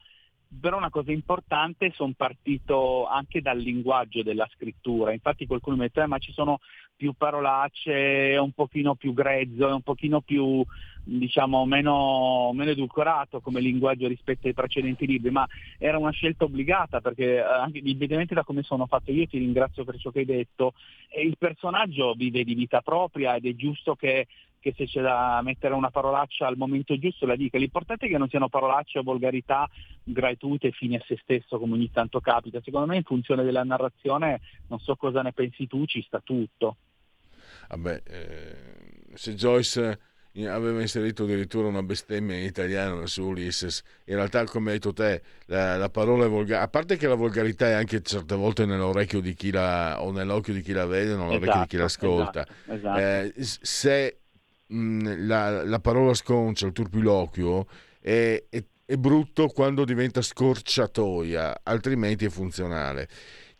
però 0.61 0.77
una 0.77 0.91
cosa 0.91 1.11
importante, 1.11 1.91
sono 1.95 2.13
partito 2.15 3.07
anche 3.07 3.41
dal 3.41 3.57
linguaggio 3.57 4.21
della 4.21 4.47
scrittura, 4.53 5.13
infatti 5.13 5.47
qualcuno 5.47 5.77
mi 5.77 5.87
dice 5.87 6.01
eh, 6.01 6.05
ma 6.05 6.19
ci 6.19 6.31
sono 6.31 6.59
più 6.99 7.13
parolacce, 7.13 8.31
è 8.31 8.37
un 8.37 8.51
pochino 8.51 8.95
più 8.95 9.13
grezzo, 9.13 9.69
è 9.69 9.71
un 9.71 9.81
pochino 9.81 10.19
più 10.19 10.61
diciamo 11.01 11.65
meno, 11.65 12.51
meno, 12.53 12.71
edulcorato 12.71 13.39
come 13.39 13.61
linguaggio 13.61 14.09
rispetto 14.09 14.47
ai 14.47 14.53
precedenti 14.53 15.07
libri, 15.07 15.31
ma 15.31 15.47
era 15.77 15.97
una 15.97 16.11
scelta 16.11 16.43
obbligata 16.43 16.99
perché 16.99 17.37
eh, 17.37 17.39
anche 17.39 17.77
indipendentemente 17.77 18.35
da 18.35 18.43
come 18.43 18.63
sono 18.63 18.85
fatto 18.85 19.13
io 19.13 19.25
ti 19.27 19.37
ringrazio 19.37 19.85
per 19.85 19.97
ciò 19.97 20.11
che 20.11 20.19
hai 20.19 20.25
detto, 20.25 20.73
il 21.23 21.37
personaggio 21.37 22.13
vive 22.15 22.43
di 22.43 22.53
vita 22.53 22.81
propria 22.81 23.35
ed 23.35 23.45
è 23.45 23.55
giusto 23.55 23.95
che 23.95 24.27
che 24.59 24.73
se 24.75 24.85
c'è 24.85 25.01
da 25.01 25.39
mettere 25.41 25.73
una 25.73 25.89
parolaccia 25.89 26.45
al 26.45 26.57
momento 26.57 26.97
giusto 26.99 27.25
la 27.25 27.37
dica. 27.37 27.57
L'importante 27.57 28.05
è 28.05 28.09
che 28.09 28.17
non 28.17 28.27
siano 28.27 28.49
parolacce 28.49 28.99
o 28.99 29.03
volgarità 29.03 29.65
gratuite 30.03 30.71
fini 30.71 30.95
a 30.95 31.03
se 31.07 31.17
stesso, 31.21 31.57
come 31.57 31.75
ogni 31.75 31.89
tanto 31.91 32.19
capita. 32.19 32.59
Secondo 32.61 32.87
me 32.87 32.97
in 32.97 33.03
funzione 33.03 33.43
della 33.43 33.63
narrazione, 33.63 34.41
non 34.67 34.79
so 34.79 34.95
cosa 34.95 35.21
ne 35.21 35.31
pensi 35.31 35.65
tu, 35.67 35.85
ci 35.85 36.01
sta 36.01 36.19
tutto. 36.19 36.75
Vabbè, 37.69 38.01
eh, 38.05 38.55
se 39.13 39.35
Joyce 39.35 39.99
aveva 40.47 40.81
inserito 40.81 41.23
addirittura 41.23 41.67
una 41.67 41.83
bestemmia 41.83 42.37
in 42.37 42.43
italiano 42.43 43.05
su 43.05 43.23
Ulysses. 43.23 43.81
In 44.05 44.15
realtà, 44.15 44.43
come 44.45 44.71
hai 44.71 44.77
detto 44.77 44.93
te, 44.93 45.21
la, 45.45 45.77
la 45.77 45.89
parola 45.89 46.25
è 46.25 46.29
volgare. 46.29 46.63
A 46.63 46.67
parte 46.67 46.97
che 46.97 47.07
la 47.07 47.15
volgarità 47.15 47.67
è 47.67 47.73
anche 47.73 48.01
certe 48.01 48.35
volte 48.35 48.65
nell'orecchio 48.65 49.19
di 49.19 49.33
chi 49.33 49.51
la 49.51 50.01
o 50.01 50.11
nell'occhio 50.11 50.53
di 50.53 50.61
chi 50.61 50.71
la 50.71 50.85
vede, 50.85 51.15
non 51.15 51.27
nell'orecchio 51.27 51.49
esatto, 51.49 51.61
di 51.61 51.67
chi 51.67 51.77
l'ascolta. 51.77 52.47
Esatto, 52.47 52.73
esatto. 52.73 52.99
Eh, 52.99 53.33
se 53.61 54.19
mh, 54.67 55.25
la, 55.27 55.63
la, 55.63 55.79
parola 55.79 56.13
sconcia, 56.13 56.67
il 56.67 56.73
turpiloquio, 56.73 57.67
è, 57.99 58.43
è, 58.49 58.63
è 58.85 58.95
brutto 58.95 59.47
quando 59.47 59.83
diventa 59.83 60.21
scorciatoia, 60.21 61.61
altrimenti 61.63 62.25
è 62.25 62.29
funzionale. 62.29 63.07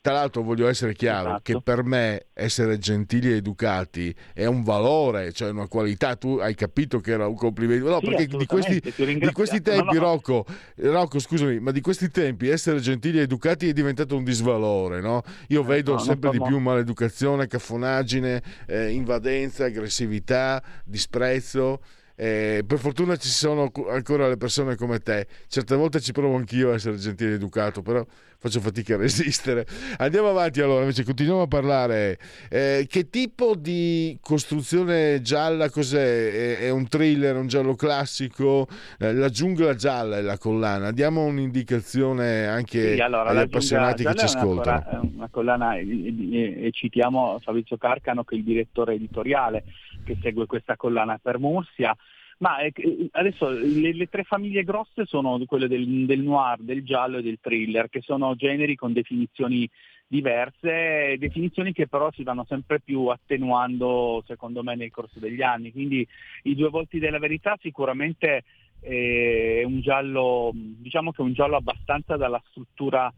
Tra 0.02 0.14
l'altro 0.14 0.44
voglio 0.44 0.70
essere 0.70 0.94
chiaro 0.94 1.30
esatto. 1.30 1.42
che 1.44 1.62
per 1.62 1.84
me 1.84 2.28
essere 2.34 2.78
gentili 2.78 3.34
e 3.34 3.36
educati 3.36 4.16
è 4.34 4.46
un 4.46 4.64
valore, 4.64 5.34
cioè 5.34 5.50
una 5.50 5.68
qualità. 5.68 6.16
Tu 6.16 6.38
hai 6.38 6.56
capito 6.56 7.02
che 7.02 7.12
era 7.12 7.28
un 7.28 7.36
complimento. 7.36 7.90
No, 7.90 8.00
sì, 8.00 8.06
perché 8.08 8.28
di 8.28 8.46
questi, 8.46 8.80
di 8.80 9.32
questi, 9.34 9.62
tempi, 9.62 9.96
no, 9.96 10.00
no, 10.00 10.00
Rocco, 10.00 10.46
Rocco, 10.76 11.20
scusami, 11.20 11.60
ma 11.60 11.72
di 11.72 11.82
questi 11.82 12.10
tempi 12.10 12.48
essere 12.48 12.80
gentili 12.80 13.20
e 13.20 13.24
educati 13.24 13.68
è 13.68 13.74
diventato 13.74 14.16
un 14.16 14.24
disvalore. 14.24 15.02
No? 15.02 15.22
Io 15.48 15.64
vedo 15.64 15.98
sempre 15.98 16.30
di 16.30 16.42
più 16.42 16.60
maleducazione, 16.60 17.48
caffonaggine, 17.48 18.42
eh, 18.68 18.92
invadenza, 18.92 19.66
aggressività, 19.66 20.64
disprezzo. 20.86 21.82
Eh, 22.22 22.66
per 22.68 22.80
fortuna 22.80 23.16
ci 23.16 23.30
sono 23.30 23.72
ancora 23.88 24.28
le 24.28 24.36
persone 24.36 24.76
come 24.76 25.00
te. 25.00 25.26
Certe 25.48 25.78
volte 25.78 26.02
ci 26.02 26.12
provo 26.12 26.36
anch'io 26.36 26.72
a 26.72 26.74
essere 26.74 26.98
gentile 26.98 27.30
ed 27.30 27.36
educato, 27.38 27.82
però 27.82 28.06
faccio 28.38 28.60
fatica 28.60 28.96
a 28.96 28.98
resistere. 28.98 29.66
Andiamo 30.00 30.28
avanti 30.28 30.60
allora, 30.60 30.82
invece 30.82 31.06
continuiamo 31.06 31.44
a 31.44 31.48
parlare. 31.48 32.20
Eh, 32.50 32.88
che 32.90 33.10
tipo 33.10 33.56
di 33.56 34.18
costruzione 34.22 35.22
gialla 35.22 35.70
cos'è? 35.70 36.58
È, 36.58 36.58
è 36.66 36.70
un 36.70 36.90
thriller, 36.90 37.38
un 37.38 37.48
giallo 37.48 37.76
classico? 37.76 38.68
Eh, 38.98 39.14
la 39.14 39.30
giungla 39.30 39.76
gialla 39.76 40.18
è 40.18 40.22
la 40.22 40.38
collana. 40.38 40.92
Diamo 40.92 41.24
un'indicazione 41.24 42.48
anche 42.48 42.96
sì, 42.96 43.00
allora, 43.00 43.30
agli 43.30 43.38
appassionati 43.38 44.04
che 44.04 44.16
ci 44.16 44.26
ascoltano. 44.26 45.10
Una 45.16 45.30
collana, 45.32 45.78
e, 45.78 45.88
e, 45.88 46.66
e 46.66 46.72
citiamo 46.74 47.40
Fabrizio 47.42 47.78
Carcano 47.78 48.26
che 48.26 48.36
è 48.36 48.38
il 48.40 48.44
direttore 48.44 48.96
editoriale 48.96 49.64
che 50.10 50.18
segue 50.22 50.48
questa 50.48 50.76
collana 50.76 51.20
per 51.22 51.38
Mursia. 51.38 51.96
Ma 52.40 52.60
eh, 52.60 52.74
adesso 53.12 53.50
le, 53.50 53.94
le, 53.94 54.08
tre 54.08 54.24
famiglie 54.24 54.64
grosse 54.64 55.06
sono 55.06 55.40
quelle 55.46 55.68
del, 55.68 56.06
del, 56.06 56.22
noir, 56.22 56.58
del 56.60 56.84
giallo 56.84 57.18
e 57.18 57.22
del 57.22 57.40
thriller, 57.42 57.90
che 57.90 58.02
sono 58.02 58.36
generi 58.36 58.76
con 58.76 58.94
definizioni 58.94 59.70
diverse, 60.08 61.18
definizioni 61.20 61.72
che 61.72 61.88
però 61.88 62.10
si 62.12 62.24
vanno 62.24 62.46
sempre 62.48 62.80
più 62.80 63.06
attenuando 63.08 64.24
secondo 64.26 64.64
me 64.64 64.76
nel 64.76 64.90
corso 64.90 65.20
degli 65.20 65.42
anni. 65.42 65.72
Quindi 65.72 66.08
i 66.44 66.56
due 66.56 66.70
volti 66.70 66.98
della 66.98 67.20
verità 67.20 67.58
sicuramente 67.62 68.44
eh, 68.80 69.60
è 69.62 69.64
un 69.64 69.82
giallo, 69.82 70.52
diciamo 70.54 71.12
che 71.12 71.22
è 71.22 71.26
un 71.26 71.34
giallo 71.34 71.58
abbastanza 71.58 72.16
dalla 72.16 72.42
struttura 72.50 73.14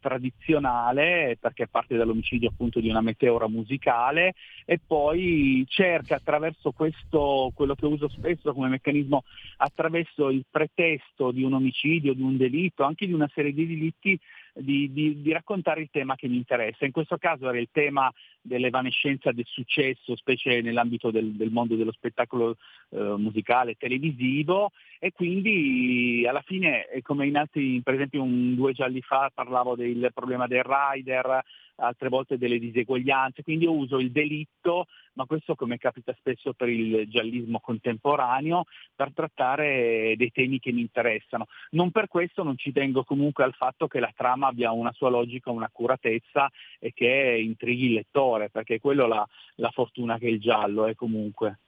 tradizionale 0.00 1.36
perché 1.40 1.66
parte 1.68 1.96
dall'omicidio 1.96 2.50
appunto 2.50 2.80
di 2.80 2.88
una 2.88 3.00
meteora 3.00 3.48
musicale 3.48 4.34
e 4.64 4.78
poi 4.84 5.64
cerca 5.68 6.16
attraverso 6.16 6.72
questo, 6.72 7.50
quello 7.54 7.74
che 7.74 7.86
uso 7.86 8.08
spesso 8.08 8.52
come 8.52 8.68
meccanismo, 8.68 9.24
attraverso 9.58 10.30
il 10.30 10.44
pretesto 10.50 11.30
di 11.30 11.42
un 11.42 11.54
omicidio, 11.54 12.14
di 12.14 12.22
un 12.22 12.36
delitto, 12.36 12.84
anche 12.84 13.06
di 13.06 13.12
una 13.12 13.30
serie 13.34 13.52
di 13.52 13.66
delitti, 13.66 14.18
di, 14.54 14.92
di, 14.92 15.20
di, 15.20 15.32
raccontare 15.32 15.80
il 15.80 15.88
tema 15.90 16.16
che 16.16 16.28
mi 16.28 16.36
interessa. 16.36 16.84
In 16.84 16.92
questo 16.92 17.18
caso 17.18 17.48
era 17.48 17.58
il 17.58 17.68
tema 17.70 18.12
dell'evanescenza 18.40 19.32
del 19.32 19.46
successo, 19.46 20.16
specie 20.16 20.60
nell'ambito 20.60 21.10
del, 21.10 21.32
del 21.32 21.50
mondo 21.50 21.76
dello 21.76 21.92
spettacolo 21.92 22.56
eh, 22.90 22.98
musicale 22.98 23.76
televisivo 23.76 24.72
e 24.98 25.12
quindi 25.12 26.24
alla 26.28 26.42
fine, 26.42 26.86
come 27.02 27.26
in 27.26 27.36
altri, 27.36 27.80
per 27.82 27.94
esempio 27.94 28.22
un, 28.22 28.54
due 28.54 28.72
gialli 28.72 29.00
fa 29.00 29.30
parlavo 29.32 29.76
del 29.76 30.10
problema 30.14 30.46
del 30.46 30.64
rider, 30.64 31.42
altre 31.80 32.08
volte 32.08 32.38
delle 32.38 32.58
diseguaglianze, 32.58 33.42
quindi 33.42 33.64
io 33.64 33.72
uso 33.72 33.98
il 33.98 34.10
delitto, 34.10 34.86
ma 35.14 35.24
questo 35.24 35.54
come 35.54 35.78
capita 35.78 36.14
spesso 36.16 36.52
per 36.52 36.68
il 36.68 37.08
giallismo 37.08 37.58
contemporaneo, 37.60 38.64
per 38.94 39.12
trattare 39.12 40.14
dei 40.16 40.30
temi 40.30 40.60
che 40.60 40.72
mi 40.72 40.80
interessano. 40.80 41.46
Non 41.70 41.90
per 41.90 42.08
questo 42.08 42.42
non 42.42 42.56
ci 42.56 42.72
tengo 42.72 43.04
comunque 43.04 43.44
al 43.44 43.54
fatto 43.54 43.88
che 43.88 44.00
la 44.00 44.12
trama 44.14 44.48
abbia 44.48 44.70
una 44.70 44.92
sua 44.92 45.10
logica, 45.10 45.50
un'accuratezza 45.50 46.50
e 46.78 46.92
che 46.94 47.40
intrighi 47.42 47.86
il 47.86 47.94
lettore, 47.94 48.50
perché 48.50 48.76
è 48.76 48.80
quello 48.80 49.06
la, 49.06 49.26
la 49.56 49.70
fortuna 49.70 50.18
che 50.18 50.28
il 50.28 50.40
giallo 50.40 50.86
è 50.86 50.94
comunque. 50.94 51.58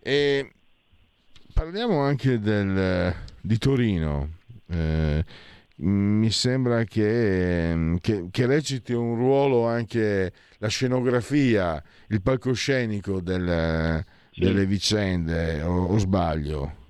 E 0.00 0.50
parliamo 1.52 2.00
anche 2.00 2.38
del, 2.38 3.14
di 3.40 3.58
Torino. 3.58 4.28
Eh, 4.68 5.24
mi 5.76 6.30
sembra 6.30 6.84
che, 6.84 7.96
che, 8.00 8.28
che, 8.30 8.46
reciti 8.46 8.92
un 8.92 9.16
ruolo 9.16 9.66
anche 9.66 10.32
la 10.58 10.68
scenografia, 10.68 11.82
il 12.08 12.22
palcoscenico 12.22 13.20
del, 13.20 14.04
sì. 14.30 14.40
delle 14.40 14.66
vicende, 14.66 15.62
o, 15.62 15.86
o, 15.86 15.98
sbaglio? 15.98 16.82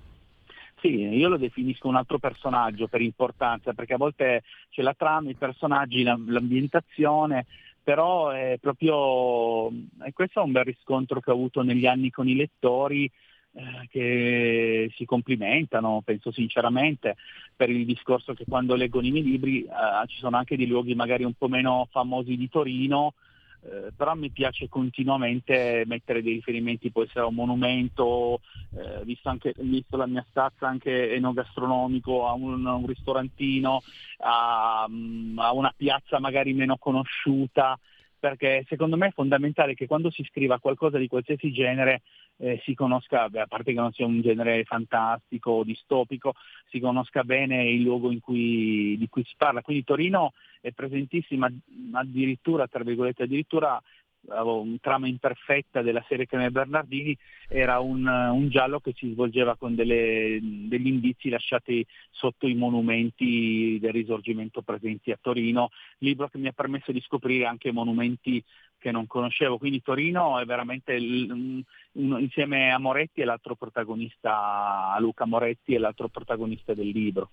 Sì, 0.79 0.89
io 0.89 1.29
lo 1.29 1.37
definisco 1.37 1.87
un 1.87 1.95
altro 1.95 2.19
personaggio 2.19 2.87
per 2.87 3.01
importanza, 3.01 3.73
perché 3.73 3.95
a 3.95 3.97
volte 3.97 4.43
c'è 4.69 4.83
la 4.83 4.93
trama, 4.95 5.31
i 5.31 5.35
personaggi, 5.35 6.03
l'ambientazione, 6.03 7.47
però 7.81 8.29
è 8.29 8.57
proprio, 8.61 9.69
e 9.69 10.13
questo 10.13 10.41
è 10.41 10.43
un 10.43 10.51
bel 10.51 10.63
riscontro 10.63 11.19
che 11.21 11.31
ho 11.31 11.33
avuto 11.33 11.63
negli 11.63 11.87
anni 11.87 12.11
con 12.11 12.27
i 12.27 12.35
lettori, 12.35 13.09
che 13.89 14.91
si 14.95 15.05
complimentano, 15.05 16.01
penso 16.03 16.31
sinceramente, 16.31 17.15
per 17.55 17.69
il 17.69 17.85
discorso 17.85 18.33
che 18.33 18.45
quando 18.47 18.75
leggono 18.75 19.07
i 19.07 19.11
miei 19.11 19.23
libri 19.23 19.63
eh, 19.63 20.07
ci 20.07 20.17
sono 20.17 20.37
anche 20.37 20.57
dei 20.57 20.67
luoghi 20.67 20.95
magari 20.95 21.23
un 21.23 21.33
po' 21.33 21.47
meno 21.47 21.87
famosi 21.91 22.35
di 22.35 22.49
Torino, 22.49 23.13
eh, 23.61 23.91
però 23.95 24.13
mi 24.13 24.29
piace 24.29 24.69
continuamente 24.69 25.83
mettere 25.87 26.21
dei 26.21 26.33
riferimenti, 26.33 26.91
può 26.91 27.03
essere 27.03 27.21
a 27.21 27.27
un 27.27 27.35
monumento, 27.35 28.41
eh, 28.75 29.03
visto, 29.03 29.29
anche, 29.29 29.53
visto, 29.57 29.97
la 29.97 30.05
mia 30.05 30.25
stazza 30.29 30.67
anche 30.67 31.13
enogastronomico, 31.13 32.27
a 32.27 32.33
un, 32.33 32.65
un 32.65 32.85
ristorantino, 32.85 33.81
a, 34.17 34.83
a 34.83 35.53
una 35.53 35.73
piazza 35.75 36.19
magari 36.19 36.53
meno 36.53 36.77
conosciuta, 36.77 37.79
perché 38.19 38.65
secondo 38.67 38.97
me 38.97 39.07
è 39.07 39.11
fondamentale 39.11 39.73
che 39.73 39.87
quando 39.87 40.09
si 40.09 40.23
scriva 40.23 40.59
qualcosa 40.59 40.97
di 40.97 41.07
qualsiasi 41.07 41.51
genere 41.51 42.01
eh, 42.37 42.61
si 42.63 42.73
conosca, 42.73 43.23
a 43.23 43.45
parte 43.47 43.73
che 43.73 43.79
non 43.79 43.91
sia 43.91 44.05
un 44.05 44.21
genere 44.21 44.63
fantastico 44.63 45.51
o 45.51 45.63
distopico, 45.63 46.33
si 46.69 46.79
conosca 46.79 47.23
bene 47.23 47.69
il 47.69 47.81
luogo 47.81 48.13
cui, 48.19 48.95
di 48.97 49.07
cui 49.09 49.23
si 49.23 49.33
parla. 49.37 49.61
Quindi 49.61 49.83
Torino 49.83 50.33
è 50.61 50.71
presentissima 50.71 51.49
addirittura, 51.93 52.67
tra 52.67 52.83
virgolette, 52.83 53.23
addirittura 53.23 53.81
un 54.27 54.79
trama 54.79 55.07
imperfetta 55.07 55.81
della 55.81 56.03
serie 56.07 56.25
Creme 56.25 56.51
Bernardini 56.51 57.17
era 57.47 57.79
un, 57.79 58.05
un, 58.05 58.49
giallo 58.49 58.79
che 58.79 58.93
si 58.95 59.11
svolgeva 59.11 59.55
con 59.55 59.75
delle, 59.75 60.39
degli 60.41 60.87
indizi 60.87 61.29
lasciati 61.29 61.85
sotto 62.09 62.47
i 62.47 62.55
monumenti 62.55 63.77
del 63.79 63.91
risorgimento 63.91 64.61
presenti 64.61 65.11
a 65.11 65.19
Torino, 65.21 65.69
libro 65.99 66.27
che 66.27 66.37
mi 66.37 66.47
ha 66.47 66.53
permesso 66.53 66.91
di 66.91 67.01
scoprire 67.01 67.45
anche 67.45 67.71
monumenti 67.71 68.43
che 68.77 68.91
non 68.91 69.07
conoscevo, 69.07 69.57
quindi 69.57 69.81
Torino 69.81 70.39
è 70.39 70.45
veramente 70.45 70.93
il, 70.93 71.29
un, 71.31 72.19
insieme 72.19 72.71
a 72.71 72.77
Moretti 72.77 73.21
è 73.21 73.25
l'altro 73.25 73.55
protagonista, 73.55 74.91
a 74.91 74.99
Luca 74.99 75.25
Moretti 75.25 75.75
è 75.75 75.77
l'altro 75.77 76.07
protagonista 76.07 76.73
del 76.73 76.89
libro. 76.89 77.31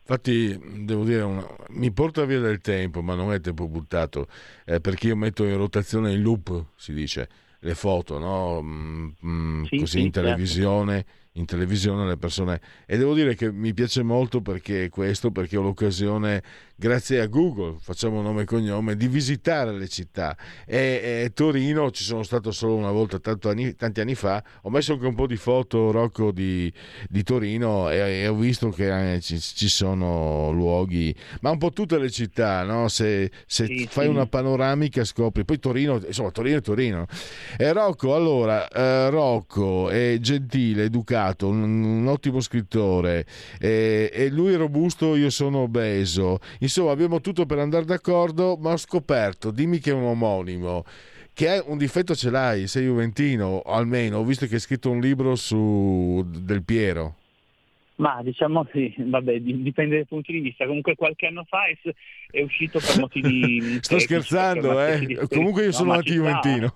Infatti, 0.00 0.58
devo 0.84 1.04
dire, 1.04 1.20
una, 1.20 1.46
mi 1.70 1.90
porta 1.92 2.24
via 2.24 2.40
del 2.40 2.60
tempo, 2.60 3.02
ma 3.02 3.14
non 3.14 3.32
è 3.32 3.40
tempo 3.40 3.68
buttato, 3.68 4.26
eh, 4.64 4.80
perché 4.80 5.08
io 5.08 5.16
metto 5.16 5.44
in 5.44 5.56
rotazione 5.56 6.12
il 6.12 6.22
loop, 6.22 6.66
si 6.76 6.94
dice, 6.94 7.28
le 7.60 7.74
foto, 7.74 8.18
no? 8.18 8.62
mm, 8.62 9.08
mm, 9.26 9.64
sì, 9.64 9.78
così 9.78 9.98
sì, 9.98 9.98
in 9.98 10.12
certo. 10.12 10.20
televisione. 10.20 10.94
Certo 10.94 11.26
in 11.38 11.46
televisione 11.46 12.06
le 12.06 12.16
persone 12.16 12.60
e 12.84 12.96
devo 12.98 13.14
dire 13.14 13.34
che 13.34 13.50
mi 13.50 13.72
piace 13.72 14.02
molto 14.02 14.40
perché 14.40 14.88
questo 14.88 15.30
perché 15.30 15.56
ho 15.56 15.62
l'occasione 15.62 16.42
grazie 16.80 17.20
a 17.20 17.26
Google 17.26 17.76
facciamo 17.80 18.22
nome 18.22 18.42
e 18.42 18.44
cognome 18.44 18.94
di 18.96 19.08
visitare 19.08 19.72
le 19.72 19.88
città 19.88 20.36
e, 20.64 21.24
e 21.24 21.32
Torino 21.34 21.90
ci 21.90 22.04
sono 22.04 22.22
stato 22.22 22.52
solo 22.52 22.76
una 22.76 22.92
volta 22.92 23.20
anni, 23.48 23.74
tanti 23.74 24.00
anni 24.00 24.14
fa 24.14 24.40
ho 24.62 24.70
messo 24.70 24.92
anche 24.92 25.06
un 25.06 25.16
po' 25.16 25.26
di 25.26 25.36
foto 25.36 25.90
Rocco 25.90 26.30
di, 26.30 26.72
di 27.08 27.22
Torino 27.24 27.90
e, 27.90 27.98
e, 27.98 28.28
ho 28.28 28.36
visto 28.36 28.68
che 28.70 29.14
eh, 29.14 29.20
ci, 29.20 29.40
ci, 29.40 29.68
sono 29.68 30.52
luoghi 30.52 31.12
ma 31.40 31.50
un 31.50 31.58
po' 31.58 31.72
tutte 31.72 31.98
le 31.98 32.10
città 32.10 32.62
no? 32.62 32.86
se, 32.86 33.30
se 33.44 33.66
sì, 33.66 33.88
fai 33.90 34.04
sì. 34.04 34.10
una 34.10 34.26
panoramica 34.26 35.02
scopri 35.04 35.44
poi 35.44 35.58
Torino 35.58 36.00
insomma 36.06 36.30
Torino 36.30 36.58
è 36.58 36.62
Torino 36.62 37.06
e 37.56 37.72
Rocco 37.72 38.14
allora 38.14 38.68
eh, 38.68 39.10
Rocco 39.10 39.90
è 39.90 40.16
gentile 40.20 40.84
educato 40.84 41.48
un, 41.48 41.82
un 41.82 42.06
ottimo 42.06 42.40
scrittore, 42.40 43.26
e, 43.58 44.10
e, 44.12 44.28
lui 44.28 44.52
è 44.52 44.56
robusto, 44.56 45.16
io 45.16 45.30
sono 45.30 45.58
obeso. 45.58 46.38
Insomma, 46.68 46.90
abbiamo 46.92 47.22
tutto 47.22 47.46
per 47.46 47.58
andare 47.58 47.86
d'accordo, 47.86 48.58
ma 48.60 48.72
ho 48.72 48.76
scoperto, 48.76 49.50
dimmi 49.50 49.78
che 49.78 49.90
è 49.90 49.94
un 49.94 50.04
omonimo. 50.04 50.84
Che 51.32 51.46
è 51.46 51.64
un 51.64 51.78
difetto 51.78 52.14
ce 52.14 52.28
l'hai, 52.28 52.66
sei 52.66 52.84
juventino, 52.84 53.62
almeno, 53.62 54.18
ho 54.18 54.24
visto 54.24 54.46
che 54.46 54.54
hai 54.54 54.60
scritto 54.60 54.90
un 54.90 55.00
libro 55.00 55.34
su 55.34 56.22
Del 56.26 56.62
Piero. 56.62 57.14
Ma 57.96 58.20
diciamo 58.22 58.66
sì, 58.70 58.94
vabbè, 58.98 59.40
dipende 59.40 59.96
dai 59.96 60.04
punti 60.04 60.30
di 60.30 60.40
vista. 60.40 60.66
Comunque 60.66 60.94
qualche 60.94 61.26
anno 61.26 61.44
fa 61.48 61.64
è, 61.64 61.76
è 62.30 62.42
uscito 62.42 62.80
per 62.80 62.98
motivi... 62.98 63.78
Sto 63.80 63.98
scherzando, 63.98 64.78
eh? 64.84 65.26
Comunque 65.30 65.64
io 65.64 65.72
sono 65.72 65.92
no, 65.92 65.96
anti-juventino. 65.96 66.74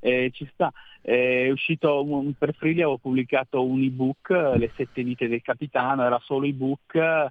eh, 0.00 0.30
ci 0.34 0.48
sta. 0.52 0.72
Eh, 1.02 1.44
è 1.44 1.50
uscito 1.50 2.02
un, 2.02 2.32
per 2.36 2.52
Frilia, 2.54 2.88
ho 2.88 2.98
pubblicato 2.98 3.64
un 3.64 3.80
ebook, 3.84 4.30
Le 4.56 4.72
sette 4.74 5.04
vite 5.04 5.28
del 5.28 5.42
capitano, 5.42 6.04
era 6.04 6.20
solo 6.24 6.46
ebook, 6.46 7.30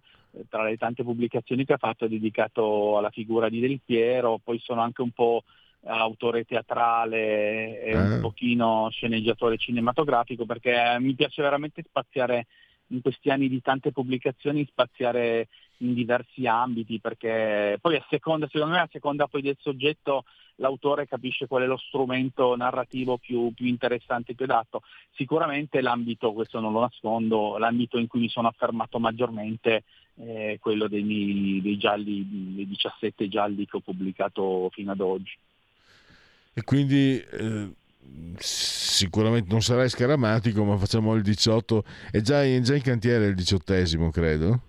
tra 0.50 0.64
le 0.64 0.78
tante 0.78 1.04
pubblicazioni 1.04 1.66
che 1.66 1.74
ha 1.74 1.78
fatto, 1.78 2.08
dedicato 2.08 2.98
alla 2.98 3.10
figura 3.10 3.50
di 3.50 3.60
Del 3.60 3.80
Piero, 3.84 4.40
poi 4.44 4.60
sono 4.60 4.82
anche 4.82 5.02
un 5.02 5.12
po' 5.12 5.44
autore 5.86 6.46
teatrale 6.46 7.82
e 7.82 7.96
un 7.96 8.14
ah. 8.14 8.20
pochino 8.20 8.90
sceneggiatore 8.90 9.58
cinematografico 9.58 10.46
perché 10.46 10.98
mi 11.00 11.14
piace 11.14 11.42
veramente 11.42 11.84
spaziare 11.88 12.48
in 12.88 13.02
questi 13.02 13.30
anni 13.30 13.48
di 13.50 13.62
tante 13.62 13.92
pubblicazioni 13.92 14.66
spaziare 14.66 15.48
in 15.78 15.94
diversi 15.94 16.48
ambiti 16.48 17.00
perché 17.00 17.78
poi 17.82 17.96
a 17.96 18.06
seconda, 18.10 18.48
secondo 18.50 18.76
me 18.76 18.82
a 18.82 18.90
seconda 18.92 19.28
poi 19.28 19.42
del 19.42 19.58
soggetto 19.60 20.24
l'autore 20.56 21.08
capisce 21.08 21.48
qual 21.48 21.64
è 21.64 21.66
lo 21.66 21.78
strumento 21.78 22.56
narrativo 22.56 23.18
più, 23.18 23.52
più 23.54 23.66
interessante, 23.66 24.36
più 24.36 24.46
adatto. 24.46 24.82
Sicuramente 25.14 25.82
l'ambito, 25.82 26.34
questo 26.34 26.60
non 26.60 26.72
lo 26.72 26.82
nascondo, 26.82 27.58
l'ambito 27.58 27.98
in 27.98 28.08
cui 28.08 28.20
mi 28.22 28.30
sono 28.30 28.48
affermato 28.48 29.00
maggiormente 29.00 29.84
è 30.16 30.58
quello 30.60 30.88
dei, 30.88 31.04
miei, 31.04 31.62
dei 31.62 31.78
gialli, 31.78 32.26
dei 32.56 32.68
17 32.68 33.28
gialli 33.28 33.66
che 33.66 33.78
ho 33.78 33.82
pubblicato 33.82 34.70
fino 34.72 34.92
ad 34.92 35.02
oggi. 35.02 35.38
E 36.54 36.64
quindi 36.64 37.20
eh, 37.20 37.70
sicuramente 38.38 39.52
non 39.52 39.62
sarai 39.62 39.90
scaramatico, 39.90 40.64
ma 40.64 40.78
facciamo 40.78 41.16
il 41.16 41.22
18, 41.22 41.84
è 42.12 42.22
già, 42.22 42.44
è 42.44 42.60
già 42.62 42.76
in 42.76 42.82
cantiere 42.82 43.26
il 43.28 43.36
diciottesimo, 43.36 44.10
credo. 44.10 44.62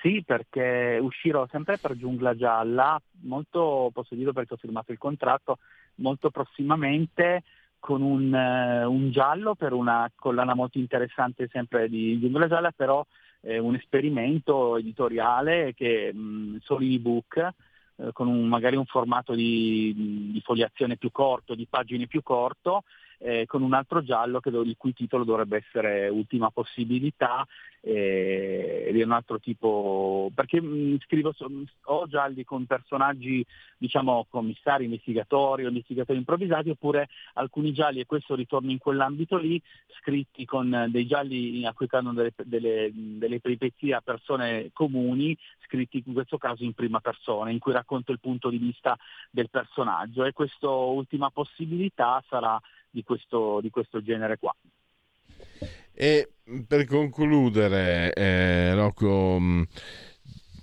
Sì, 0.00 0.22
perché 0.24 0.98
uscirò 1.00 1.46
sempre 1.50 1.78
per 1.78 1.96
Giungla 1.96 2.34
Gialla, 2.34 3.00
molto, 3.22 3.90
posso 3.92 4.14
dire 4.14 4.32
perché 4.32 4.54
ho 4.54 4.58
firmato 4.58 4.92
il 4.92 4.98
contratto, 4.98 5.58
molto 5.96 6.30
prossimamente 6.30 7.42
con 7.78 8.02
un, 8.02 8.32
uh, 8.32 8.90
un 8.90 9.10
giallo 9.10 9.54
per 9.54 9.72
una 9.72 10.10
collana 10.14 10.54
molto 10.54 10.78
interessante 10.78 11.48
sempre 11.50 11.88
di 11.88 12.18
Giungla 12.18 12.48
Gialla, 12.48 12.72
però 12.72 13.04
eh, 13.42 13.58
un 13.58 13.74
esperimento 13.74 14.76
editoriale 14.76 15.72
che 15.74 16.12
mh, 16.12 16.58
solo 16.62 16.84
in 16.84 16.92
ebook, 16.94 17.36
eh, 17.96 18.12
con 18.12 18.26
un, 18.26 18.46
magari 18.48 18.76
un 18.76 18.86
formato 18.86 19.34
di, 19.34 20.30
di 20.32 20.40
foliazione 20.40 20.96
più 20.96 21.10
corto, 21.10 21.54
di 21.54 21.66
pagine 21.68 22.06
più 22.06 22.22
corto, 22.22 22.82
eh, 23.18 23.44
con 23.46 23.62
un 23.62 23.74
altro 23.74 24.02
giallo 24.02 24.40
che, 24.40 24.50
il 24.50 24.74
cui 24.76 24.92
titolo 24.92 25.24
dovrebbe 25.24 25.58
essere 25.58 26.08
Ultima 26.08 26.50
possibilità 26.50 27.46
eh, 27.86 28.86
ed 28.88 28.98
è 28.98 29.04
un 29.04 29.12
altro 29.12 29.38
tipo, 29.38 30.28
perché 30.34 30.60
mh, 30.60 30.66
mm, 30.66 30.96
scrivo, 31.04 31.32
ho 31.84 32.06
gialli 32.08 32.42
con 32.42 32.66
personaggi 32.66 33.46
diciamo 33.78 34.26
commissari, 34.28 34.84
investigatori 34.84 35.64
o 35.64 35.68
investigatori 35.68 36.18
improvvisati 36.18 36.70
oppure 36.70 37.08
alcuni 37.34 37.72
gialli, 37.72 38.00
e 38.00 38.06
questo 38.06 38.34
ritorno 38.34 38.72
in 38.72 38.78
quell'ambito 38.78 39.36
lì, 39.36 39.62
scritti 40.00 40.44
con 40.44 40.88
dei 40.88 41.06
gialli 41.06 41.64
a 41.64 41.72
cui 41.72 41.86
hanno 41.90 42.12
delle, 42.12 42.32
delle, 42.42 42.90
delle 42.92 43.40
peripezie 43.40 43.94
a 43.94 44.00
persone 44.00 44.70
comuni, 44.72 45.36
scritti 45.66 46.02
in 46.04 46.12
questo 46.12 46.38
caso 46.38 46.64
in 46.64 46.72
prima 46.72 46.98
persona, 46.98 47.50
in 47.50 47.60
cui 47.60 47.72
racconto 47.72 48.10
il 48.10 48.18
punto 48.18 48.50
di 48.50 48.58
vista 48.58 48.96
del 49.30 49.48
personaggio. 49.48 50.24
E 50.24 50.32
questa 50.32 50.68
ultima 50.68 51.30
possibilità 51.30 52.22
sarà 52.28 52.60
di 52.96 53.02
questo, 53.02 53.60
di 53.60 53.68
questo 53.68 54.00
genere 54.00 54.38
qua. 54.38 54.56
E 55.92 56.30
per 56.66 56.86
concludere, 56.86 58.10
eh, 58.14 58.74
Rocco, 58.74 59.36
mm, 59.38 59.62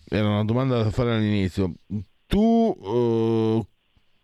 era 0.09 0.29
una 0.29 0.43
domanda 0.43 0.81
da 0.81 0.89
fare 0.89 1.13
all'inizio. 1.13 1.75
Tu 2.25 2.75
eh, 2.83 3.67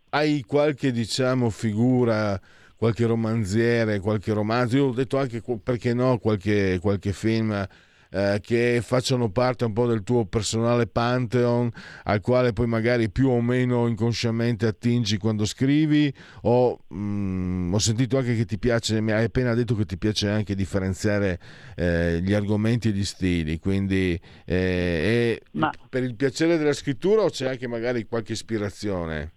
hai 0.10 0.42
qualche, 0.42 0.92
diciamo, 0.92 1.52
figura, 1.52 2.40
qualche 2.76 3.06
romanziere, 3.06 4.00
qualche 4.00 4.34
romanzo? 4.34 4.78
Io 4.78 4.86
ho 4.88 4.94
detto 4.94 5.20
anche, 5.20 5.44
perché 5.62 5.94
no, 5.94 6.18
qualche, 6.18 6.80
qualche 6.82 7.14
film 7.14 7.68
eh, 8.12 8.40
che 8.42 8.80
facciano 8.82 9.30
parte 9.30 9.66
un 9.66 9.74
po' 9.74 9.86
del 9.86 10.04
tuo 10.04 10.26
personale 10.26 10.88
pantheon 10.88 11.70
al 12.04 12.22
quale 12.22 12.54
poi 12.54 12.68
magari 12.68 13.10
più 13.10 13.30
o 13.30 13.42
meno 13.42 13.88
inconsciamente 13.88 14.66
attingi 14.66 15.18
quando 15.18 15.46
scrivi 15.46 16.14
o 16.44 16.80
mh, 16.88 16.98
mm, 16.98 17.74
ho 17.74 17.80
sentito 17.80 18.18
anche 18.18 18.36
che 18.36 18.46
ti 18.46 18.58
piace, 18.58 19.02
mi 19.02 19.12
hai 19.12 19.26
appena 19.26 19.54
detto 19.54 19.76
che 19.76 19.86
ti 19.86 19.98
piace 19.98 20.30
anche 20.30 20.56
differenziare 20.56 21.40
eh, 21.76 22.20
gli 22.22 22.34
argomenti 22.34 22.90
e 22.90 22.92
gli 22.92 23.06
stili, 23.06 23.60
quindi 23.60 24.20
eh, 24.46 25.42
Ma... 25.52 25.72
per 25.90 26.04
il 26.04 26.16
piacere 26.16 26.58
della 26.58 26.74
scrittura 26.74 27.24
o 27.24 27.30
c'è 27.30 27.48
anche 27.48 27.68
magari 27.68 28.06
qualche 28.06 28.34
ispirazione? 28.34 29.34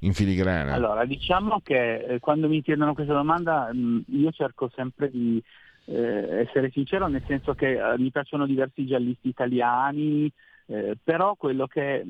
in 0.00 0.12
filigrana? 0.12 0.74
Allora, 0.74 1.04
diciamo 1.04 1.60
che 1.62 2.04
eh, 2.04 2.20
quando 2.20 2.48
mi 2.48 2.62
chiedono 2.62 2.92
questa 2.94 3.14
domanda 3.14 3.70
mh, 3.72 3.78
mm, 3.78 4.00
io 4.08 4.30
cerco 4.30 4.70
sempre 4.74 5.10
di 5.10 5.42
eh, 5.86 6.40
essere 6.40 6.70
sincero, 6.70 7.08
nel 7.08 7.24
senso 7.26 7.54
che 7.54 7.72
eh, 7.72 7.98
mi 7.98 8.10
piacciono 8.10 8.46
diversi 8.46 8.86
giallisti 8.86 9.28
italiani, 9.28 10.30
eh, 10.66 10.96
però 11.02 11.34
quello 11.34 11.66
che 11.66 12.04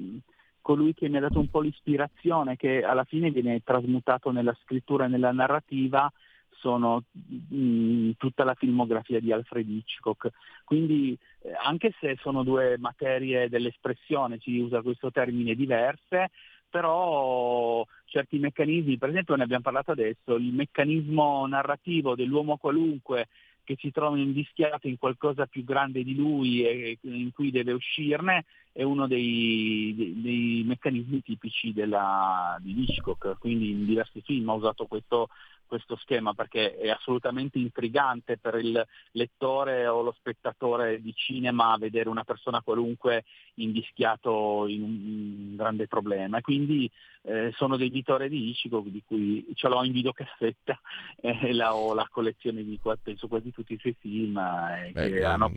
colui 0.60 0.94
che 0.94 1.08
mi 1.08 1.18
ha 1.18 1.20
dato 1.20 1.38
un 1.38 1.46
po' 1.48 1.60
l'ispirazione, 1.60 2.56
che 2.56 2.82
alla 2.82 3.04
fine 3.04 3.30
viene 3.30 3.62
trasmutato 3.62 4.32
nella 4.32 4.56
scrittura 4.62 5.04
e 5.04 5.08
nella 5.08 5.30
narrativa, 5.30 6.12
sono 6.50 7.04
mh, 7.12 8.12
tutta 8.18 8.42
la 8.42 8.54
filmografia 8.54 9.20
di 9.20 9.30
Alfred 9.30 9.68
Hitchcock. 9.68 10.30
Quindi 10.64 11.16
eh, 11.42 11.52
anche 11.62 11.94
se 12.00 12.16
sono 12.20 12.42
due 12.42 12.78
materie 12.78 13.48
dell'espressione, 13.48 14.38
si 14.40 14.58
usa 14.58 14.82
questo 14.82 15.12
termine 15.12 15.54
diverse, 15.54 16.30
però 16.68 17.86
certi 18.06 18.38
meccanismi, 18.38 18.98
per 18.98 19.10
esempio 19.10 19.36
ne 19.36 19.44
abbiamo 19.44 19.62
parlato 19.62 19.92
adesso, 19.92 20.34
il 20.34 20.52
meccanismo 20.52 21.46
narrativo 21.46 22.16
dell'uomo 22.16 22.56
qualunque 22.56 23.28
che 23.66 23.76
si 23.80 23.90
trova 23.90 24.16
invischiato 24.16 24.86
in 24.86 24.96
qualcosa 24.96 25.46
più 25.46 25.64
grande 25.64 26.04
di 26.04 26.14
lui 26.14 26.64
e 26.64 26.98
in 27.02 27.32
cui 27.32 27.50
deve 27.50 27.72
uscirne, 27.72 28.44
è 28.70 28.84
uno 28.84 29.08
dei, 29.08 29.92
dei, 29.96 30.20
dei 30.22 30.62
meccanismi 30.64 31.20
tipici 31.20 31.72
della, 31.72 32.56
di 32.60 32.80
Hitchcock, 32.82 33.36
quindi 33.38 33.70
in 33.70 33.84
diversi 33.84 34.22
film 34.22 34.48
ha 34.50 34.52
usato 34.52 34.86
questo 34.86 35.30
questo 35.66 35.96
schema 35.96 36.32
perché 36.32 36.76
è 36.76 36.88
assolutamente 36.88 37.58
intrigante 37.58 38.38
per 38.38 38.56
il 38.56 38.84
lettore 39.12 39.86
o 39.86 40.02
lo 40.02 40.14
spettatore 40.18 41.00
di 41.00 41.12
cinema 41.14 41.76
vedere 41.78 42.08
una 42.08 42.24
persona 42.24 42.62
qualunque 42.62 43.24
invischiato 43.54 44.66
in 44.68 44.82
un 44.82 45.56
grande 45.56 45.86
problema 45.86 46.40
quindi 46.40 46.90
eh, 47.22 47.52
sono 47.56 47.76
dei 47.76 47.88
editore 47.88 48.28
di 48.28 48.50
Ichigo 48.50 48.82
di 48.86 49.02
cui 49.04 49.46
ce 49.54 49.68
l'ho 49.68 49.82
in 49.84 49.92
videocassetta 49.92 50.78
e 51.20 51.38
eh, 51.42 51.52
la, 51.52 51.74
ho 51.74 51.94
la 51.94 52.06
collezione 52.10 52.62
di 52.62 52.78
penso 53.02 53.28
quasi 53.28 53.50
tutti 53.50 53.74
i 53.74 53.78
suoi 53.78 53.96
film 53.98 54.38
eh, 54.38 54.90
Beh, 54.92 55.10
che 55.10 55.24
hanno 55.24 55.52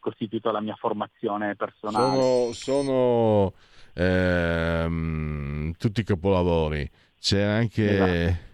costituito 0.00 0.50
la 0.50 0.60
mia 0.60 0.74
formazione 0.76 1.54
personale. 1.54 2.52
Sono, 2.52 2.52
sono 2.52 3.52
ehm, 3.94 5.72
tutti 5.76 6.02
capolavori. 6.02 6.90
C'è 7.20 7.42
anche 7.42 7.90
esatto 7.92 8.48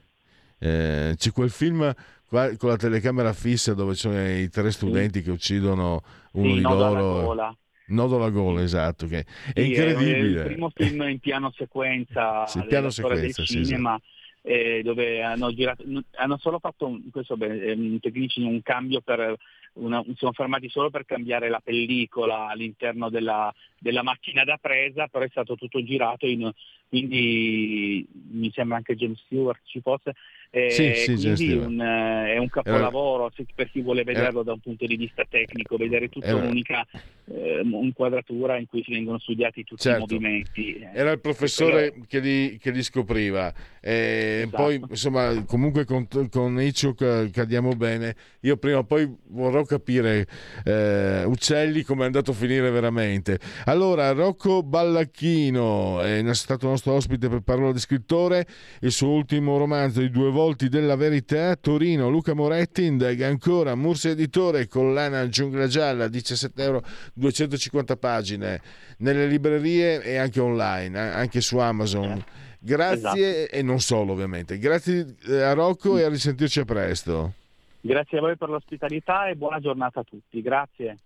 eh, 0.58 1.14
c'è 1.16 1.32
quel 1.32 1.50
film 1.50 1.94
con 2.28 2.68
la 2.68 2.76
telecamera 2.76 3.32
fissa 3.32 3.72
dove 3.74 3.94
ci 3.94 4.00
sono 4.00 4.28
i 4.28 4.48
tre 4.48 4.70
studenti 4.72 5.18
sì. 5.18 5.24
che 5.24 5.30
uccidono 5.30 6.02
uno 6.32 6.48
sì, 6.48 6.54
di 6.54 6.60
loro. 6.60 7.22
Gola. 7.22 7.56
Nodo 7.88 8.16
alla 8.16 8.30
gola, 8.30 8.62
esatto. 8.62 9.06
Che 9.06 9.24
è 9.54 9.60
sì, 9.60 9.68
incredibile. 9.68 10.40
È 10.40 10.46
il 10.46 10.52
primo 10.52 10.70
film 10.74 11.02
in 11.02 11.20
piano 11.20 11.52
sequenza 11.56 12.44
sì, 12.48 12.64
piano 12.66 12.90
sequenza, 12.90 13.42
del 13.42 13.46
cinema. 13.46 14.00
Eh, 14.42 14.82
dove 14.84 15.22
hanno 15.22 15.52
girato, 15.52 15.82
hanno 16.14 16.38
solo 16.38 16.60
fatto 16.60 16.86
un, 16.86 17.10
questo 17.10 17.36
beh, 17.36 17.72
i 17.72 17.98
tecnici 17.98 18.40
un 18.42 18.62
cambio 18.62 19.00
per 19.00 19.34
una, 19.72 20.04
sono 20.14 20.30
fermati 20.30 20.68
solo 20.68 20.88
per 20.88 21.04
cambiare 21.04 21.48
la 21.48 21.60
pellicola 21.60 22.46
all'interno 22.48 23.10
della, 23.10 23.52
della, 23.78 24.04
macchina 24.04 24.44
da 24.44 24.56
presa, 24.56 25.08
però 25.08 25.24
è 25.24 25.28
stato 25.30 25.56
tutto 25.56 25.82
girato 25.82 26.26
in, 26.26 26.48
quindi 26.88 28.06
mi 28.30 28.50
sembra 28.52 28.76
anche 28.76 28.94
James 28.94 29.20
Stewart 29.24 29.60
ci 29.64 29.80
fosse, 29.80 30.14
eh, 30.50 30.70
sì, 30.70 30.94
sì, 30.94 31.14
quindi 31.14 31.52
un, 31.52 31.80
eh, 31.80 32.34
è 32.34 32.38
un 32.38 32.48
capolavoro 32.48 33.30
Era... 33.36 33.46
per 33.54 33.70
chi 33.70 33.80
vuole 33.80 34.04
vederlo 34.04 34.40
Era... 34.40 34.42
da 34.44 34.52
un 34.52 34.60
punto 34.60 34.86
di 34.86 34.96
vista 34.96 35.24
tecnico, 35.28 35.76
vedere 35.76 36.08
tutta 36.08 36.26
Era... 36.26 36.36
un'unica 36.36 36.86
eh, 37.28 37.60
inquadratura 37.64 38.56
in 38.56 38.66
cui 38.66 38.82
si 38.84 38.92
vengono 38.92 39.18
studiati 39.18 39.64
tutti 39.64 39.82
certo. 39.82 40.14
i 40.14 40.18
movimenti. 40.18 40.80
Era 40.92 41.10
il 41.10 41.20
professore 41.20 41.90
quello... 41.90 42.04
che, 42.08 42.18
li, 42.20 42.58
che, 42.58 42.70
li, 42.70 42.82
scopriva. 42.82 43.52
Esatto. 43.80 44.56
Poi, 44.56 44.80
insomma, 44.88 45.44
comunque 45.44 45.84
con, 45.84 46.06
con 46.30 46.60
Hitchcock 46.60 47.30
cadiamo 47.30 47.72
bene. 47.72 48.14
Io 48.40 48.56
prima 48.56 48.78
o 48.78 48.84
poi 48.84 49.12
vorrò 49.28 49.64
capire 49.64 50.26
eh, 50.64 51.24
Uccelli 51.24 51.82
come 51.82 52.02
è 52.02 52.06
andato 52.06 52.30
a 52.30 52.34
finire 52.34 52.70
veramente. 52.70 53.38
Allora, 53.64 54.12
Rocco 54.12 54.62
Ballacchino 54.62 56.00
è 56.02 56.22
stato 56.34 56.68
nostro 56.68 56.92
ospite 56.92 57.28
per 57.28 57.40
Parola 57.40 57.72
di 57.72 57.80
scrittore. 57.80 58.46
Il 58.80 58.92
suo 58.92 59.10
ultimo 59.10 59.58
romanzo, 59.58 60.00
I 60.00 60.10
due 60.10 60.30
volti 60.30 60.68
della 60.68 60.96
verità, 60.96 61.56
Torino, 61.56 62.08
Luca 62.08 62.34
Moretti, 62.34 62.84
indaga 62.84 63.26
ancora, 63.26 63.74
Mursi 63.74 64.08
Editore, 64.08 64.68
collana 64.68 65.28
Giungla 65.28 65.66
Gialla, 65.66 66.08
17 66.08 66.62
euro, 66.62 66.82
250 67.16 67.96
pagine, 67.96 68.60
nelle 68.98 69.26
librerie 69.26 70.02
e 70.02 70.16
anche 70.16 70.40
online, 70.40 70.98
eh, 70.98 71.08
anche 71.08 71.40
su 71.40 71.56
Amazon. 71.56 72.22
Grazie 72.58 73.44
esatto. 73.44 73.56
e 73.56 73.62
non 73.62 73.80
solo 73.80 74.12
ovviamente. 74.12 74.58
Grazie 74.58 75.14
eh, 75.26 75.40
a 75.40 75.52
Rocco 75.54 75.96
e 75.98 76.02
a 76.02 76.08
risentirci 76.08 76.60
a 76.60 76.64
presto. 76.64 77.32
Grazie 77.80 78.18
a 78.18 78.20
voi 78.20 78.36
per 78.36 78.48
l'ospitalità 78.50 79.28
e 79.28 79.36
buona 79.36 79.60
giornata 79.60 80.00
a 80.00 80.04
tutti. 80.04 80.42
Grazie. 80.42 80.96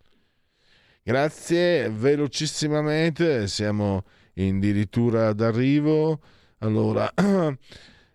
Grazie, 1.03 1.89
velocissimamente 1.91 3.47
siamo 3.47 4.05
addirittura 4.35 5.33
d'arrivo. 5.33 6.19
Allora, 6.59 7.11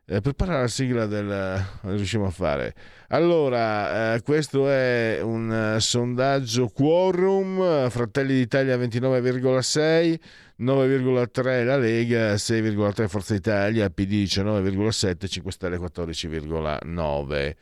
eh, 0.07 0.21
prepara 0.21 0.59
la 0.61 0.67
sigla 0.67 1.05
del 1.05 1.65
riusciamo 1.81 2.25
a 2.25 2.31
fare. 2.31 2.73
Allora, 3.09 4.15
eh, 4.15 4.21
questo 4.21 4.69
è 4.69 5.19
un 5.21 5.75
uh, 5.75 5.79
sondaggio 5.79 6.67
quorum, 6.67 7.89
Fratelli 7.89 8.35
d'Italia 8.35 8.77
29,6, 8.77 10.19
9,3 10.59 11.65
la 11.65 11.77
Lega, 11.77 12.33
6,3 12.33 13.07
Forza 13.07 13.35
Italia, 13.35 13.89
PD 13.89 14.23
19,7, 14.23 15.27
5 15.27 15.51
Stelle 15.51 15.77
14,9 15.77 17.55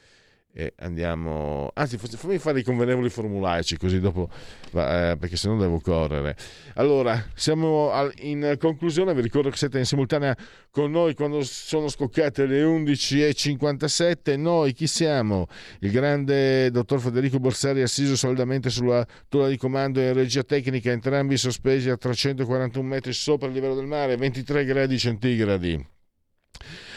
e 0.56 0.74
andiamo 0.78 1.72
anzi 1.74 1.98
fammi 1.98 2.38
fare 2.38 2.60
i 2.60 2.64
convenevoli 2.64 3.10
formulaici 3.10 3.76
così 3.76 4.00
dopo 4.00 4.30
eh, 4.74 5.18
perché 5.20 5.36
se 5.36 5.48
no 5.48 5.58
devo 5.58 5.80
correre. 5.80 6.36
Allora 6.76 7.26
siamo 7.34 7.90
al, 7.90 8.14
in 8.20 8.56
conclusione 8.60 9.16
vi 9.16 9.22
ricordo 9.22 9.50
che 9.50 9.58
siete 9.58 9.80
in 9.80 9.86
simultanea 9.86 10.38
con 10.70 10.92
noi 10.92 11.16
quando 11.16 11.42
sono 11.42 11.90
scoccate 11.90 12.46
le 12.46 12.64
11.57 12.64 14.38
noi 14.38 14.74
chi 14.74 14.86
siamo? 14.86 15.48
Il 15.80 15.90
grande 15.90 16.70
dottor 16.70 17.00
Federico 17.00 17.40
Borsari 17.40 17.82
assiso 17.82 18.16
saldamente 18.16 18.70
sulla 18.70 19.04
tolla 19.30 19.48
di 19.48 19.58
comando 19.58 20.00
in 20.02 20.14
regia 20.14 20.44
tecnica 20.44 20.92
entrambi 20.92 21.36
sospesi 21.36 21.90
a 21.90 21.98
341 21.98 22.88
metri 22.88 23.12
sopra 23.12 23.48
il 23.48 23.54
livello 23.54 23.74
del 23.74 23.88
mare 23.88 24.18
23 24.18 24.66
gradi 24.66 25.00
centigradi. 25.00 25.88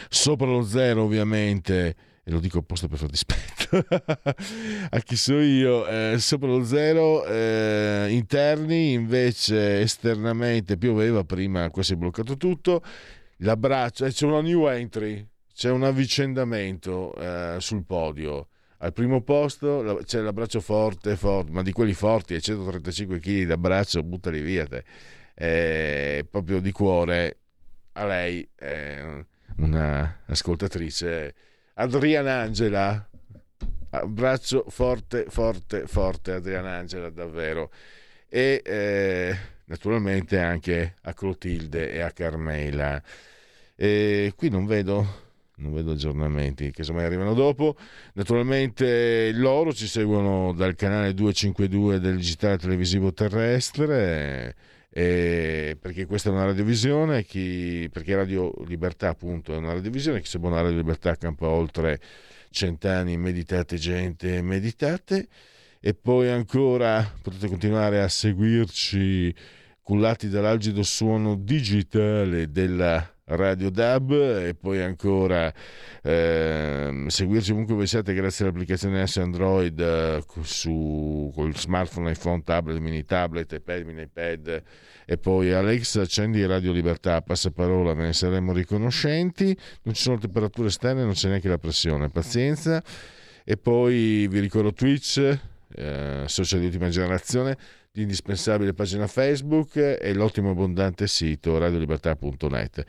Sopra 0.09 0.45
lo 0.45 0.63
zero 0.63 1.03
ovviamente 1.03 1.95
e 2.27 2.31
lo 2.31 2.41
dico 2.41 2.59
apposta 2.59 2.89
per 2.89 2.97
far 2.97 3.09
dispetto 3.09 3.85
a 4.89 4.99
chi 4.99 5.15
so 5.15 5.39
io. 5.39 5.87
Eh, 5.87 6.17
sopra 6.19 6.49
lo 6.49 6.65
zero 6.65 7.25
eh, 7.25 8.07
interni 8.09 8.91
invece 8.91 9.79
esternamente 9.79 10.77
pioveva 10.77 11.23
prima 11.23 11.69
qua 11.69 11.83
si 11.83 11.93
è 11.93 11.95
bloccato 11.95 12.35
tutto. 12.35 12.83
L'abbraccio 13.37 14.03
eh, 14.03 14.11
c'è 14.11 14.25
una 14.25 14.41
new 14.41 14.67
entry 14.67 15.25
c'è 15.53 15.69
un 15.69 15.83
avvicendamento 15.83 17.15
eh, 17.15 17.55
sul 17.61 17.85
podio. 17.85 18.49
Al 18.79 18.91
primo 18.91 19.21
posto 19.21 20.01
c'è 20.03 20.19
l'abbraccio 20.19 20.59
forte, 20.59 21.15
forte 21.15 21.51
ma 21.51 21.63
di 21.63 21.71
quelli 21.71 21.93
forti 21.93 22.33
a 22.33 22.39
135 22.41 23.19
kg 23.19 23.45
d'abbraccio 23.45 24.03
buttali 24.03 24.41
via 24.41 24.65
te. 24.67 24.83
Eh, 25.33 26.27
proprio 26.29 26.59
di 26.59 26.73
cuore 26.73 27.37
a 27.93 28.05
lei 28.05 28.47
una 29.55 30.23
ascoltatrice 30.25 31.33
Adriana 31.79 32.41
Angela. 32.41 33.07
Abbraccio 33.89 34.65
forte, 34.67 35.25
forte, 35.29 35.87
forte 35.87 36.31
Adriana 36.33 36.75
Angela, 36.77 37.09
davvero. 37.09 37.71
E 38.27 38.61
eh, 38.65 39.37
naturalmente 39.65 40.39
anche 40.39 40.95
a 41.01 41.13
Clotilde 41.13 41.91
e 41.91 42.01
a 42.01 42.11
Carmela. 42.11 43.01
E 43.75 44.33
qui 44.35 44.49
non 44.49 44.65
vedo, 44.65 45.25
non 45.57 45.73
vedo 45.73 45.91
aggiornamenti 45.91 46.71
che 46.71 46.81
insomma 46.81 47.03
arrivano 47.03 47.33
dopo. 47.33 47.75
Naturalmente 48.13 49.31
loro 49.33 49.71
ci 49.71 49.87
seguono 49.87 50.53
dal 50.53 50.75
canale 50.75 51.13
252 51.13 51.99
del 51.99 52.15
digitale 52.15 52.57
televisivo 52.57 53.13
terrestre. 53.13 54.55
Eh, 54.99 55.77
perché 55.79 56.07
questa 56.07 56.29
è 56.29 56.31
una 56.31 56.45
radiovisione, 56.45 57.23
chi, 57.23 57.87
perché 57.93 58.15
Radio 58.15 58.51
Libertà 58.65 59.09
appunto 59.09 59.53
è 59.53 59.57
una 59.57 59.73
radiovisione, 59.73 60.21
chi 60.21 60.27
segue 60.27 60.47
una 60.47 60.61
Radio 60.61 60.77
Libertà 60.77 61.15
campa 61.15 61.47
oltre 61.49 62.01
cent'anni, 62.49 63.15
meditate 63.15 63.75
gente, 63.75 64.41
meditate. 64.41 65.27
E 65.79 65.93
poi 65.93 66.29
ancora 66.29 67.13
potete 67.21 67.47
continuare 67.47 68.01
a 68.01 68.07
seguirci 68.07 69.31
cullati 69.83 70.29
dall'algido 70.29 70.81
suono 70.81 71.35
digitale 71.35 72.49
della 72.49 73.16
Radio 73.29 73.69
DAB 73.69 74.11
e 74.11 74.55
poi 74.57 74.81
ancora 74.81 75.53
eh, 76.01 77.05
seguirci 77.07 77.51
comunque 77.51 77.75
voi 77.75 77.85
siete 77.85 78.13
grazie 78.13 78.45
all'applicazione 78.45 79.05
S 79.05 79.17
Android 79.17 79.77
eh, 79.77 80.23
su 80.43 81.29
col 81.35 81.53
smartphone, 81.53 82.11
iPhone, 82.11 82.41
tablet, 82.43 82.79
mini 82.79 83.03
tablet, 83.03 83.51
iPad, 83.51 83.83
mini 83.83 84.03
iPad 84.03 84.63
e 85.05 85.17
poi 85.17 85.51
Alexa 85.51 86.01
accendi 86.01 86.45
Radio 86.45 86.71
Libertà, 86.71 87.21
passaparola, 87.21 87.93
ve 87.93 88.03
ne 88.03 88.13
saremo 88.13 88.53
riconoscenti, 88.53 89.57
non 89.83 89.93
ci 89.93 90.03
sono 90.03 90.17
temperature 90.17 90.69
esterne, 90.69 91.03
non 91.03 91.11
c'è 91.11 91.27
neanche 91.27 91.49
la 91.49 91.57
pressione, 91.57 92.07
pazienza. 92.07 92.81
E 93.43 93.57
poi 93.57 94.27
vi 94.29 94.39
ricordo 94.39 94.71
Twitch, 94.71 95.39
eh, 95.75 96.23
social 96.27 96.59
di 96.59 96.65
ultima 96.65 96.89
generazione 96.89 97.57
l'indispensabile 97.97 98.73
pagina 98.73 99.07
Facebook 99.07 99.75
e 99.75 100.13
l'ottimo 100.13 100.51
abbondante 100.51 101.07
sito 101.07 101.57
radiolibertà.net. 101.57 102.83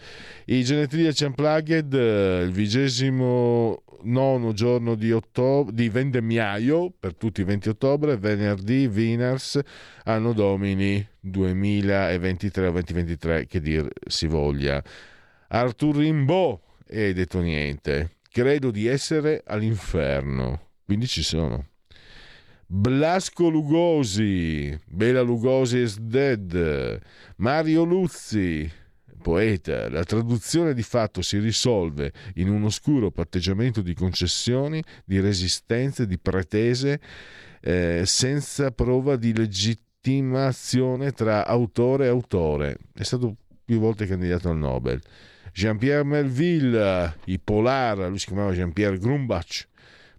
I 0.47 0.63
genetriaci 0.63 1.25
unplugged, 1.25 1.95
eh, 1.95 2.43
il 2.43 2.53
vigesimo 2.53 3.83
nono 4.03 4.53
giorno 4.53 4.95
di, 4.95 5.11
ottobre, 5.11 5.75
di 5.75 5.89
vendemmiaio 5.89 6.93
per 6.99 7.15
tutti 7.15 7.41
i 7.41 7.45
20 7.45 7.71
ottobre, 7.71 8.19
venerdì, 8.19 8.87
Winners, 8.87 9.59
anno 10.05 10.33
domini 10.35 11.05
2023 11.21 12.67
o 12.67 12.73
2023, 12.73 13.47
che 13.47 13.61
dir 13.61 13.89
si 14.07 14.27
voglia. 14.27 14.83
Artur 15.49 15.97
Rimbaud, 15.97 16.59
e 16.87 17.15
detto 17.15 17.41
niente, 17.41 18.17
credo 18.31 18.71
di 18.71 18.87
essere 18.87 19.43
all'inferno, 19.47 20.69
quindi 20.85 21.07
ci 21.07 21.23
sono. 21.23 21.67
Blasco 22.71 23.49
Lugosi, 23.49 24.79
Bela 24.87 25.23
Lugosi 25.23 25.79
is 25.79 25.99
dead, 25.99 27.01
Mario 27.37 27.83
Luzzi, 27.85 28.71
poeta, 29.23 29.89
la 29.89 30.05
traduzione 30.05 30.75
di 30.75 30.83
fatto 30.83 31.23
si 31.23 31.39
risolve 31.39 32.13
in 32.35 32.51
un 32.51 32.65
oscuro 32.65 33.11
patteggiamento 33.11 33.81
di 33.81 33.95
concessioni, 33.95 34.83
di 35.07 35.19
resistenze, 35.19 36.07
di 36.07 36.19
pretese, 36.19 37.01
eh, 37.63 38.03
senza 38.05 38.71
prova 38.71 39.17
di 39.17 39.35
legittimazione 39.35 41.13
tra 41.13 41.47
autore 41.47 42.05
e 42.05 42.09
autore. 42.09 42.77
È 42.93 43.03
stato 43.03 43.35
più 43.65 43.79
volte 43.79 44.05
candidato 44.05 44.51
al 44.51 44.59
Nobel. 44.59 45.01
Jean-Pierre 45.55 46.05
Melville, 46.05 47.17
i 47.25 47.39
Polar, 47.39 47.97
lui 48.11 48.19
si 48.19 48.27
chiamava 48.27 48.53
Jean-Pierre 48.53 48.99
Grumbach, 48.99 49.67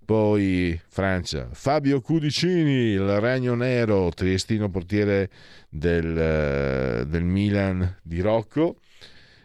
poi 0.10 0.82
Francia, 0.88 1.50
Fabio 1.52 2.02
Cudicini, 2.02 2.94
il 2.94 3.20
Regno 3.20 3.54
Nero, 3.54 4.10
triestino 4.10 4.68
portiere 4.68 5.30
del, 5.70 6.18
eh, 6.18 7.06
del 7.06 7.24
Milan 7.24 7.98
di 8.02 8.20
Rocco. 8.20 8.78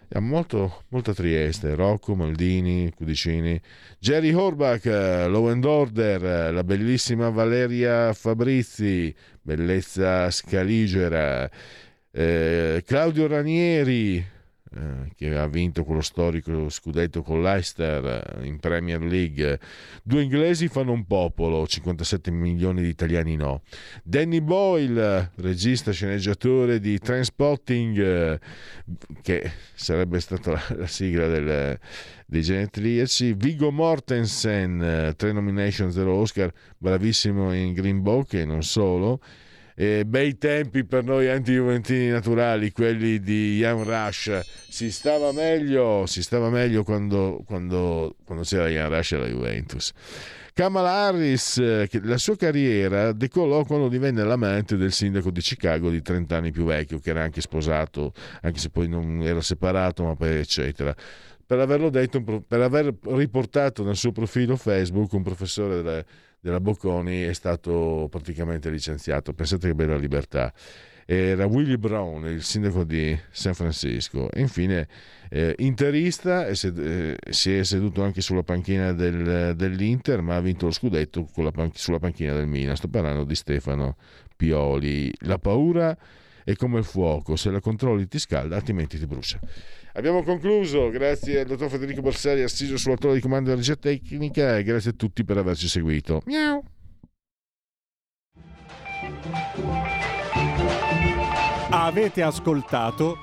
Ha 0.09 0.20
molto, 0.20 0.85
molto 0.89 1.12
Trieste, 1.12 1.74
Rocco, 1.74 2.15
Maldini, 2.15 2.91
Cudicini, 2.97 3.61
Jerry 3.99 4.32
Horbach, 4.32 4.86
Law 4.86 5.49
and 5.49 5.66
Order, 5.66 6.55
la 6.55 6.65
bellissima 6.65 7.28
Valeria 7.28 8.15
Fabrizi, 8.15 9.15
bellezza 9.43 10.31
scaligera, 10.31 11.47
eh, 12.11 12.82
Claudio 12.86 13.27
Ranieri, 13.27 14.24
eh, 14.76 15.12
che 15.14 15.36
ha 15.36 15.46
vinto 15.46 15.84
quello 15.84 16.01
storico 16.01 16.68
scudetto 16.68 17.22
con 17.22 17.42
Leicester 17.42 18.38
eh, 18.40 18.46
in 18.46 18.59
Premier 18.59 19.01
League. 19.01 19.60
Due 20.02 20.22
inglesi 20.22 20.68
fanno 20.68 20.92
un 20.92 21.06
popolo, 21.06 21.66
57 21.66 22.30
milioni 22.30 22.82
di 22.82 22.88
italiani 22.88 23.36
no. 23.36 23.62
Danny 24.02 24.40
Boyle, 24.40 25.30
regista 25.36 25.92
sceneggiatore 25.92 26.80
di 26.80 26.98
Transpotting, 26.98 27.98
eh, 27.98 28.40
che 29.22 29.51
sarebbe 29.74 30.18
stata 30.20 30.51
la, 30.51 30.64
la 30.76 30.86
sigla 30.86 31.28
del, 31.28 31.78
dei 32.26 32.42
genetriaci. 32.42 33.34
Vigo 33.34 33.70
Mortensen, 33.70 35.14
tre 35.16 35.32
nomination, 35.32 35.92
zero 35.92 36.14
Oscar, 36.14 36.52
bravissimo 36.78 37.55
in 37.55 37.72
Green 37.74 38.02
Book 38.02 38.32
e 38.34 38.44
non 38.44 38.62
solo 38.62 39.20
eh, 39.74 40.05
bei 40.06 40.38
tempi 40.38 40.84
per 40.84 41.05
noi 41.05 41.28
anti-juventini 41.28 42.09
naturali, 42.09 42.72
quelli 42.72 43.20
di 43.20 43.56
Ian 43.56 43.84
Rush. 43.84 44.40
Si 44.68 44.90
stava 44.90 45.32
meglio, 45.32 46.06
si 46.06 46.22
stava 46.22 46.48
meglio 46.48 46.84
quando, 46.84 47.42
quando, 47.46 48.16
quando 48.24 48.44
c'era 48.44 48.68
Ian 48.68 48.88
Rush 48.88 49.12
alla 49.12 49.26
Juventus. 49.26 49.92
Kamala 50.55 51.06
Harris, 51.06 51.59
eh, 51.59 51.88
la 52.05 52.16
sua 52.16 52.36
carriera 52.36 53.10
decollò 53.10 53.64
quando 53.64 53.88
divenne 53.88 54.22
l'amante 54.22 54.76
del 54.76 54.92
sindaco 54.92 55.32
di 55.32 55.40
Chicago 55.40 55.90
di 55.90 56.01
30 56.01 56.36
anni 56.36 56.52
più 56.52 56.64
vecchio, 56.64 57.01
che 57.01 57.10
era 57.10 57.24
anche 57.24 57.40
sposato, 57.40 58.12
anche 58.40 58.60
se 58.60 58.70
poi 58.70 58.86
non 58.86 59.20
era 59.22 59.40
separato, 59.40 60.05
ma 60.05 60.14
poi 60.14 60.36
eccetera. 60.36 60.94
Per 61.44 61.59
averlo 61.59 61.90
detto, 61.90 62.22
per 62.22 62.60
aver 62.60 62.94
riportato 63.02 63.82
nel 63.82 63.96
suo 63.96 64.12
profilo 64.12 64.55
Facebook 64.55 65.12
un 65.14 65.22
professore 65.24 65.82
della 65.82 66.05
della 66.44 66.60
Bocconi 66.60 67.22
è 67.22 67.32
stato 67.32 68.06
praticamente 68.10 68.68
licenziato. 68.68 69.32
Pensate 69.32 69.68
che 69.68 69.74
bella 69.74 69.96
libertà. 69.96 70.52
Era 71.06 71.46
Willie 71.46 71.78
Brown, 71.78 72.26
il 72.26 72.42
sindaco 72.42 72.84
di 72.84 73.18
San 73.30 73.54
Francisco. 73.54 74.30
E 74.30 74.40
infine, 74.40 74.86
eh, 75.30 75.54
interista, 75.60 76.46
e 76.46 76.54
sed- 76.54 76.78
eh, 76.78 77.16
si 77.30 77.56
è 77.56 77.64
seduto 77.64 78.02
anche 78.02 78.20
sulla 78.20 78.42
panchina 78.42 78.92
del, 78.92 79.54
dell'Inter, 79.56 80.20
ma 80.20 80.36
ha 80.36 80.40
vinto 80.42 80.66
lo 80.66 80.72
scudetto 80.72 81.26
pan- 81.50 81.70
sulla 81.72 81.98
panchina 81.98 82.34
del 82.34 82.46
Milan. 82.46 82.76
Sto 82.76 82.88
parlando 82.88 83.24
di 83.24 83.34
Stefano 83.34 83.96
Pioli. 84.36 85.10
La 85.20 85.38
paura 85.38 85.96
è 86.44 86.54
come 86.56 86.78
il 86.78 86.84
fuoco, 86.84 87.36
se 87.36 87.50
la 87.50 87.60
controlli 87.60 88.06
ti 88.06 88.18
scalda, 88.18 88.56
altrimenti 88.56 88.98
ti 88.98 89.06
brucia. 89.06 89.40
Abbiamo 89.96 90.24
concluso, 90.24 90.90
grazie 90.90 91.40
al 91.40 91.46
dottor 91.46 91.70
Federico 91.70 92.00
Borsari, 92.00 92.42
assiso 92.42 92.76
sulla 92.76 92.96
torre 92.96 93.14
di 93.14 93.20
comando 93.20 93.50
della 93.50 93.60
regia 93.60 93.76
tecnica 93.76 94.58
e 94.58 94.64
grazie 94.64 94.90
a 94.90 94.94
tutti 94.94 95.24
per 95.24 95.36
averci 95.36 95.68
seguito. 95.68 96.20
Miau. 96.24 96.62
Avete 101.70 102.22
ascoltato 102.22 103.16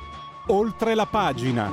oltre 0.48 0.96
la 0.96 1.06
pagina. 1.06 1.70